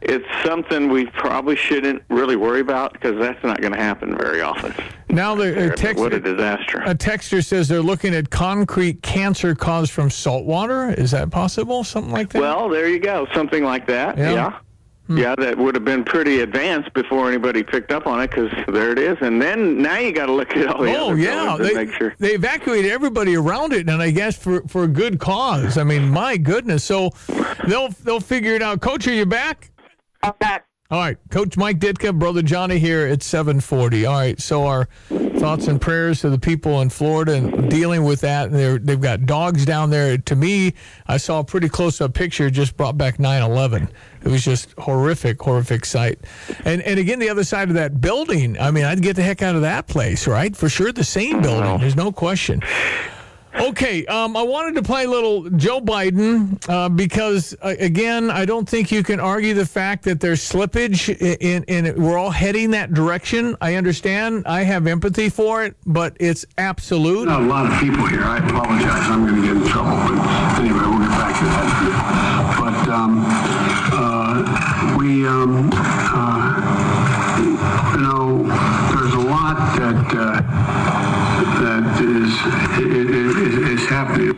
it's 0.03 0.27
something 0.45 0.89
we 0.91 1.07
probably 1.07 1.57
shouldn't 1.57 2.03
really 2.11 2.37
worry 2.37 2.61
about 2.61 2.93
because 2.93 3.19
that's 3.19 3.43
not 3.43 3.61
going 3.61 3.73
to 3.73 3.79
happen 3.81 4.17
very 4.17 4.41
often. 4.41 4.73
Now 5.15 5.35
the 5.35 5.45
there, 5.51 5.67
a 5.67 5.69
but 5.71 5.79
text, 5.79 6.01
what 6.01 6.13
a 6.13 6.21
disaster. 6.21 6.83
a 6.83 6.95
texter 6.95 7.45
says 7.45 7.69
they're 7.69 7.81
looking 7.83 8.15
at 8.15 8.31
concrete 8.31 9.03
cancer 9.03 9.55
caused 9.55 9.93
from 9.93 10.11
salt 10.11 10.45
water. 10.45 10.91
Is 10.91 11.11
that 11.11 11.31
possible? 11.31 11.85
Something 11.85 12.13
like 12.13 12.31
that? 12.31 12.41
Well, 12.41 12.69
there 12.69 12.89
you 12.89 12.99
go. 12.99 13.27
Something 13.35 13.65
like 13.65 13.87
that. 13.87 14.17
Yeah. 14.17 14.33
Yeah. 14.33 14.59
Hmm. 15.07 15.19
Yeah, 15.19 15.35
that 15.39 15.59
would 15.59 15.75
have 15.75 15.85
been 15.85 16.05
pretty 16.05 16.41
advanced 16.41 16.93
before 16.95 17.27
anybody 17.27 17.65
picked 17.65 17.91
up 17.91 18.07
on 18.07 18.21
it 18.21 18.31
because 18.31 18.51
there 18.69 18.93
it 18.93 18.99
is. 18.99 19.17
And 19.23 19.43
then 19.43 19.83
now 19.83 19.99
you 19.99 20.13
got 20.13 20.27
to 20.27 20.33
look 20.33 20.57
at 20.57 20.69
all 20.69 20.83
the 20.83 20.97
Oh 20.97 21.11
other 21.11 21.19
yeah, 21.19 21.45
buildings 21.57 21.69
they, 21.69 21.75
make 21.75 21.93
sure. 21.95 22.15
they 22.19 22.35
evacuated 22.35 22.93
everybody 22.93 23.35
around 23.35 23.73
it, 23.73 23.89
and 23.89 24.01
I 24.01 24.13
guess 24.13 24.37
for, 24.37 24.63
for 24.69 24.85
a 24.85 24.89
good 24.89 25.19
cause. 25.19 25.79
I 25.79 25.83
mean, 25.83 26.09
my 26.09 26.37
goodness. 26.37 26.85
So 26.85 27.11
they'll 27.67 27.89
they'll 28.05 28.21
figure 28.21 28.55
it 28.55 28.63
out. 28.63 28.81
Coach, 28.81 29.09
are 29.09 29.13
you 29.13 29.27
back? 29.27 29.73
I'm 30.23 30.35
back. 30.39 30.67
All 30.91 30.99
right, 30.99 31.17
Coach 31.31 31.57
Mike 31.57 31.79
Ditka, 31.79 32.19
brother 32.19 32.43
Johnny 32.43 32.81
here 32.81 33.07
at 33.07 33.23
740. 33.23 34.07
All 34.07 34.15
right, 34.17 34.41
so 34.41 34.67
our 34.67 34.89
thoughts 35.39 35.69
and 35.69 35.81
prayers 35.81 36.23
to 36.23 36.31
the 36.31 36.39
people 36.39 36.81
in 36.81 36.91
Florida 36.91 37.35
and 37.35 37.71
dealing 37.71 38.03
with 38.03 38.23
that. 38.23 38.47
And 38.47 38.57
they're, 38.57 38.77
they've 38.77 39.01
got 39.01 39.25
dogs 39.25 39.65
down 39.65 39.91
there. 39.91 40.19
To 40.19 40.35
me, 40.35 40.75
I 41.07 41.17
saw 41.17 41.39
a 41.39 41.45
pretty 41.45 41.69
close-up 41.69 42.13
picture 42.13 42.51
just 42.51 42.77
brought 42.77 42.99
back 42.99 43.19
9/11. 43.19 43.89
It 44.25 44.29
was 44.29 44.45
just 44.45 44.73
horrific, 44.79 45.41
horrific 45.41 45.85
sight. 45.85 46.19
And 46.65 46.83
and 46.83 46.99
again, 46.99 47.21
the 47.21 47.31
other 47.31 47.45
side 47.45 47.69
of 47.69 47.75
that 47.77 48.01
building. 48.01 48.59
I 48.59 48.73
mean, 48.73 48.85
I'd 48.85 49.01
get 49.01 49.15
the 49.15 49.23
heck 49.23 49.43
out 49.43 49.55
of 49.55 49.63
that 49.63 49.87
place, 49.87 50.27
right? 50.27 50.57
For 50.57 50.69
sure, 50.69 50.91
the 50.91 51.05
same 51.05 51.41
building. 51.41 51.79
There's 51.79 51.95
no 51.95 52.11
question. 52.11 52.63
Okay, 53.53 54.07
um, 54.07 54.37
I 54.37 54.43
wanted 54.43 54.77
to 54.77 54.83
play 54.83 55.05
a 55.05 55.11
little 55.11 55.51
Joe 55.51 55.81
Biden 55.81 56.63
uh, 56.69 56.89
because, 56.89 57.55
uh, 57.61 57.75
again, 57.81 58.31
I 58.31 58.45
don't 58.45 58.69
think 58.69 58.93
you 58.93 59.03
can 59.03 59.19
argue 59.19 59.55
the 59.55 59.67
fact 59.67 60.05
that 60.05 60.21
there's 60.21 60.41
slippage 60.41 61.09
in, 61.21 61.65
in, 61.65 61.87
in 61.87 62.01
we're 62.03 62.17
all 62.17 62.31
heading 62.31 62.71
that 62.71 62.95
direction. 62.95 63.57
I 63.61 63.75
understand. 63.75 64.45
I 64.47 64.63
have 64.63 64.87
empathy 64.87 65.29
for 65.29 65.65
it, 65.65 65.75
but 65.85 66.17
it's 66.21 66.47
absolute. 66.59 67.27
Not 67.27 67.43
a 67.43 67.45
lot 67.45 67.67
of 67.71 67.79
people 67.81 68.07
here. 68.07 68.23
I 68.23 68.39
apologize. 68.39 69.09
I'm 69.11 69.27
going 69.27 69.43
to 69.43 69.47
get 69.47 69.57
in 69.57 69.69
trouble. 69.69 69.91
But 69.91 70.61
anyway, 70.61 70.79
we'll 70.79 71.01
get 71.01 71.11
back 71.11 71.39
to 71.39 71.45
that. 71.45 72.57
But 72.61 72.89
um, 72.89 73.25
uh, 73.93 74.97
we, 74.97 75.27
um, 75.27 75.71
uh, 75.75 76.61
you 77.97 78.03
know, 78.03 78.47
there's 78.95 79.15
a 79.15 79.27
lot 79.29 79.57
that 79.77 80.15
uh, 80.15 80.41
that 81.61 82.01
is, 82.01 82.33
is. 84.19 84.35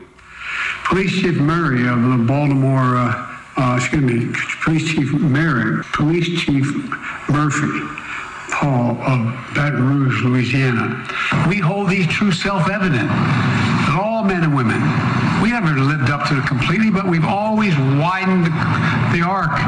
Police 0.85 1.13
Chief 1.13 1.37
Murray 1.39 1.87
of 1.89 2.03
the 2.03 2.25
Baltimore, 2.27 2.97
uh, 2.97 3.29
uh, 3.57 3.77
excuse 3.79 4.03
me, 4.03 4.35
Police 4.65 4.91
Chief 4.91 5.13
Merrick, 5.13 5.87
Police 5.93 6.27
Chief 6.43 6.67
Murphy, 7.29 7.87
Paul 8.51 9.01
of 9.03 9.55
Baton 9.55 9.89
Rouge, 9.89 10.23
Louisiana. 10.25 11.07
We 11.49 11.59
hold 11.59 11.89
these 11.89 12.07
truths 12.09 12.43
self-evident 12.43 13.09
that 13.09 13.99
all 14.01 14.25
men 14.25 14.45
and 14.45 14.55
women, 14.55 14.81
we 15.43 15.51
haven't 15.51 15.87
lived 15.89 16.11
up 16.11 16.29
to 16.29 16.39
it 16.39 16.47
completely, 16.47 16.91
but 16.91 17.09
we've 17.09 17.25
always 17.25 17.77
widened 17.79 18.47
the, 18.47 18.51
the 19.17 19.25
arc. 19.27 19.59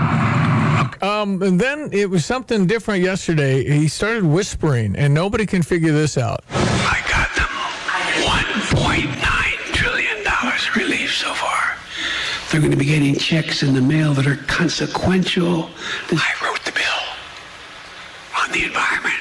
Um, 1.02 1.42
and 1.42 1.60
then 1.60 1.90
it 1.92 2.08
was 2.08 2.24
something 2.24 2.66
different 2.66 3.02
yesterday. 3.02 3.64
He 3.64 3.88
started 3.88 4.24
whispering, 4.24 4.96
and 4.96 5.12
nobody 5.12 5.46
can 5.46 5.62
figure 5.62 5.92
this 5.92 6.16
out. 6.16 6.44
They're 12.54 12.60
going 12.60 12.70
to 12.70 12.78
be 12.78 12.84
getting 12.84 13.16
checks 13.16 13.64
in 13.64 13.74
the 13.74 13.82
mail 13.82 14.14
that 14.14 14.28
are 14.28 14.36
consequential. 14.46 15.70
I 16.12 16.34
wrote 16.40 16.64
the 16.64 16.70
bill 16.70 16.84
on 18.40 18.52
the 18.52 18.62
environment. 18.62 19.20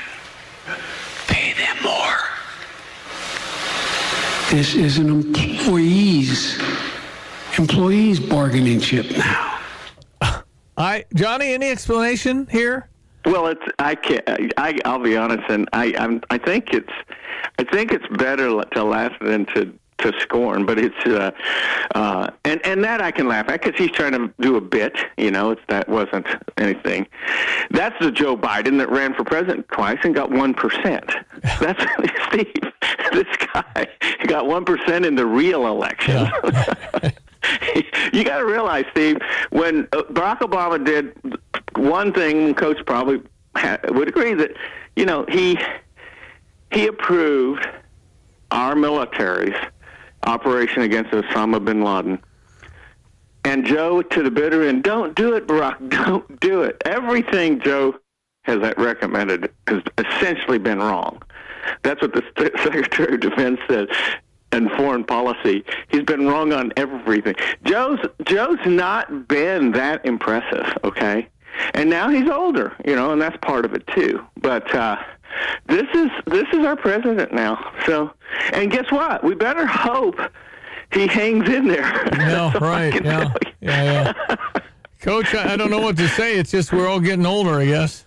Pay 1.26 1.54
them 1.54 1.76
more. 1.82 2.20
This 4.52 4.76
is 4.76 5.00
an 5.00 5.10
employees 5.10 6.62
employees 7.58 8.20
bargaining 8.20 8.80
chip 8.80 9.10
now. 9.18 9.60
I 10.78 11.04
Johnny, 11.16 11.56
any 11.56 11.72
explanation 11.72 12.46
here? 12.52 12.88
Well, 13.26 13.48
it's 13.48 13.66
I 13.80 13.96
can't. 13.96 14.54
I 14.58 14.78
I'll 14.86 15.00
be 15.00 15.18
honest, 15.18 15.50
and 15.50 15.68
I 15.74 15.96
I'm, 15.98 16.22
I 16.30 16.38
think 16.38 16.72
it's 16.72 16.94
I 17.58 17.64
think 17.64 17.94
it's 17.94 18.08
better 18.10 18.64
to 18.64 18.84
laugh 18.84 19.14
than 19.22 19.48
to 19.56 19.74
to 20.04 20.20
scorn. 20.20 20.66
But 20.66 20.80
it's 20.80 21.06
uh, 21.06 21.32
uh, 21.96 22.30
and 22.46 22.66
and 22.66 22.84
that 22.84 23.02
I 23.02 23.12
can 23.12 23.28
laugh 23.28 23.50
at 23.50 23.62
because 23.62 23.80
he's 23.80 23.92
trying 23.92 24.14
to 24.14 24.34
do 24.40 24.56
a 24.56 24.62
bit. 24.62 24.98
You 25.18 25.32
know, 25.32 25.52
it's 25.52 25.62
that 25.70 25.90
wasn't 25.90 26.28
anything. 26.58 27.08
That's 27.72 27.96
the 28.00 28.12
Joe 28.12 28.38
Biden 28.38 28.78
that 28.80 28.90
ran 28.90 29.14
for 29.14 29.24
president 29.24 29.68
twice 29.70 30.00
and 30.04 30.14
got 30.14 30.32
one 30.32 30.54
percent. 30.54 31.12
That's 31.60 31.84
Steve. 32.28 32.54
This 33.12 33.28
guy 33.54 33.88
got 34.28 34.48
one 34.48 34.66
percent 34.66 35.06
in 35.06 35.16
the 35.16 35.26
real 35.26 35.68
election. 35.68 36.28
you 38.14 38.24
got 38.24 38.40
to 38.40 38.46
realize, 38.46 38.86
Steve, 38.92 39.18
when 39.52 39.88
uh, 39.94 40.04
Barack 40.04 40.40
Obama 40.40 40.84
did 40.84 41.16
one 41.76 42.14
thing, 42.14 42.54
Coach 42.54 42.78
probably 42.86 43.22
would 43.90 44.08
agree 44.08 44.34
that 44.34 44.52
you 44.96 45.06
know 45.06 45.26
he 45.30 45.58
he 46.72 46.88
approved 46.88 47.68
our 48.52 48.76
military's 48.76 49.56
operation 50.26 50.82
against 50.84 51.12
Osama 51.12 51.64
bin 51.64 51.84
Laden. 51.84 52.20
And 53.46 53.66
Joe, 53.66 54.02
to 54.02 54.24
the 54.24 54.32
bitter 54.32 54.68
end, 54.68 54.84
don't 54.84 55.16
do 55.16 55.34
it, 55.34 55.48
Barack. 55.48 55.90
Don't 56.06 56.40
do 56.40 56.62
it. 56.62 56.82
Everything 56.86 57.60
Joe 57.60 57.96
has 58.44 58.60
recommended 58.78 59.52
has 59.68 59.82
essentially 59.98 60.58
been 60.58 60.80
wrong. 60.80 61.22
That's 61.82 62.02
what 62.02 62.14
the 62.14 62.24
Secretary 62.64 63.16
of 63.16 63.20
Defense 63.20 63.60
said 63.68 63.90
and 64.52 64.70
foreign 64.72 65.04
policy. 65.04 65.64
He's 65.90 66.04
been 66.04 66.28
wrong 66.28 66.54
on 66.54 66.72
everything. 66.78 67.36
Joe's 67.64 68.00
Joe's 68.24 68.64
not 68.66 69.28
been 69.28 69.72
that 69.72 70.06
impressive, 70.06 70.78
okay? 70.84 71.28
And 71.74 71.90
now 71.90 72.10
he's 72.10 72.30
older, 72.30 72.76
you 72.86 72.96
know, 72.96 73.12
and 73.12 73.22
that's 73.22 73.38
part 73.38 73.66
of 73.66 73.74
it 73.74 73.86
too. 73.88 74.24
But 74.42 74.74
uh 74.74 74.98
this 75.68 75.88
is 75.94 76.10
this 76.28 76.48
is 76.54 76.66
our 76.66 76.76
president 76.76 77.34
now. 77.34 77.72
So, 77.86 78.12
and 78.54 78.72
guess 78.72 78.92
what? 78.92 79.24
We 79.24 79.36
better 79.36 79.66
hope 79.66 80.20
he 80.92 81.08
hangs 81.08 81.50
in 81.50 81.68
there. 81.68 81.84
No, 82.18 82.50
That's 82.50 82.56
all 82.56 82.64
I 82.64 82.90
right? 82.90 83.06
Yeah, 83.06 83.34
yeah, 83.62 84.14
yeah. 84.30 84.36
Coach, 85.02 85.34
I 85.36 85.54
I 85.54 85.58
don't 85.58 85.70
know 85.72 85.82
what 85.82 85.98
to 85.98 86.08
say. 86.08 86.38
It's 86.38 86.52
just 86.52 86.72
we're 86.72 86.88
all 86.88 87.00
getting 87.00 87.26
older, 87.26 87.60
I 87.60 87.66
guess. 87.66 88.06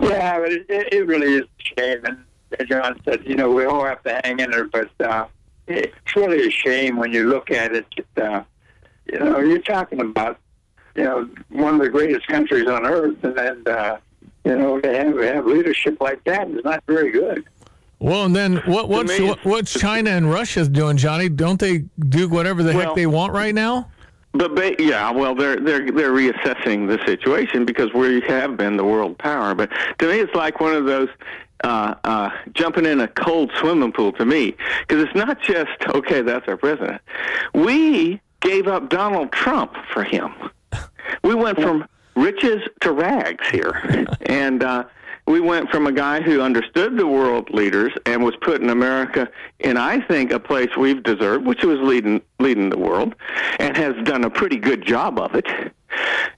Yeah, 0.00 0.40
but 0.40 0.52
it, 0.52 0.66
it 0.68 0.92
it 0.92 1.06
really 1.06 1.34
is 1.34 1.42
a 1.42 1.80
shame. 1.80 2.04
And 2.04 2.24
as 2.58 2.68
John 2.68 3.00
said, 3.04 3.22
you 3.24 3.36
know, 3.36 3.50
we 3.50 3.64
all 3.64 3.84
have 3.84 4.02
to 4.04 4.20
hang 4.24 4.40
in 4.40 4.50
there, 4.50 4.64
but 4.64 4.90
uh, 5.00 5.26
it's 5.66 6.16
really 6.16 6.46
a 6.46 6.50
shame 6.50 6.96
when 6.96 7.12
you 7.12 7.28
look 7.28 7.50
at 7.50 7.72
it. 7.74 7.86
Uh, 8.16 8.42
you 9.12 9.18
know, 9.18 9.38
you're 9.38 9.58
talking 9.60 10.00
about, 10.00 10.38
you 10.94 11.04
know, 11.04 11.28
one 11.50 11.74
of 11.74 11.80
the 11.80 11.88
greatest 11.88 12.26
countries 12.26 12.68
on 12.68 12.84
earth, 12.86 13.22
and 13.22 13.36
then, 13.36 13.62
uh, 13.66 13.98
you 14.46 14.56
know, 14.56 14.80
to 14.80 14.96
have, 14.96 15.18
have 15.18 15.46
leadership 15.46 16.00
like 16.00 16.22
that 16.24 16.48
is 16.48 16.64
not 16.64 16.82
very 16.86 17.10
good. 17.10 17.44
Well, 17.98 18.24
and 18.24 18.36
then 18.36 18.58
what? 18.66 18.88
What's 18.88 19.18
what, 19.18 19.44
what's 19.44 19.72
China 19.72 20.10
and 20.10 20.30
Russia 20.30 20.68
doing, 20.68 20.96
Johnny? 20.96 21.28
Don't 21.28 21.58
they 21.58 21.78
do 21.98 22.28
whatever 22.28 22.62
the 22.62 22.72
Well- 22.72 22.88
heck 22.88 22.94
they 22.94 23.06
want 23.06 23.32
right 23.32 23.54
now? 23.54 23.90
But 24.32 24.54
ba- 24.54 24.74
yeah, 24.78 25.10
well, 25.10 25.34
they're 25.34 25.56
they're 25.58 25.90
they're 25.90 26.12
reassessing 26.12 26.86
the 26.88 26.98
situation 27.06 27.64
because 27.64 27.92
we 27.94 28.20
have 28.28 28.56
been 28.58 28.76
the 28.76 28.84
world 28.84 29.16
power. 29.16 29.54
But 29.54 29.70
to 29.98 30.06
me, 30.08 30.20
it's 30.20 30.34
like 30.34 30.60
one 30.60 30.74
of 30.74 30.84
those 30.84 31.08
uh, 31.64 31.94
uh, 32.04 32.28
jumping 32.52 32.84
in 32.84 33.00
a 33.00 33.08
cold 33.08 33.50
swimming 33.58 33.92
pool. 33.92 34.12
To 34.12 34.26
me, 34.26 34.54
because 34.86 35.04
it's 35.04 35.14
not 35.14 35.40
just 35.40 35.70
okay. 35.88 36.20
That's 36.20 36.46
our 36.48 36.58
president. 36.58 37.00
We 37.54 38.20
gave 38.42 38.68
up 38.68 38.90
Donald 38.90 39.32
Trump 39.32 39.74
for 39.92 40.04
him. 40.04 40.34
We 41.24 41.34
went 41.34 41.58
from 41.58 41.86
riches 42.16 42.62
to 42.80 42.92
rags 42.92 43.46
here, 43.48 44.06
and 44.22 44.62
uh, 44.62 44.84
we 45.26 45.40
went 45.40 45.70
from 45.70 45.86
a 45.86 45.92
guy 45.92 46.20
who 46.20 46.40
understood 46.40 46.96
the 46.96 47.06
world 47.06 47.50
leaders 47.50 47.92
and 48.06 48.24
was 48.24 48.36
putting 48.36 48.70
America 48.70 49.28
in, 49.58 49.76
I 49.76 50.00
think, 50.00 50.32
a 50.32 50.38
place 50.38 50.76
we've 50.76 51.02
deserved, 51.02 51.46
which 51.46 51.64
was 51.64 51.78
leading 51.80 52.22
leading 52.38 52.70
the 52.70 52.78
world, 52.78 53.14
and 53.58 53.76
has 53.76 53.94
done 54.04 54.24
a 54.24 54.30
pretty 54.30 54.56
good 54.56 54.86
job 54.86 55.18
of 55.18 55.34
it. 55.34 55.46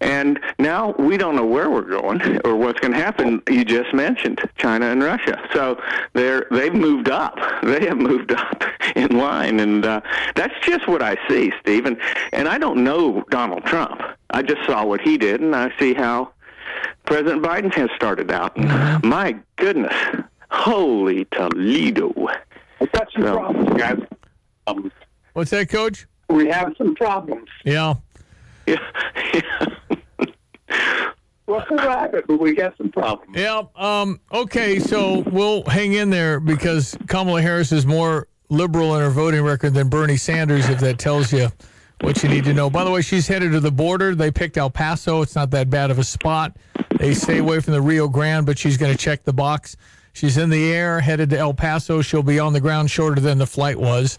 And 0.00 0.38
now 0.58 0.94
we 0.98 1.16
don't 1.16 1.34
know 1.34 1.44
where 1.44 1.68
we're 1.70 1.82
going 1.82 2.40
or 2.44 2.56
what's 2.56 2.78
going 2.80 2.92
to 2.92 2.98
happen. 2.98 3.42
You 3.48 3.64
just 3.64 3.92
mentioned 3.92 4.40
China 4.56 4.86
and 4.86 5.02
Russia, 5.02 5.40
so 5.52 5.80
they're 6.14 6.46
they've 6.50 6.74
moved 6.74 7.08
up. 7.08 7.38
They 7.62 7.86
have 7.86 7.98
moved 7.98 8.32
up 8.32 8.62
in 8.96 9.18
line, 9.18 9.60
and 9.60 9.84
uh, 9.84 10.00
that's 10.34 10.54
just 10.62 10.88
what 10.88 11.02
I 11.02 11.16
see, 11.28 11.52
Stephen. 11.60 11.98
And 12.32 12.48
I 12.48 12.58
don't 12.58 12.84
know 12.84 13.24
Donald 13.30 13.64
Trump. 13.64 14.00
I 14.30 14.42
just 14.42 14.64
saw 14.66 14.84
what 14.84 15.00
he 15.00 15.16
did, 15.18 15.40
and 15.40 15.54
I 15.54 15.72
see 15.78 15.94
how 15.94 16.32
President 17.06 17.42
Biden 17.42 17.72
has 17.74 17.88
started 17.96 18.30
out. 18.30 18.56
And 18.56 19.02
My 19.04 19.36
goodness, 19.56 19.94
holy 20.50 21.26
Toledo! 21.32 22.12
We've 22.80 22.92
got 22.92 23.08
some 23.12 23.22
problems, 23.22 23.78
guys. 23.80 24.00
Um, 24.66 24.92
What's 25.32 25.50
that, 25.50 25.68
Coach? 25.68 26.06
we 26.28 26.48
have 26.48 26.74
some 26.76 26.94
problems. 26.94 27.48
Yeah. 27.64 27.94
we'll 31.46 31.64
survive 31.68 32.12
it, 32.14 32.26
but 32.26 32.38
we 32.38 32.54
got 32.54 32.76
some 32.76 32.90
problems. 32.90 33.34
Yeah. 33.36 33.62
Um, 33.76 34.20
okay, 34.32 34.78
so 34.78 35.20
we'll 35.32 35.64
hang 35.64 35.94
in 35.94 36.10
there 36.10 36.38
because 36.38 36.96
Kamala 37.06 37.40
Harris 37.40 37.72
is 37.72 37.86
more 37.86 38.28
liberal 38.50 38.94
in 38.94 39.00
her 39.00 39.10
voting 39.10 39.42
record 39.42 39.74
than 39.74 39.88
Bernie 39.88 40.16
Sanders, 40.16 40.68
if 40.68 40.80
that 40.80 40.98
tells 40.98 41.32
you 41.32 41.48
what 42.00 42.22
you 42.22 42.28
need 42.28 42.44
to 42.44 42.54
know. 42.54 42.70
By 42.70 42.84
the 42.84 42.90
way, 42.90 43.02
she's 43.02 43.26
headed 43.26 43.52
to 43.52 43.60
the 43.60 43.70
border. 43.70 44.14
They 44.14 44.30
picked 44.30 44.56
El 44.56 44.70
Paso. 44.70 45.22
It's 45.22 45.34
not 45.34 45.50
that 45.50 45.68
bad 45.70 45.90
of 45.90 45.98
a 45.98 46.04
spot. 46.04 46.56
They 46.96 47.14
stay 47.14 47.38
away 47.38 47.60
from 47.60 47.72
the 47.72 47.82
Rio 47.82 48.08
Grande, 48.08 48.46
but 48.46 48.58
she's 48.58 48.76
going 48.76 48.92
to 48.92 48.98
check 48.98 49.24
the 49.24 49.32
box. 49.32 49.76
She's 50.12 50.36
in 50.36 50.50
the 50.50 50.72
air, 50.72 51.00
headed 51.00 51.30
to 51.30 51.38
El 51.38 51.54
Paso. 51.54 52.02
She'll 52.02 52.22
be 52.22 52.38
on 52.38 52.52
the 52.52 52.60
ground 52.60 52.90
shorter 52.90 53.20
than 53.20 53.38
the 53.38 53.46
flight 53.46 53.78
was. 53.78 54.18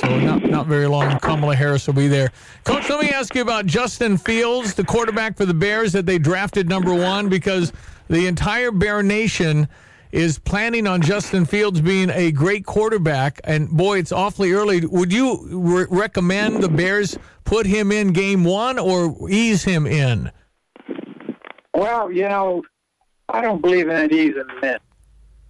So 0.00 0.18
not 0.20 0.44
not 0.44 0.66
very 0.66 0.86
long. 0.86 1.18
Kamala 1.18 1.56
Harris 1.56 1.86
will 1.86 1.94
be 1.94 2.08
there. 2.08 2.30
Coach, 2.64 2.88
let 2.88 3.00
me 3.00 3.10
ask 3.10 3.34
you 3.34 3.42
about 3.42 3.66
Justin 3.66 4.16
Fields, 4.16 4.74
the 4.74 4.84
quarterback 4.84 5.36
for 5.36 5.46
the 5.46 5.54
Bears 5.54 5.92
that 5.92 6.06
they 6.06 6.18
drafted 6.18 6.68
number 6.68 6.94
one, 6.94 7.28
because 7.28 7.72
the 8.08 8.26
entire 8.26 8.70
Bear 8.70 9.02
Nation 9.02 9.68
is 10.12 10.38
planning 10.38 10.86
on 10.86 11.02
Justin 11.02 11.44
Fields 11.44 11.80
being 11.80 12.10
a 12.10 12.32
great 12.32 12.66
quarterback. 12.66 13.40
And 13.44 13.68
boy, 13.68 13.98
it's 13.98 14.12
awfully 14.12 14.52
early. 14.52 14.84
Would 14.84 15.12
you 15.12 15.46
re- 15.50 15.86
recommend 15.90 16.62
the 16.62 16.68
Bears 16.68 17.18
put 17.44 17.66
him 17.66 17.92
in 17.92 18.12
game 18.12 18.44
one 18.44 18.78
or 18.78 19.28
ease 19.30 19.64
him 19.64 19.86
in? 19.86 20.30
Well, 21.74 22.10
you 22.10 22.28
know, 22.28 22.62
I 23.28 23.40
don't 23.40 23.62
believe 23.62 23.88
in 23.88 24.12
easing 24.12 24.44
men. 24.60 24.78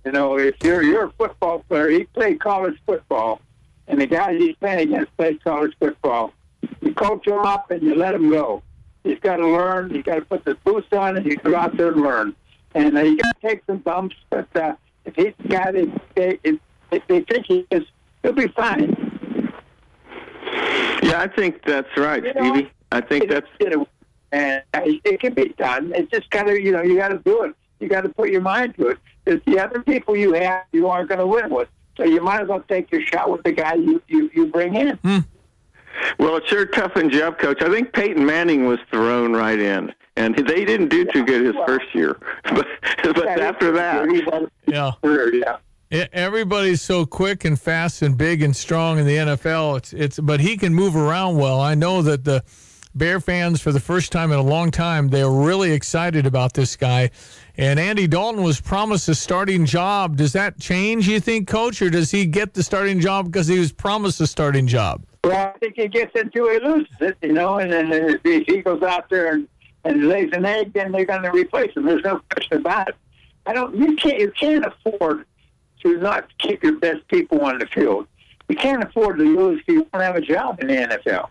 You 0.05 0.13
know, 0.13 0.39
if 0.39 0.57
you're 0.63 0.83
you're 0.83 1.07
a 1.07 1.13
football 1.13 1.65
player, 1.69 1.89
he 1.89 2.05
played 2.05 2.41
college 2.41 2.79
football, 2.87 3.41
and 3.87 4.01
the 4.01 4.07
guys 4.07 4.39
he's 4.39 4.57
playing 4.57 4.89
against 4.89 5.15
played 5.17 5.43
college 5.45 5.75
football. 5.79 6.33
You 6.81 6.95
coach 6.95 7.27
him 7.27 7.41
up 7.41 7.71
and 7.71 7.83
you 7.83 7.95
let 7.95 8.15
him 8.15 8.31
go. 8.31 8.63
He's 9.05 9.19
got 9.19 9.37
to 9.37 9.47
learn. 9.47 9.91
He's 9.91 10.05
got 10.05 10.17
to 10.17 10.23
put 10.23 10.45
the 10.45 10.55
boots 10.57 10.89
on 10.93 11.17
and 11.17 11.27
he 11.27 11.37
go 11.37 11.55
out 11.55 11.77
there 11.77 11.93
and 11.93 12.03
learn. 12.03 12.37
And 12.75 12.97
uh, 12.97 13.03
you 13.03 13.17
got 13.17 13.41
to 13.41 13.49
take 13.49 13.63
some 13.67 13.79
bumps, 13.79 14.17
but 14.31 14.49
uh, 14.57 14.75
if 15.05 15.17
he's 15.17 15.49
got 15.49 15.75
it, 15.75 15.89
they, 16.15 16.39
if, 16.45 16.59
if 16.91 17.07
they 17.09 17.21
think 17.23 17.47
he 17.47 17.67
is, 17.71 17.85
he'll 18.23 18.33
be 18.33 18.49
fine. 18.49 18.97
Yeah, 21.03 21.21
I 21.23 21.29
think 21.35 21.63
that's 21.65 21.89
right, 21.97 22.23
Stevie. 22.37 22.71
I 22.93 23.01
think 23.01 23.29
that's 23.29 23.47
You 23.61 23.71
know, 23.71 23.89
and 24.33 24.63
uh, 24.75 24.81
it 24.85 25.21
can 25.21 25.35
be 25.35 25.49
done. 25.59 25.93
It's 25.95 26.11
just 26.11 26.31
got 26.31 26.45
to, 26.45 26.61
you 26.61 26.73
know, 26.73 26.83
you 26.83 26.97
got 26.97 27.09
to 27.09 27.19
do 27.19 27.43
it. 27.45 27.55
You 27.81 27.89
got 27.89 28.03
to 28.03 28.09
put 28.11 28.31
your 28.31 28.43
mind 28.43 28.77
to 28.77 28.89
it. 28.89 28.99
It's 29.27 29.45
the 29.47 29.59
other 29.59 29.83
people 29.83 30.17
you 30.17 30.35
have, 30.35 30.65
you 30.73 30.89
aren't 30.89 31.09
going 31.09 31.19
to 31.19 31.27
win 31.27 31.51
with. 31.51 31.69
So 31.97 32.05
you 32.05 32.21
might 32.21 32.43
as 32.43 32.49
well 32.49 32.63
take 32.69 32.91
your 32.93 33.03
shot 33.03 33.31
with 33.31 33.43
the 33.43 33.53
guy 33.53 33.75
you 33.75 34.01
you, 34.09 34.31
you 34.33 34.47
bring 34.47 34.75
in. 34.75 34.99
Well, 36.19 36.37
it 36.37 36.47
sure 36.47 36.67
toughened 36.67 37.13
you 37.13 37.23
up, 37.25 37.39
Coach. 37.39 37.63
I 37.63 37.69
think 37.71 37.93
Peyton 37.93 38.25
Manning 38.25 38.67
was 38.67 38.79
thrown 38.91 39.33
right 39.33 39.59
in, 39.59 39.93
and 40.17 40.35
they 40.37 40.65
didn't 40.65 40.89
do 40.89 41.05
too 41.07 41.25
good 41.25 41.45
his 41.45 41.55
first 41.67 41.95
year. 41.95 42.19
But, 43.03 43.15
but 43.15 43.41
after 43.41 43.73
that, 43.73 44.07
Yeah. 44.67 44.93
yeah. 45.05 45.57
Yeah, 45.91 46.07
Everybody's 46.13 46.81
so 46.83 47.05
quick 47.05 47.45
and 47.45 47.61
fast 47.61 48.03
and 48.03 48.17
big 48.17 48.43
and 48.43 48.55
strong 48.55 48.99
in 48.99 49.07
the 49.07 49.17
NFL. 49.17 49.79
It's 49.79 49.93
it's 49.93 50.21
but 50.21 50.39
he 50.41 50.57
can 50.57 50.73
move 50.75 50.95
around 50.95 51.37
well. 51.37 51.61
I 51.61 51.75
know 51.75 52.01
that 52.03 52.25
the 52.25 52.45
Bear 52.95 53.21
fans 53.21 53.61
for 53.61 53.73
the 53.73 53.81
first 53.81 54.11
time 54.13 54.31
in 54.33 54.39
a 54.39 54.43
long 54.43 54.71
time 54.71 55.09
they're 55.09 55.31
really 55.31 55.73
excited 55.73 56.27
about 56.27 56.55
this 56.55 56.77
guy. 56.77 57.11
And 57.61 57.79
Andy 57.79 58.07
Dalton 58.07 58.43
was 58.43 58.59
promised 58.59 59.07
a 59.11 59.15
starting 59.15 59.67
job. 59.67 60.17
Does 60.17 60.33
that 60.33 60.59
change, 60.59 61.07
you 61.07 61.21
think, 61.21 61.47
coach, 61.47 61.83
or 61.83 61.91
does 61.91 62.11
he 62.11 62.25
get 62.25 62.55
the 62.55 62.63
starting 62.63 63.01
job 63.01 63.27
because 63.27 63.49
he 63.49 63.59
was 63.59 63.71
promised 63.71 64.19
a 64.23 64.27
starting 64.27 64.67
job? 64.67 65.05
Well, 65.25 65.53
I 65.55 65.59
think 65.59 65.75
he 65.77 65.87
gets 65.87 66.19
into 66.19 66.47
it, 66.47 66.63
loses 66.63 66.89
it, 67.01 67.19
you 67.21 67.35
know, 67.35 67.59
and 67.59 67.71
then 67.71 67.93
uh, 67.93 68.17
if 68.25 68.47
he- 68.47 68.63
goes 68.63 68.83
out 68.83 69.11
there 69.11 69.35
and, 69.35 69.47
and 69.85 70.09
lays 70.09 70.31
an 70.33 70.47
egg, 70.47 70.73
then 70.73 70.91
they're 70.91 71.05
going 71.05 71.23
to 71.23 71.31
replace 71.33 71.77
him. 71.77 71.85
There's 71.85 72.03
no 72.03 72.23
question 72.31 72.57
about 72.57 72.89
it. 72.89 72.95
I 73.45 73.53
don't. 73.53 73.77
You 73.77 73.95
can't. 73.97 74.19
You 74.19 74.33
can't 74.33 74.65
afford 74.65 75.27
to 75.83 75.99
not 75.99 76.29
keep 76.39 76.63
your 76.63 76.79
best 76.79 77.07
people 77.09 77.43
on 77.43 77.59
the 77.59 77.67
field. 77.67 78.07
You 78.49 78.57
can't 78.57 78.83
afford 78.83 79.19
to 79.19 79.25
lose 79.25 79.61
if 79.61 79.69
you 79.69 79.87
don't 79.93 80.03
have 80.03 80.17
a 80.17 80.23
job 80.23 80.61
in 80.61 80.69
the 80.69 80.77
NFL. 80.77 81.29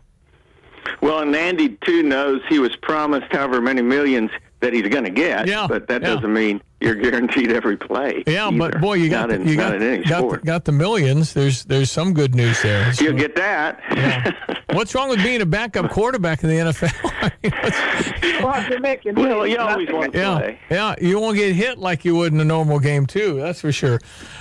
well, 1.01 1.21
and 1.21 1.35
Andy 1.35 1.69
too 1.83 2.03
knows 2.03 2.41
he 2.49 2.59
was 2.59 2.75
promised 2.75 3.31
however 3.31 3.61
many 3.61 3.81
millions 3.81 4.29
that 4.61 4.73
he's 4.73 4.87
going 4.89 5.05
to 5.05 5.09
get. 5.09 5.47
Yeah, 5.47 5.67
But 5.67 5.87
that 5.87 6.01
yeah. 6.01 6.15
doesn't 6.15 6.33
mean 6.33 6.61
you're 6.81 6.95
guaranteed 6.95 7.51
every 7.51 7.77
play. 7.77 8.23
Yeah, 8.27 8.49
but 8.51 8.79
boy, 8.81 8.95
you 8.95 9.09
got 9.09 9.29
not 9.29 9.29
the, 9.29 9.35
in, 9.41 9.47
you 9.47 9.55
not 9.55 9.71
got, 9.71 9.75
in 9.75 9.81
any 9.83 10.03
got, 10.03 10.09
the, 10.09 10.27
sport. 10.27 10.45
got 10.45 10.65
the 10.65 10.71
millions. 10.71 11.33
There's 11.33 11.63
there's 11.65 11.91
some 11.91 12.13
good 12.13 12.35
news 12.35 12.61
there. 12.61 12.91
You'll 12.99 13.13
get 13.13 13.35
that. 13.35 14.55
What's 14.73 14.93
wrong 14.93 15.09
with 15.09 15.23
being 15.23 15.41
a 15.41 15.45
backup 15.45 15.89
quarterback 15.91 16.43
in 16.43 16.49
the 16.49 16.55
NFL? 16.55 16.91
I 17.21 17.31
mean, 17.43 17.51
what's- 17.61 18.43
Well, 18.43 18.89
if 18.89 19.03
you're 19.03 19.13
Well, 19.13 19.47
you 19.47 19.57
always 19.57 19.91
want 19.91 20.13
to 20.13 20.19
yeah, 20.19 20.37
play. 20.39 20.59
yeah, 20.69 20.95
you 21.01 21.19
won't 21.19 21.35
get 21.37 21.55
hit 21.55 21.79
like 21.79 22.05
you 22.05 22.15
would 22.15 22.33
in 22.33 22.39
a 22.39 22.45
normal 22.45 22.79
game 22.79 23.05
too. 23.05 23.35
That's 23.39 23.59
for 23.61 23.71
sure. 23.71 23.99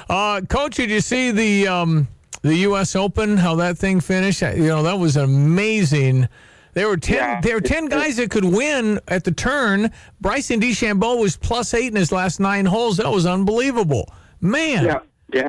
Uh, 0.09 0.43
Coach, 0.43 0.77
did 0.77 0.91
you 0.91 1.01
see 1.01 1.31
the 1.31 1.66
um, 1.69 2.09
the 2.43 2.55
U.S. 2.57 2.95
Open? 2.95 3.37
How 3.39 3.55
that 3.57 3.79
thing 3.79 4.01
finished? 4.01 4.43
You 4.43 4.66
know, 4.66 4.83
that 4.83 4.99
was 4.99 5.16
amazing. 5.16 6.29
There 6.75 6.89
were 6.89 6.97
ten. 6.97 7.16
Yeah. 7.16 7.41
There 7.41 7.55
were 7.55 7.61
ten 7.61 7.87
guys 7.87 8.16
that 8.16 8.31
could 8.31 8.45
win 8.45 9.01
at 9.09 9.25
the 9.25 9.33
turn. 9.33 9.91
Bryson 10.21 10.61
DeChambeau 10.61 11.21
was 11.21 11.37
plus 11.37 11.75
eight 11.75 11.89
in 11.89 11.97
his 11.97 12.12
last 12.12 12.41
nine 12.41 12.66
holes. 12.66 12.99
That 12.99 13.11
was 13.11 13.27
unbelievable, 13.27 14.12
man. 14.41 14.85
Yeah, 14.85 14.99
yeah, 15.33 15.49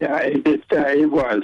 yeah. 0.00 0.16
It 0.18 0.46
it, 0.46 0.64
uh, 0.72 0.86
it 0.88 1.10
was. 1.10 1.42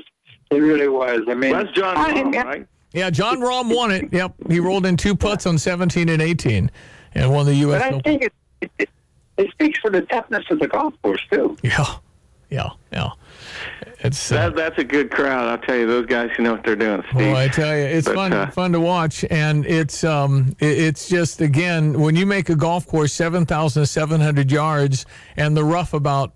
It 0.50 0.56
really 0.56 0.88
was. 0.88 1.22
I 1.28 1.34
mean, 1.34 1.52
That's 1.52 1.70
John 1.72 1.96
I- 1.96 2.12
Rahm, 2.12 2.44
right? 2.44 2.66
Yeah, 2.92 3.08
Jon 3.08 3.38
Rahm 3.38 3.74
won 3.74 3.90
it. 3.90 4.12
Yep, 4.12 4.34
he 4.50 4.60
rolled 4.60 4.84
in 4.84 4.98
two 4.98 5.16
putts 5.16 5.46
on 5.46 5.56
17 5.56 6.10
and 6.10 6.20
18, 6.20 6.70
and 7.14 7.32
won 7.32 7.46
the 7.46 7.54
U.S. 7.54 7.82
But 7.82 7.94
I 7.94 8.00
think 8.00 8.22
it, 8.24 8.32
it, 8.78 8.90
it 9.38 9.50
speaks 9.50 9.78
for 9.78 9.88
the 9.90 10.02
toughness 10.02 10.44
of 10.50 10.58
the 10.58 10.68
golf 10.68 10.92
course 11.02 11.22
too. 11.30 11.56
Yeah, 11.62 11.86
yeah, 12.52 12.70
yeah. 12.92 13.10
It's 14.00 14.30
uh, 14.32 14.36
That, 14.50 14.56
that's 14.56 14.78
a 14.78 14.84
good 14.84 15.10
crowd. 15.10 15.48
I'll 15.48 15.58
tell 15.58 15.76
you, 15.76 15.86
those 15.86 16.06
guys 16.06 16.30
who 16.36 16.42
know 16.42 16.52
what 16.52 16.64
they're 16.64 16.76
doing, 16.76 17.02
Steve. 17.08 17.16
Well, 17.16 17.36
I 17.36 17.48
tell 17.48 17.76
you, 17.76 17.84
it's 17.84 18.06
But, 18.08 18.14
fun 18.14 18.32
uh, 18.32 18.50
fun 18.50 18.72
to 18.72 18.80
watch, 18.80 19.24
and 19.30 19.64
it's 19.66 20.04
um 20.04 20.54
it- 20.60 20.78
it's 20.78 21.08
just 21.08 21.40
again 21.40 21.98
when 22.00 22.14
you 22.16 22.26
make 22.26 22.48
a 22.48 22.54
golf 22.56 22.86
course 22.86 23.12
seven 23.12 23.46
thousand 23.46 23.86
seven 23.86 24.20
hundred 24.20 24.50
yards 24.52 25.06
and 25.36 25.56
the 25.56 25.64
rough 25.64 25.94
about 25.94 26.32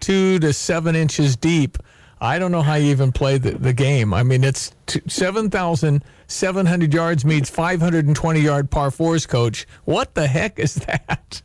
two 0.00 0.38
to 0.40 0.52
seven 0.52 0.94
inches 0.94 1.36
deep. 1.36 1.78
I 2.18 2.38
don't 2.38 2.50
know 2.52 2.62
how 2.62 2.74
you 2.76 2.90
even 2.92 3.12
play 3.12 3.36
the, 3.36 3.50
the 3.52 3.74
game. 3.74 4.14
I 4.14 4.22
mean, 4.22 4.42
it's 4.42 4.72
t- 4.86 5.02
7,700 5.06 6.94
yards 6.94 7.24
means 7.26 7.50
520 7.50 8.40
yard 8.40 8.70
par 8.70 8.90
fours, 8.90 9.26
coach. 9.26 9.66
What 9.84 10.14
the 10.14 10.26
heck 10.26 10.58
is 10.58 10.76
that? 10.76 11.42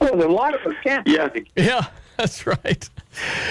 Well, 0.00 0.14
a 0.22 0.32
lot 0.32 0.54
of 0.54 0.60
us 0.66 0.74
can't. 0.82 1.06
Yeah. 1.06 1.28
Yeah, 1.56 1.86
that's 2.18 2.46
right. 2.46 2.88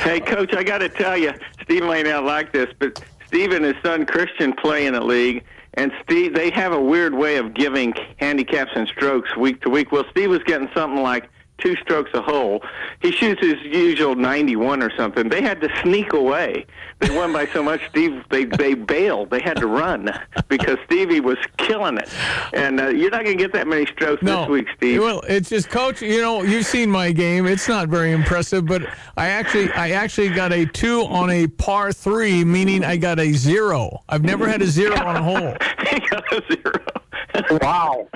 Hey, 0.02 0.20
Coach, 0.20 0.54
I 0.54 0.64
got 0.64 0.80
to 0.80 0.90
tell 0.90 1.18
you, 1.18 1.34
Steve 1.62 1.84
may 1.84 2.04
not 2.04 2.24
like 2.24 2.52
this, 2.52 2.70
but 2.80 3.04
Steve 3.28 3.52
and 3.52 3.64
his 3.64 3.76
son 3.84 4.06
Christian 4.06 4.54
play 4.54 4.88
in 4.88 4.96
a 4.96 5.04
league, 5.04 5.44
and 5.76 5.92
Steve 6.04 6.34
they 6.34 6.50
have 6.52 6.72
a 6.72 6.82
weird 6.82 7.14
way 7.14 7.38
of 7.38 7.54
giving 7.54 7.94
handicaps 8.18 8.72
and 8.76 8.88
strokes 8.88 9.36
week 9.36 9.62
to 9.62 9.70
week. 9.70 9.92
Well, 9.92 10.06
Steve 10.10 10.30
was 10.30 10.42
getting 10.44 10.70
something 10.74 11.04
like 11.04 11.30
two 11.58 11.76
strokes 11.78 12.12
a 12.14 12.22
hole. 12.22 12.64
He 13.02 13.12
shoots 13.12 13.42
his 13.42 13.56
usual 13.64 14.16
91 14.16 14.84
or 14.84 14.96
something. 14.96 15.30
They 15.30 15.42
had 15.42 15.62
to 15.62 15.70
sneak 15.82 16.14
away. 16.14 16.66
They 17.00 17.16
won 17.16 17.34
by 17.34 17.48
so 17.48 17.62
much. 17.62 17.82
Steve 17.90 18.24
they 18.30 18.46
they 18.46 18.74
bailed. 18.74 19.30
They 19.30 19.42
had 19.42 19.58
to 19.58 19.68
run 19.68 20.10
because 20.48 20.78
Stevie 20.86 21.20
was 21.20 21.38
killing 21.58 21.98
it. 21.98 22.10
And 22.54 22.80
uh, 22.80 22.88
you're 22.90 23.12
not 23.12 23.24
going 23.24 23.38
to 23.38 23.44
get 23.44 23.54
that 23.54 23.68
many 23.68 23.86
strokes 23.86 24.24
this 24.24 24.48
week, 24.48 24.68
Steve. 24.78 25.02
Well, 25.02 25.22
it's 25.28 25.50
just, 25.50 25.70
coach. 25.70 26.02
You 26.02 26.22
know, 26.22 26.44
you've 26.44 26.66
seen 26.66 26.90
my 26.90 27.12
game. 27.12 27.46
It's 27.46 27.68
not 27.68 27.90
very 27.90 28.12
impressive, 28.12 28.66
but 28.66 28.84
I 29.18 29.28
actually, 29.28 29.72
I 29.74 29.92
actually 29.92 30.30
got 30.30 30.54
a 30.54 30.66
two 30.66 31.02
on 31.02 31.30
a 31.30 31.48
par 31.48 31.92
three, 31.92 32.44
meaning 32.44 32.84
I 32.84 32.98
got 32.98 33.20
a 33.20 33.34
zero. 33.34 34.04
I've 34.10 34.24
never 34.24 34.48
had 34.48 34.62
a 34.62 34.68
zero 34.68 34.96
on 34.96 35.16
a 35.16 35.24
hole. 35.24 35.56
he 35.90 36.00
got 36.10 36.32
a 36.32 36.44
zero. 36.52 37.60
Wow. 37.62 38.08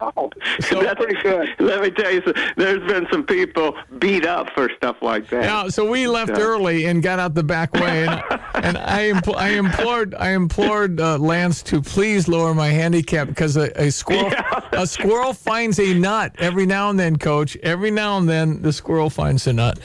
Oh, 0.00 0.30
So 0.60 0.82
That's 0.82 0.94
pretty 1.02 1.20
good. 1.22 1.48
Let 1.58 1.80
me 1.82 1.90
tell 1.90 2.10
you, 2.12 2.22
so- 2.24 2.32
there's 2.56 2.86
been 2.86 3.06
some 3.10 3.24
people 3.24 3.74
beat 3.98 4.26
up 4.26 4.50
for 4.54 4.68
stuff 4.76 4.96
like 5.00 5.28
that. 5.30 5.44
Yeah, 5.44 5.68
so 5.68 5.88
we 5.90 6.06
left 6.06 6.36
So- 6.36 6.40
early 6.42 6.84
and 6.86 7.02
got 7.02 7.18
out 7.18 7.34
the 7.34 7.42
back 7.42 7.72
way, 7.74 8.06
and, 8.06 8.10
and 8.54 8.76
I, 8.78 9.10
impl- 9.10 9.36
I 9.36 9.50
implored, 9.50 10.14
I 10.14 10.30
implored 10.32 11.00
uh, 11.00 11.18
Lance 11.18 11.62
to 11.64 11.80
please 11.80 12.28
lower 12.28 12.54
my 12.54 12.68
handicap 12.68 13.28
because 13.28 13.56
a, 13.56 13.70
a 13.80 13.90
squirrel, 13.90 14.32
a 14.72 14.86
squirrel 14.86 15.32
finds 15.32 15.78
a 15.80 15.94
nut 15.94 16.34
every 16.38 16.66
now 16.66 16.90
and 16.90 16.98
then, 17.00 17.16
Coach. 17.16 17.56
Every 17.62 17.90
now 17.90 18.18
and 18.18 18.28
then, 18.28 18.60
the 18.62 18.72
squirrel 18.72 19.08
finds 19.10 19.46
a 19.46 19.52
nut. 19.52 19.78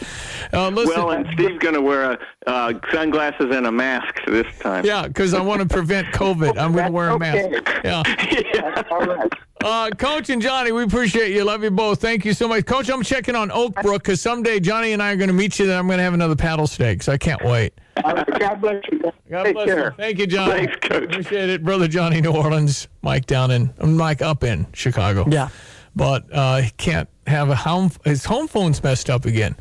Uh, 0.51 0.69
listen, 0.69 0.93
Well, 0.95 1.11
and 1.11 1.27
Steve's 1.33 1.59
going 1.59 1.75
to 1.75 1.81
wear 1.81 2.11
a, 2.13 2.19
uh, 2.47 2.73
sunglasses 2.91 3.55
and 3.55 3.65
a 3.67 3.71
mask 3.71 4.19
this 4.27 4.47
time. 4.59 4.85
yeah, 4.85 5.07
because 5.07 5.33
I 5.33 5.41
want 5.41 5.61
to 5.61 5.67
prevent 5.67 6.07
COVID. 6.07 6.57
I'm 6.57 6.73
going 6.73 6.85
to 6.87 6.91
wear 6.91 7.09
a 7.11 7.19
mask. 7.19 7.45
okay. 7.45 7.81
Yeah. 7.85 8.83
All 8.91 9.05
right. 9.05 9.31
Uh, 9.63 9.89
Coach 9.91 10.29
and 10.29 10.41
Johnny, 10.41 10.71
we 10.71 10.83
appreciate 10.83 11.31
you. 11.33 11.43
Love 11.43 11.63
you 11.63 11.71
both. 11.71 12.01
Thank 12.01 12.25
you 12.25 12.33
so 12.33 12.47
much. 12.47 12.65
Coach, 12.65 12.89
I'm 12.89 13.03
checking 13.03 13.35
on 13.35 13.51
Oak 13.51 13.75
Brook 13.81 14.01
because 14.03 14.19
someday 14.21 14.59
Johnny 14.59 14.93
and 14.93 15.01
I 15.03 15.11
are 15.11 15.15
going 15.15 15.27
to 15.27 15.33
meet 15.33 15.59
you. 15.59 15.67
Then 15.67 15.77
I'm 15.77 15.85
going 15.87 15.97
to 15.97 16.03
have 16.03 16.13
another 16.13 16.35
paddle 16.35 16.65
steak. 16.67 17.03
So 17.03 17.11
I 17.11 17.17
can't 17.17 17.43
wait. 17.43 17.73
All 18.03 18.13
right. 18.13 18.39
God 18.39 18.61
bless 18.61 18.83
you. 18.91 18.99
God 19.29 19.43
Take 19.43 19.53
bless 19.53 19.65
care. 19.67 19.85
you. 19.85 19.91
Thank 19.97 20.19
you, 20.19 20.27
Johnny. 20.27 20.65
Thanks, 20.65 20.87
Coach. 20.87 21.03
Appreciate 21.03 21.49
it. 21.49 21.63
Brother 21.63 21.87
Johnny 21.87 22.21
New 22.21 22.31
Orleans, 22.31 22.87
Mike 23.01 23.25
down 23.27 23.51
in, 23.51 23.73
Mike 23.83 24.21
up 24.21 24.43
in 24.43 24.65
Chicago. 24.73 25.25
Yeah. 25.29 25.49
but 25.95 26.25
uh, 26.31 26.61
he 26.61 26.71
can't 26.71 27.07
have 27.27 27.49
a 27.49 27.55
home. 27.55 27.91
His 28.03 28.25
home 28.25 28.47
phone's 28.47 28.81
messed 28.83 29.09
up 29.09 29.25
again. 29.25 29.55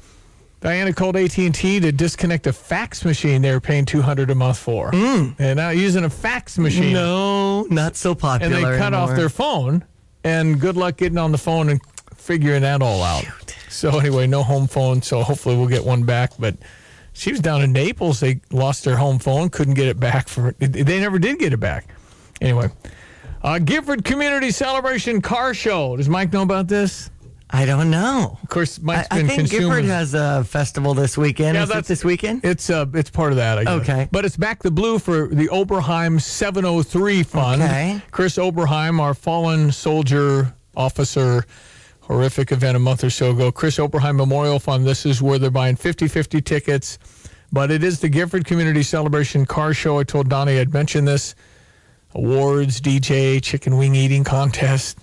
Diana 0.61 0.93
called 0.93 1.17
AT 1.17 1.39
and 1.39 1.55
T 1.55 1.81
to 1.81 1.91
disconnect 1.91 2.47
a 2.47 2.53
fax 2.53 3.05
machine 3.05 3.41
they 3.43 3.51
were 3.53 3.61
paying 3.61 3.87
two 3.87 4.03
hundred 4.03 4.31
a 4.31 4.35
month 4.35 4.59
for, 4.59 4.91
and 4.95 5.57
now 5.57 5.71
using 5.71 6.05
a 6.05 6.11
fax 6.11 6.59
machine. 6.59 6.93
No, 6.93 7.63
not 7.71 7.97
so 7.97 8.15
popular. 8.15 8.55
and 8.57 8.65
they 8.65 8.79
cut 8.79 8.93
off 8.95 9.17
their 9.17 9.29
phone. 9.31 9.85
And 10.23 10.61
good 10.61 10.77
luck 10.77 10.99
getting 10.99 11.17
on 11.17 11.33
the 11.33 11.39
phone 11.39 11.71
and 11.71 11.81
figuring 12.15 12.61
that 12.61 12.83
all 12.83 13.03
out. 13.03 13.25
So 13.71 13.99
anyway, 13.99 14.27
no 14.27 14.43
home 14.43 14.67
phone. 14.67 15.01
So 15.01 15.23
hopefully 15.23 15.57
we'll 15.57 15.67
get 15.69 15.83
one 15.83 16.05
back. 16.05 16.33
But 16.39 16.57
she 17.15 17.31
was 17.33 17.41
down 17.41 17.63
in 17.63 17.73
Naples. 17.73 18.21
They 18.21 18.43
lost 18.53 18.85
their 18.85 18.97
home 18.97 19.19
phone, 19.19 19.49
couldn't 19.49 19.75
get 19.75 19.89
it 19.89 19.99
back 19.99 20.29
for. 20.29 20.53
They 20.59 21.01
never 21.01 21.19
did 21.19 21.39
get 21.39 21.55
it 21.55 21.61
back. 21.61 21.87
Anyway, 22.43 22.69
uh, 23.43 23.59
Gifford 23.61 24.05
Community 24.05 24.51
Celebration 24.51 25.23
Car 25.23 25.55
Show. 25.55 25.97
Does 25.97 26.09
Mike 26.11 26.35
know 26.35 26.43
about 26.43 26.69
this? 26.69 27.11
I 27.53 27.67
don't 27.67 27.91
know. 27.91 28.39
Of 28.43 28.49
course, 28.49 28.79
I, 28.79 28.83
Mike's 28.83 29.09
I 29.11 29.17
been 29.19 29.27
think 29.27 29.39
consuming. 29.41 29.69
Gifford 29.69 29.85
has 29.87 30.15
a 30.15 30.45
festival 30.45 30.95
this 30.95 31.19
weekend. 31.19 31.57
Yeah, 31.57 31.65
Is 31.65 31.69
it 31.71 31.73
that's- 31.73 31.89
this 31.89 32.05
weekend? 32.05 32.45
It's 32.45 32.71
uh, 32.71 32.87
it's 32.95 33.11
part 33.11 33.33
of 33.33 33.37
that. 33.37 33.59
I 33.59 33.65
guess. 33.65 33.81
Okay. 33.83 34.09
but 34.13 34.25
it's 34.25 34.37
back 34.37 34.63
the 34.63 34.71
blue 34.71 34.99
for 35.01 35.27
the 35.27 35.49
Oberheim 35.49 36.21
703 36.21 37.23
Fund. 37.25 37.63
Okay. 37.63 38.01
Chris 38.13 38.37
Oberheim, 38.37 39.01
our 39.01 39.15
fallen 39.15 39.73
soldier 39.73 40.55
officer, 40.77 41.45
horrific 42.03 42.53
event 42.53 42.77
a 42.77 42.81
month 42.81 43.03
or 43.03 43.11
so 43.11 43.33
ago. 43.33 43.51
Chris 43.51 43.79
Oberheim 43.79 44.17
Memorial 44.17 44.61
Fund. 44.61 44.87
This 44.87 45.05
is 45.05 45.21
where 45.21 45.39
they're 45.39 45.51
buying 45.51 45.75
50-50 45.77 46.45
tickets, 46.45 46.99
but 47.53 47.73
it 47.73 47.83
is 47.83 47.99
the 47.99 48.09
Gifford 48.09 48.45
Community 48.45 48.85
Celebration 48.85 49.45
Car 49.45 49.75
Show. 49.75 49.99
I 49.99 50.05
told 50.05 50.29
Donnie 50.29 50.59
I'd 50.61 50.73
mention 50.73 51.05
this. 51.05 51.35
Awards, 52.15 52.81
DJ, 52.81 53.43
chicken 53.43 53.77
wing 53.77 53.95
eating 53.97 54.23
contest. 54.25 54.99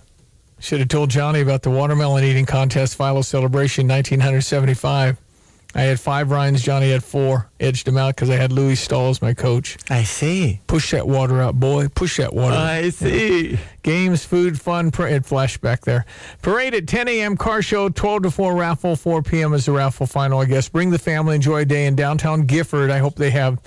Should 0.59 0.79
have 0.79 0.89
told 0.89 1.09
Johnny 1.09 1.41
about 1.41 1.61
the 1.61 1.69
watermelon 1.69 2.23
eating 2.23 2.45
contest, 2.45 2.97
Philo 2.97 3.21
Celebration, 3.21 3.87
1975. 3.87 5.17
I 5.75 5.81
had 5.81 5.99
five 5.99 6.31
Ryans. 6.31 6.63
Johnny 6.63 6.89
had 6.89 7.03
four. 7.03 7.49
Edged 7.59 7.87
him 7.87 7.97
out 7.97 8.15
because 8.15 8.29
I 8.31 8.35
had 8.35 8.51
Louis 8.51 8.75
Stahl 8.75 9.09
as 9.09 9.21
my 9.21 9.35
coach. 9.35 9.77
I 9.89 10.03
see. 10.03 10.61
Push 10.65 10.91
that 10.91 11.07
water 11.07 11.39
out, 11.39 11.59
boy. 11.59 11.89
Push 11.89 12.17
that 12.17 12.33
water. 12.33 12.55
I 12.55 12.89
see. 12.89 13.59
Games, 13.83 14.25
food, 14.25 14.59
fun. 14.59 14.89
Parade 14.89 15.23
flashback 15.23 15.81
there. 15.81 16.05
Parade 16.41 16.73
at 16.73 16.87
10 16.87 17.07
a.m. 17.07 17.37
Car 17.37 17.61
show. 17.61 17.89
12 17.89 18.23
to 18.23 18.31
4 18.31 18.55
raffle. 18.55 18.95
4 18.95 19.21
p.m. 19.21 19.53
is 19.53 19.65
the 19.65 19.71
raffle 19.71 20.07
final. 20.07 20.39
I 20.39 20.45
guess. 20.45 20.67
Bring 20.67 20.89
the 20.89 20.99
family. 20.99 21.35
Enjoy 21.35 21.57
a 21.57 21.65
day 21.65 21.85
in 21.85 21.95
downtown 21.95 22.45
Gifford. 22.47 22.89
I 22.89 22.97
hope 22.97 23.15
they 23.15 23.31
have 23.31 23.59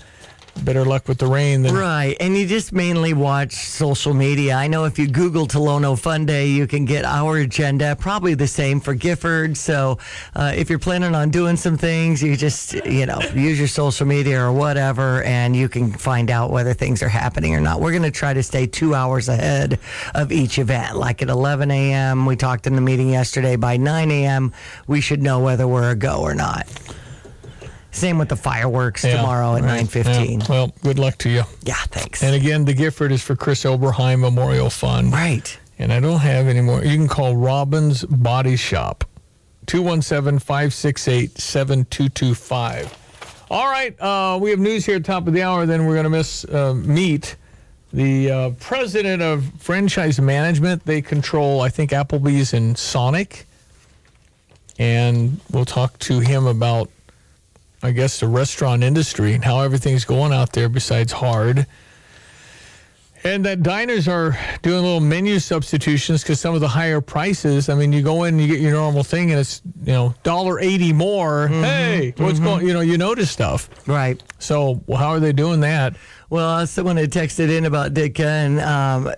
better 0.65 0.85
luck 0.85 1.09
with 1.09 1.19
the 1.19 1.27
rain 1.27 1.63
than 1.63 1.75
Right, 1.75 2.17
and 2.21 2.37
you 2.37 2.47
just 2.47 2.73
mainly 2.73 3.13
watch 3.13 3.53
social 3.53 4.15
media. 4.15 4.55
I 4.55 4.67
know 4.67 4.85
if 4.85 4.99
you 4.99 5.09
Google 5.09 5.47
Tolono 5.47 5.99
Fun 5.99 6.27
Day, 6.27 6.49
you 6.49 6.67
can 6.67 6.85
get 6.85 7.05
our 7.05 7.39
agenda. 7.39 7.97
Probably 7.97 8.35
the 8.35 8.47
same 8.47 8.81
for 8.81 8.95
Gifford. 8.95 9.57
So 9.57 9.99
uh, 10.35 10.53
if 10.55 10.69
you're 10.69 10.79
planning 10.79 11.15
on 11.15 11.31
doing 11.31 11.57
some 11.57 11.77
things, 11.77 12.23
you 12.23 12.37
just 12.37 12.75
you 12.87 13.07
know 13.07 13.21
use 13.35 13.59
your 13.59 13.69
social 13.69 14.07
media 14.07 14.41
or 14.41 14.53
whatever, 14.53 15.23
and 15.23 15.57
you 15.57 15.69
can 15.69 15.93
find 15.93 16.31
out 16.31 16.51
whether 16.51 16.75
things 16.75 17.03
are 17.03 17.09
happening 17.09 17.55
or 17.55 17.61
not. 17.61 17.81
We're 17.81 17.93
going 17.93 18.03
to 18.03 18.11
try 18.11 18.35
to 18.35 18.43
stay 18.43 18.67
two 18.67 18.95
hours 18.95 19.29
ahead 19.29 19.79
of 20.15 20.33
each 20.33 20.59
event. 20.59 20.97
Like 20.97 21.23
at 21.23 21.29
11 21.29 21.71
a.m., 21.71 22.27
we 22.27 22.37
talked 22.37 22.67
in 22.67 22.75
the 22.75 22.81
meeting 22.81 23.11
yesterday. 23.11 23.57
By 23.57 23.77
9 23.77 24.11
a.m., 24.11 24.53
we 24.87 25.01
should 25.01 25.23
know 25.23 25.41
whether 25.41 25.67
we're 25.67 25.91
a 25.91 25.97
go 25.97 26.21
or 26.21 26.35
not. 26.35 26.67
Same 27.93 28.19
with 28.19 28.29
the 28.29 28.37
fireworks 28.37 29.05
Yeah, 29.05 29.17
tomorrow 29.17 29.57
at 29.57 29.63
right. 29.65 29.85
9:15. 29.85 30.41
Yeah. 30.41 30.47
Well, 30.49 30.73
good 30.83 30.99
luck 30.99 31.19
to 31.19 31.29
you. 31.29 31.43
Yeah, 31.65 31.75
thanks. 31.91 32.23
And 32.23 32.35
again, 32.35 32.65
the 32.65 32.73
Gifford 32.75 33.13
is 33.13 33.23
for 33.23 33.35
Chris 33.37 33.65
Oberheim 33.65 34.21
Memorial 34.21 34.71
Fund. 34.71 35.13
Right. 35.13 35.59
And 35.79 35.93
I 35.93 35.99
don't 36.01 36.21
have 36.21 36.47
any 36.47 36.61
more. 36.61 36.85
You 36.85 36.97
can 36.97 37.09
call 37.09 37.37
Robbins 37.37 38.05
Body 38.05 38.57
Shop, 38.57 39.05
217 39.67 40.39
568 40.39 41.39
7225. 41.39 42.97
All 43.51 43.67
right. 43.67 44.01
Uh, 44.01 44.39
we 44.41 44.51
have 44.51 44.59
news 44.61 44.87
here 44.87 44.97
at 44.97 45.03
the 45.03 45.07
top 45.07 45.27
of 45.27 45.33
the 45.33 45.43
hour. 45.43 45.67
Then 45.67 45.87
we're 45.87 45.95
going 45.95 46.05
to 46.05 46.11
miss 46.11 46.45
uh, 46.45 46.75
meet 46.75 47.35
the 47.93 48.31
uh, 48.31 48.51
president 48.61 49.21
of 49.23 49.45
franchise 49.59 50.21
management. 50.21 50.85
They 50.85 51.03
control, 51.03 51.61
I 51.61 51.71
think, 51.71 51.91
Applebee's 51.91 52.53
and 52.53 52.79
Sonic. 52.79 53.47
And 54.79 55.41
we'll 55.51 55.65
talk 55.65 55.99
to 56.01 56.21
him 56.21 56.47
about 56.47 56.89
I 57.83 57.93
guess, 57.93 58.21
the 58.21 58.29
restaurant 58.29 58.83
industry 58.83 59.35
and 59.35 59.45
how 59.45 59.61
everything's 59.61 60.05
going 60.05 60.33
out 60.33 60.53
there 60.53 60.69
besides 60.69 61.13
hard. 61.13 61.67
And 63.23 63.45
that 63.45 63.63
diners 63.63 64.09
are 64.09 64.39
doing 64.63 64.83
little 64.83 65.01
menu 65.01 65.41
substitutions 65.41 66.23
because 66.23 66.41
some 66.41 66.55
of 66.55 66.63
the 66.63 66.69
higher 66.69 67.03
prices. 67.03 67.69
I 67.69 67.75
mean, 67.75 67.93
you 67.93 68.01
go 68.01 68.25
in, 68.25 68.35
and 68.35 68.43
you 68.43 68.49
get 68.49 68.61
your 68.61 68.73
normal 68.73 69.05
thing, 69.05 69.31
and 69.31 69.39
it's 69.39 69.61
you 69.85 69.93
know 69.93 70.15
dollar 70.23 70.59
eighty 70.59 70.95
more. 70.95 71.49
Hey, 71.49 72.15
what's 72.17 72.41
going? 72.41 72.67
You 72.67 72.73
know, 72.73 72.81
you 72.81 72.97
notice 72.97 73.31
stuff, 73.31 73.69
right? 73.87 74.23
So, 74.39 74.83
well, 74.87 74.97
how 74.97 75.11
are 75.11 75.21
they 75.21 75.35
doing 75.35 75.61
that? 75.61 75.97
Well, 76.31 76.67
someone 76.67 76.97
had 76.97 77.11
texted 77.11 77.55
in 77.55 77.67
about 77.67 77.93
Ditka 77.93 78.25
and 78.25 78.61
um, 78.61 79.13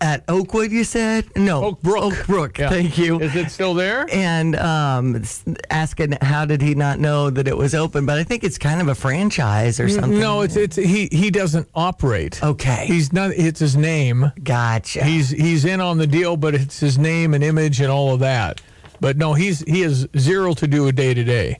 at 0.00 0.24
Oakwood. 0.28 0.72
You 0.72 0.84
said 0.84 1.24
no, 1.36 1.64
Oak 1.64 1.82
Brook. 1.82 2.02
Oak 2.02 2.26
Brook. 2.26 2.58
Yeah. 2.58 2.68
Thank 2.68 2.98
you. 2.98 3.20
Is 3.20 3.34
it 3.34 3.50
still 3.50 3.74
there? 3.74 4.06
And 4.12 4.56
um, 4.56 5.22
asking 5.70 6.18
how 6.20 6.44
did 6.44 6.60
he 6.60 6.74
not 6.74 6.98
know 6.98 7.30
that 7.30 7.48
it 7.48 7.56
was 7.56 7.74
open? 7.74 8.04
But 8.06 8.18
I 8.18 8.24
think 8.24 8.44
it's 8.44 8.58
kind 8.58 8.80
of 8.80 8.88
a 8.88 8.94
franchise 8.94 9.80
or 9.80 9.88
something. 9.88 10.18
No, 10.18 10.42
it's 10.42 10.56
it's 10.56 10.76
he 10.76 11.08
he 11.10 11.30
doesn't 11.30 11.68
operate. 11.74 12.42
Okay. 12.42 12.84
He's 12.86 13.12
not. 13.12 13.30
It's 13.30 13.60
his 13.60 13.76
name. 13.76 14.32
Gotcha. 14.42 15.04
He's 15.04 15.30
he's 15.30 15.64
in 15.64 15.80
on 15.80 15.98
the 15.98 16.06
deal, 16.06 16.36
but 16.36 16.54
it's 16.54 16.80
his 16.80 16.98
name 16.98 17.34
and 17.34 17.42
image 17.42 17.80
and 17.80 17.90
all 17.90 18.14
of 18.14 18.20
that. 18.20 18.60
But 19.00 19.16
no, 19.16 19.34
he's 19.34 19.60
he 19.60 19.80
has 19.80 20.06
zero 20.16 20.54
to 20.54 20.66
do 20.66 20.88
a 20.88 20.92
day 20.92 21.14
to 21.14 21.24
day. 21.24 21.58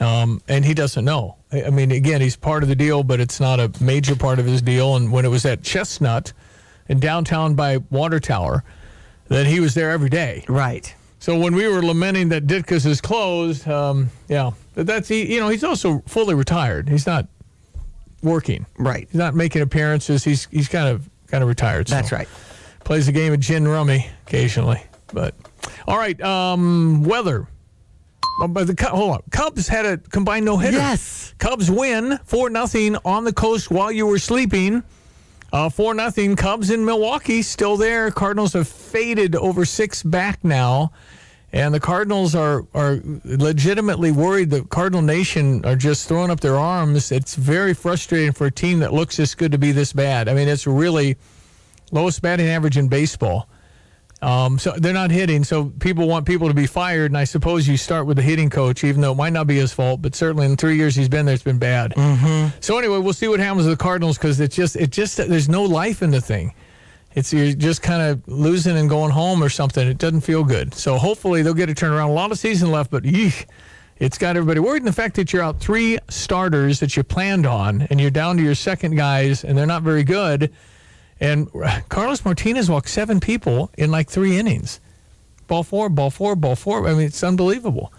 Um, 0.00 0.40
and 0.48 0.64
he 0.64 0.72
doesn't 0.72 1.04
know. 1.04 1.36
I 1.52 1.64
I 1.64 1.70
mean, 1.70 1.92
again, 1.92 2.22
he's 2.22 2.36
part 2.36 2.62
of 2.62 2.70
the 2.70 2.74
deal, 2.74 3.04
but 3.04 3.20
it's 3.20 3.38
not 3.38 3.60
a 3.60 3.70
major 3.80 4.16
part 4.16 4.38
of 4.38 4.46
his 4.46 4.62
deal. 4.62 4.96
And 4.96 5.12
when 5.12 5.26
it 5.26 5.28
was 5.28 5.44
at 5.44 5.62
Chestnut 5.62 6.32
in 6.90 6.98
downtown 6.98 7.54
by 7.54 7.78
Water 7.90 8.18
Tower, 8.20 8.64
that 9.28 9.46
he 9.46 9.60
was 9.60 9.74
there 9.74 9.92
every 9.92 10.10
day. 10.10 10.44
Right. 10.48 10.92
So 11.20 11.38
when 11.38 11.54
we 11.54 11.68
were 11.68 11.82
lamenting 11.82 12.30
that 12.30 12.46
Ditka's 12.46 12.84
is 12.84 13.00
closed, 13.00 13.68
um, 13.68 14.10
yeah, 14.28 14.50
but 14.74 14.86
that's 14.86 15.06
he. 15.08 15.32
You 15.32 15.40
know, 15.40 15.48
he's 15.48 15.62
also 15.64 16.02
fully 16.06 16.34
retired. 16.34 16.88
He's 16.88 17.06
not 17.06 17.28
working. 18.22 18.66
Right. 18.76 19.06
He's 19.10 19.18
not 19.18 19.34
making 19.34 19.62
appearances. 19.62 20.24
He's 20.24 20.46
he's 20.50 20.66
kind 20.68 20.88
of 20.88 21.08
kind 21.28 21.42
of 21.42 21.48
retired. 21.48 21.88
so. 21.88 21.94
That's 21.94 22.10
right. 22.10 22.28
Plays 22.84 23.06
a 23.06 23.12
game 23.12 23.32
of 23.32 23.40
gin 23.40 23.68
rummy 23.68 24.10
occasionally, 24.26 24.82
but 25.12 25.34
all 25.86 25.96
right. 25.98 26.20
Um, 26.22 27.04
weather. 27.04 27.46
Oh, 28.42 28.48
But 28.48 28.66
the 28.66 28.86
hold 28.86 29.12
on, 29.16 29.22
Cubs 29.30 29.68
had 29.68 29.84
a 29.84 29.98
combined 29.98 30.46
no 30.46 30.56
hitter. 30.56 30.78
Yes. 30.78 31.34
Cubs 31.38 31.70
win 31.70 32.18
four 32.24 32.48
nothing 32.50 32.96
on 33.04 33.24
the 33.24 33.32
coast 33.32 33.70
while 33.70 33.92
you 33.92 34.06
were 34.06 34.18
sleeping. 34.18 34.82
Uh, 35.52 35.68
four 35.68 35.94
nothing. 35.94 36.36
Cubs 36.36 36.70
in 36.70 36.84
Milwaukee 36.84 37.42
still 37.42 37.76
there. 37.76 38.10
Cardinals 38.10 38.52
have 38.52 38.68
faded 38.68 39.34
over 39.34 39.64
six 39.64 40.02
back 40.02 40.44
now, 40.44 40.92
and 41.52 41.74
the 41.74 41.80
Cardinals 41.80 42.36
are 42.36 42.66
are 42.72 43.00
legitimately 43.24 44.12
worried. 44.12 44.50
The 44.50 44.62
Cardinal 44.62 45.02
Nation 45.02 45.64
are 45.64 45.74
just 45.74 46.06
throwing 46.06 46.30
up 46.30 46.38
their 46.38 46.56
arms. 46.56 47.10
It's 47.10 47.34
very 47.34 47.74
frustrating 47.74 48.32
for 48.32 48.46
a 48.46 48.50
team 48.50 48.78
that 48.78 48.92
looks 48.92 49.16
this 49.16 49.34
good 49.34 49.50
to 49.50 49.58
be 49.58 49.72
this 49.72 49.92
bad. 49.92 50.28
I 50.28 50.34
mean, 50.34 50.46
it's 50.46 50.68
really 50.68 51.16
lowest 51.90 52.22
batting 52.22 52.46
average 52.46 52.76
in 52.76 52.86
baseball. 52.86 53.48
Um, 54.22 54.58
so 54.58 54.72
they're 54.72 54.92
not 54.92 55.10
hitting. 55.10 55.44
So 55.44 55.66
people 55.80 56.06
want 56.06 56.26
people 56.26 56.48
to 56.48 56.54
be 56.54 56.66
fired, 56.66 57.10
and 57.10 57.16
I 57.16 57.24
suppose 57.24 57.66
you 57.66 57.76
start 57.76 58.06
with 58.06 58.16
the 58.16 58.22
hitting 58.22 58.50
coach, 58.50 58.84
even 58.84 59.00
though 59.00 59.12
it 59.12 59.16
might 59.16 59.32
not 59.32 59.46
be 59.46 59.56
his 59.56 59.72
fault. 59.72 60.02
But 60.02 60.14
certainly 60.14 60.46
in 60.46 60.56
three 60.56 60.76
years 60.76 60.94
he's 60.94 61.08
been 61.08 61.24
there, 61.24 61.34
it's 61.34 61.42
been 61.42 61.58
bad. 61.58 61.94
Mm-hmm. 61.94 62.58
So 62.60 62.78
anyway, 62.78 62.98
we'll 62.98 63.14
see 63.14 63.28
what 63.28 63.40
happens 63.40 63.66
with 63.66 63.78
the 63.78 63.82
Cardinals 63.82 64.18
because 64.18 64.38
it's 64.40 64.54
just 64.54 64.76
it 64.76 64.90
just 64.90 65.16
there's 65.16 65.48
no 65.48 65.62
life 65.62 66.02
in 66.02 66.10
the 66.10 66.20
thing. 66.20 66.52
It's 67.14 67.32
you're 67.32 67.52
just 67.52 67.82
kind 67.82 68.02
of 68.02 68.28
losing 68.28 68.76
and 68.76 68.88
going 68.88 69.10
home 69.10 69.42
or 69.42 69.48
something. 69.48 69.86
It 69.86 69.98
doesn't 69.98 70.20
feel 70.20 70.44
good. 70.44 70.74
So 70.74 70.96
hopefully 70.96 71.42
they'll 71.42 71.54
get 71.54 71.70
a 71.70 71.74
turnaround. 71.74 72.10
A 72.10 72.12
lot 72.12 72.30
of 72.30 72.38
season 72.38 72.70
left, 72.70 72.90
but 72.90 73.04
it's 73.04 74.16
got 74.18 74.36
everybody 74.36 74.60
worried. 74.60 74.82
And 74.82 74.86
the 74.86 74.92
fact 74.92 75.16
that 75.16 75.32
you're 75.32 75.42
out 75.42 75.60
three 75.60 75.98
starters 76.08 76.78
that 76.80 76.96
you 76.96 77.02
planned 77.02 77.46
on, 77.46 77.82
and 77.90 78.00
you're 78.00 78.10
down 78.10 78.36
to 78.36 78.42
your 78.42 78.54
second 78.54 78.96
guys, 78.96 79.44
and 79.44 79.58
they're 79.58 79.66
not 79.66 79.82
very 79.82 80.04
good. 80.04 80.52
And 81.20 81.48
Carlos 81.88 82.24
Martinez 82.24 82.70
walked 82.70 82.88
seven 82.88 83.20
people 83.20 83.70
in 83.76 83.90
like 83.90 84.08
three 84.08 84.38
innings. 84.38 84.80
Ball 85.46 85.64
four, 85.64 85.88
ball 85.88 86.10
four, 86.10 86.36
ball 86.36 86.56
four. 86.56 86.86
I 86.86 86.92
mean, 86.92 87.02
it's 87.02 87.22
unbelievable. 87.24 87.92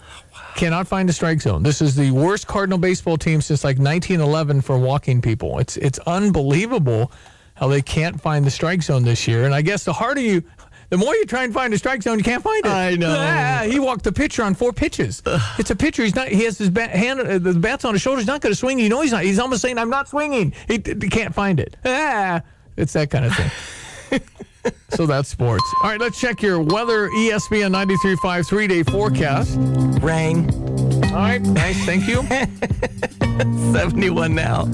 Cannot 0.56 0.88
find 0.88 1.10
a 1.10 1.14
strike 1.14 1.42
zone. 1.42 1.64
This 1.64 1.82
is 1.82 1.96
the 1.96 2.12
worst 2.12 2.48
Cardinal 2.48 2.78
baseball 2.78 3.18
team 3.18 3.42
since 3.42 3.64
like 3.64 3.78
1911 3.78 4.62
for 4.62 4.78
walking 4.78 5.22
people. 5.22 5.60
It's 5.60 5.78
it's 5.78 6.00
unbelievable 6.00 7.12
how 7.56 7.68
they 7.68 7.82
can't 7.82 8.20
find 8.20 8.46
the 8.46 8.52
strike 8.52 8.82
zone 8.82 9.04
this 9.04 9.28
year. 9.28 9.46
And 9.46 9.54
I 9.54 9.62
guess 9.62 9.84
the 9.84 9.94
harder 9.94 10.22
you, 10.22 10.44
the 10.90 10.98
more 10.98 11.14
you 11.14 11.26
try 11.26 11.44
and 11.44 11.54
find 11.54 11.74
a 11.74 11.78
strike 11.78 12.02
zone, 12.02 12.18
you 12.18 12.24
can't 12.24 12.44
find 12.44 12.66
it. 12.66 12.72
I 12.72 12.96
know. 12.96 13.16
Ah, 13.18 13.66
he 13.70 13.80
walked 13.80 14.04
the 14.04 14.12
pitcher 14.12 14.44
on 14.44 14.56
four 14.56 14.74
pitches. 14.74 15.22
It's 15.58 15.70
a 15.70 15.76
pitcher. 15.76 16.04
He's 16.04 16.16
not. 16.16 16.30
He 16.30 16.44
has 16.46 16.58
his 16.58 16.70
bat, 16.70 16.90
hand. 16.90 17.20
Uh, 17.20 17.38
the 17.38 17.54
bat's 17.54 17.86
on 17.86 17.94
his 17.94 18.02
shoulder. 18.02 18.20
He's 18.20 18.28
not 18.28 18.42
going 18.42 18.52
to 18.52 18.58
swing. 18.58 18.80
You 18.80 18.90
know 18.90 19.02
he's 19.02 19.12
not. 19.12 19.24
He's 19.24 19.40
almost 19.40 19.62
saying, 19.62 19.78
"I'm 19.78 19.90
not 19.90 20.08
swinging." 20.08 20.54
He, 20.68 20.82
he 20.86 21.10
can't 21.10 21.36
find 21.36 21.60
it. 21.60 21.76
Ah, 21.86 22.42
it's 22.78 22.94
that 22.94 23.10
kind 23.10 23.26
of 23.26 23.34
thing. 23.36 24.22
so 24.90 25.06
that's 25.06 25.30
sports. 25.30 25.64
All 25.84 25.90
right, 25.90 26.00
let's 26.00 26.20
check 26.20 26.42
your 26.42 26.62
weather 26.62 27.10
ESPN 27.10 27.74
93.5 27.74 28.48
three 28.48 28.68
day 28.68 28.84
forecast. 28.84 29.58
Rain. 30.02 30.91
All 31.12 31.18
right, 31.18 31.42
nice. 31.42 31.84
Thank 31.86 32.08
you. 32.08 32.24
71 33.74 34.34
now. 34.36 34.68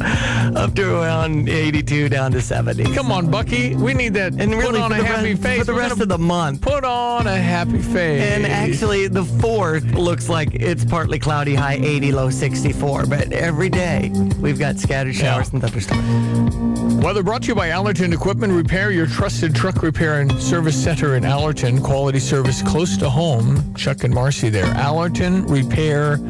Up 0.56 0.74
to 0.76 0.96
around 1.02 1.48
82 1.50 2.10
down 2.10 2.32
to 2.34 2.42
70. 2.42 2.94
Come 2.94 3.12
on, 3.12 3.30
Bucky. 3.32 3.76
We 3.76 3.94
need 3.94 4.14
that. 4.16 4.34
And 4.34 4.52
really 4.52 4.80
put 4.80 4.82
on 4.82 4.92
a 4.92 5.04
happy 5.04 5.32
rest- 5.32 5.44
face 5.44 5.60
for 5.60 5.66
the 5.66 5.74
We're 5.74 5.80
rest 5.80 6.00
of 6.02 6.10
the 6.10 6.18
month. 6.18 6.62
Put 6.62 6.84
on 6.84 7.28
a 7.28 7.38
happy 7.38 7.82
face. 7.82 8.22
And 8.22 8.46
actually, 8.46 9.08
the 9.08 9.24
fourth 9.24 9.84
looks 9.94 10.30
like 10.30 10.54
it's 10.54 10.84
partly 10.86 11.18
cloudy, 11.20 11.56
high 11.56 11.76
80, 11.82 12.12
low 12.12 12.30
64. 12.30 13.06
But 13.08 13.32
every 13.32 13.70
day, 13.70 14.12
we've 14.40 14.60
got 14.60 14.78
scattered 14.78 15.16
showers 15.16 15.52
and 15.54 15.62
thunderstorms. 15.62 16.56
Weather 17.04 17.24
brought 17.24 17.44
to 17.44 17.50
you 17.50 17.56
by 17.56 17.70
Allerton 17.70 18.12
Equipment 18.12 18.52
Repair, 18.54 18.92
your 18.92 19.06
trusted 19.08 19.56
truck 19.56 19.82
repair 19.84 20.20
and 20.20 20.32
service 20.42 20.82
center 20.82 21.16
in 21.16 21.26
Allerton. 21.26 21.82
Quality 21.82 22.20
service 22.20 22.62
close 22.62 22.98
to 22.98 23.10
home. 23.10 23.74
Chuck 23.76 24.04
and 24.04 24.14
Marcy 24.14 24.50
there. 24.50 24.66
AllertonRepair.com. 24.74 26.27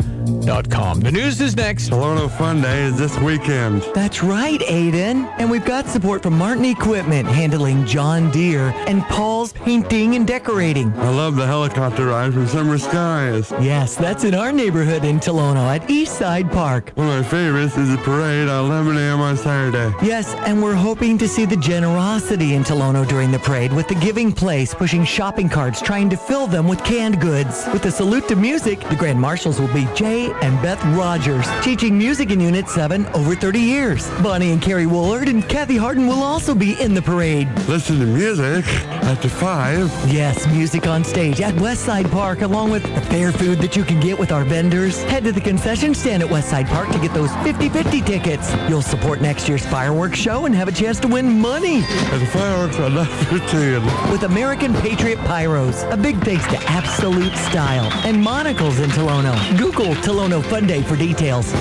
The 1.08 1.12
news 1.14 1.40
is 1.40 1.56
next. 1.56 1.90
Tolono 1.90 2.30
Fun 2.30 2.62
Day 2.62 2.84
is 2.84 2.98
this 2.98 3.18
weekend. 3.20 3.82
That's 3.94 4.22
right, 4.22 4.60
Aiden. 4.60 5.34
And 5.38 5.50
we've 5.50 5.64
got 5.64 5.88
support 5.88 6.22
from 6.22 6.38
Martin 6.38 6.66
Equipment 6.66 7.28
handling 7.28 7.86
John 7.86 8.30
Deere 8.32 8.74
and 8.88 9.04
Paul's 9.04 9.54
Painting 9.54 10.16
and 10.16 10.28
Decorating. 10.28 10.92
I 11.00 11.10
love 11.10 11.38
the 11.38 11.46
helicopter 11.46 12.08
ride 12.08 12.34
from 12.34 12.48
Summer 12.48 12.78
Skies. 12.78 13.52
Yes, 13.62 13.96
that's 13.96 14.26
in 14.26 14.34
our 14.36 14.52
neighborhood 14.52 15.06
in 15.06 15.20
Tolono 15.20 15.74
at 15.74 15.88
Eastside 15.88 16.52
Park. 16.52 16.92
One 16.96 17.08
of 17.08 17.24
my 17.24 17.30
favorites 17.30 17.78
is 17.78 17.90
the 17.90 17.98
parade 17.98 18.50
at 18.50 18.60
11 18.60 18.98
a.m. 18.98 19.22
on 19.22 19.38
Saturday. 19.38 19.94
Yes, 20.06 20.34
and 20.46 20.62
we're 20.62 20.76
hoping 20.76 21.18
to 21.20 21.28
see 21.28 21.46
the 21.46 21.58
generosity 21.58 22.54
in 22.56 22.66
Tolono 22.66 23.08
during 23.08 23.32
the 23.32 23.40
parade 23.40 23.72
with 23.72 23.88
the 23.88 23.96
Giving 23.96 24.34
Place 24.34 24.74
pushing 24.74 25.06
shopping 25.06 25.48
carts 25.48 25.82
trying 25.82 26.10
to 26.10 26.18
fill 26.18 26.48
them 26.48 26.68
with 26.68 26.84
canned 26.84 27.22
goods. 27.22 27.66
With 27.72 27.86
a 27.86 27.92
salute 27.92 28.28
to 28.28 28.36
music, 28.36 28.82
the 28.90 28.96
Grand 28.96 29.22
Marshals 29.22 29.60
will 29.60 29.74
be 29.74 29.87
Jay 29.96 30.32
and 30.42 30.62
Beth 30.62 30.84
Rogers, 30.98 31.46
teaching 31.62 31.98
music 31.98 32.32
in 32.32 32.40
Unit 32.40 32.68
7 32.68 33.06
over 33.08 33.36
30 33.36 33.60
years. 33.60 34.10
Bonnie 34.22 34.52
and 34.52 34.62
Carrie 34.62 34.86
Woolard 34.86 35.30
and 35.30 35.48
Kathy 35.48 35.78
Harden 35.78 36.08
will 36.08 36.24
also 36.24 36.56
be 36.56 36.80
in 36.82 36.94
the 36.94 37.02
parade. 37.02 37.48
Listen 37.68 38.00
to 38.00 38.06
music 38.06 38.66
after 39.04 39.30
5. 39.30 40.12
Yes, 40.12 40.48
music 40.48 40.88
on 40.88 41.04
stage 41.04 41.42
at 41.42 41.54
Westside 41.56 42.10
Park, 42.12 42.42
along 42.42 42.72
with 42.72 42.84
the 42.84 43.02
fair 43.02 43.32
food 43.32 43.60
that 43.60 43.76
you 43.76 43.84
can 43.84 44.00
get 44.00 44.18
with 44.18 44.32
our 44.32 44.44
vendors. 44.44 45.04
Head 45.04 45.24
to 45.26 45.32
the 45.32 45.42
concession 45.42 45.94
stand 45.94 46.24
at 46.24 46.30
Westside 46.30 46.68
Park 46.68 46.90
to 46.92 47.00
get 47.00 47.14
those 47.14 47.30
50-50 47.30 48.06
tickets. 48.06 48.54
You'll 48.68 48.82
support 48.82 49.22
next 49.22 49.48
year's 49.48 49.66
fireworks 49.66 50.18
show 50.18 50.46
and 50.46 50.56
have 50.56 50.68
a 50.68 50.72
chance 50.72 51.00
to 51.02 51.08
win 51.08 51.40
money. 51.40 51.84
And 51.84 52.22
the 52.22 52.28
fireworks 52.28 52.80
are 52.80 52.90
not 52.90 53.08
15. 53.30 54.12
With 54.12 54.24
American 54.24 54.74
Patriot 54.74 55.20
Pyros, 55.20 55.90
a 55.92 55.98
big 55.98 56.18
thanks 56.24 56.46
to 56.48 56.58
Absolute 56.70 57.36
Style 57.50 57.92
and 58.06 58.22
Monocles 58.22 58.80
in 58.80 58.90
Tolono. 58.90 59.36
Google 59.58 59.77
Tolono 59.78 60.44
Fun 60.44 60.66
Day 60.66 60.82
for 60.82 60.96
details. 60.96 61.54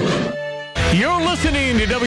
You're 0.93 1.21
listening 1.21 1.77
to 1.79 1.85
W. 1.85 2.05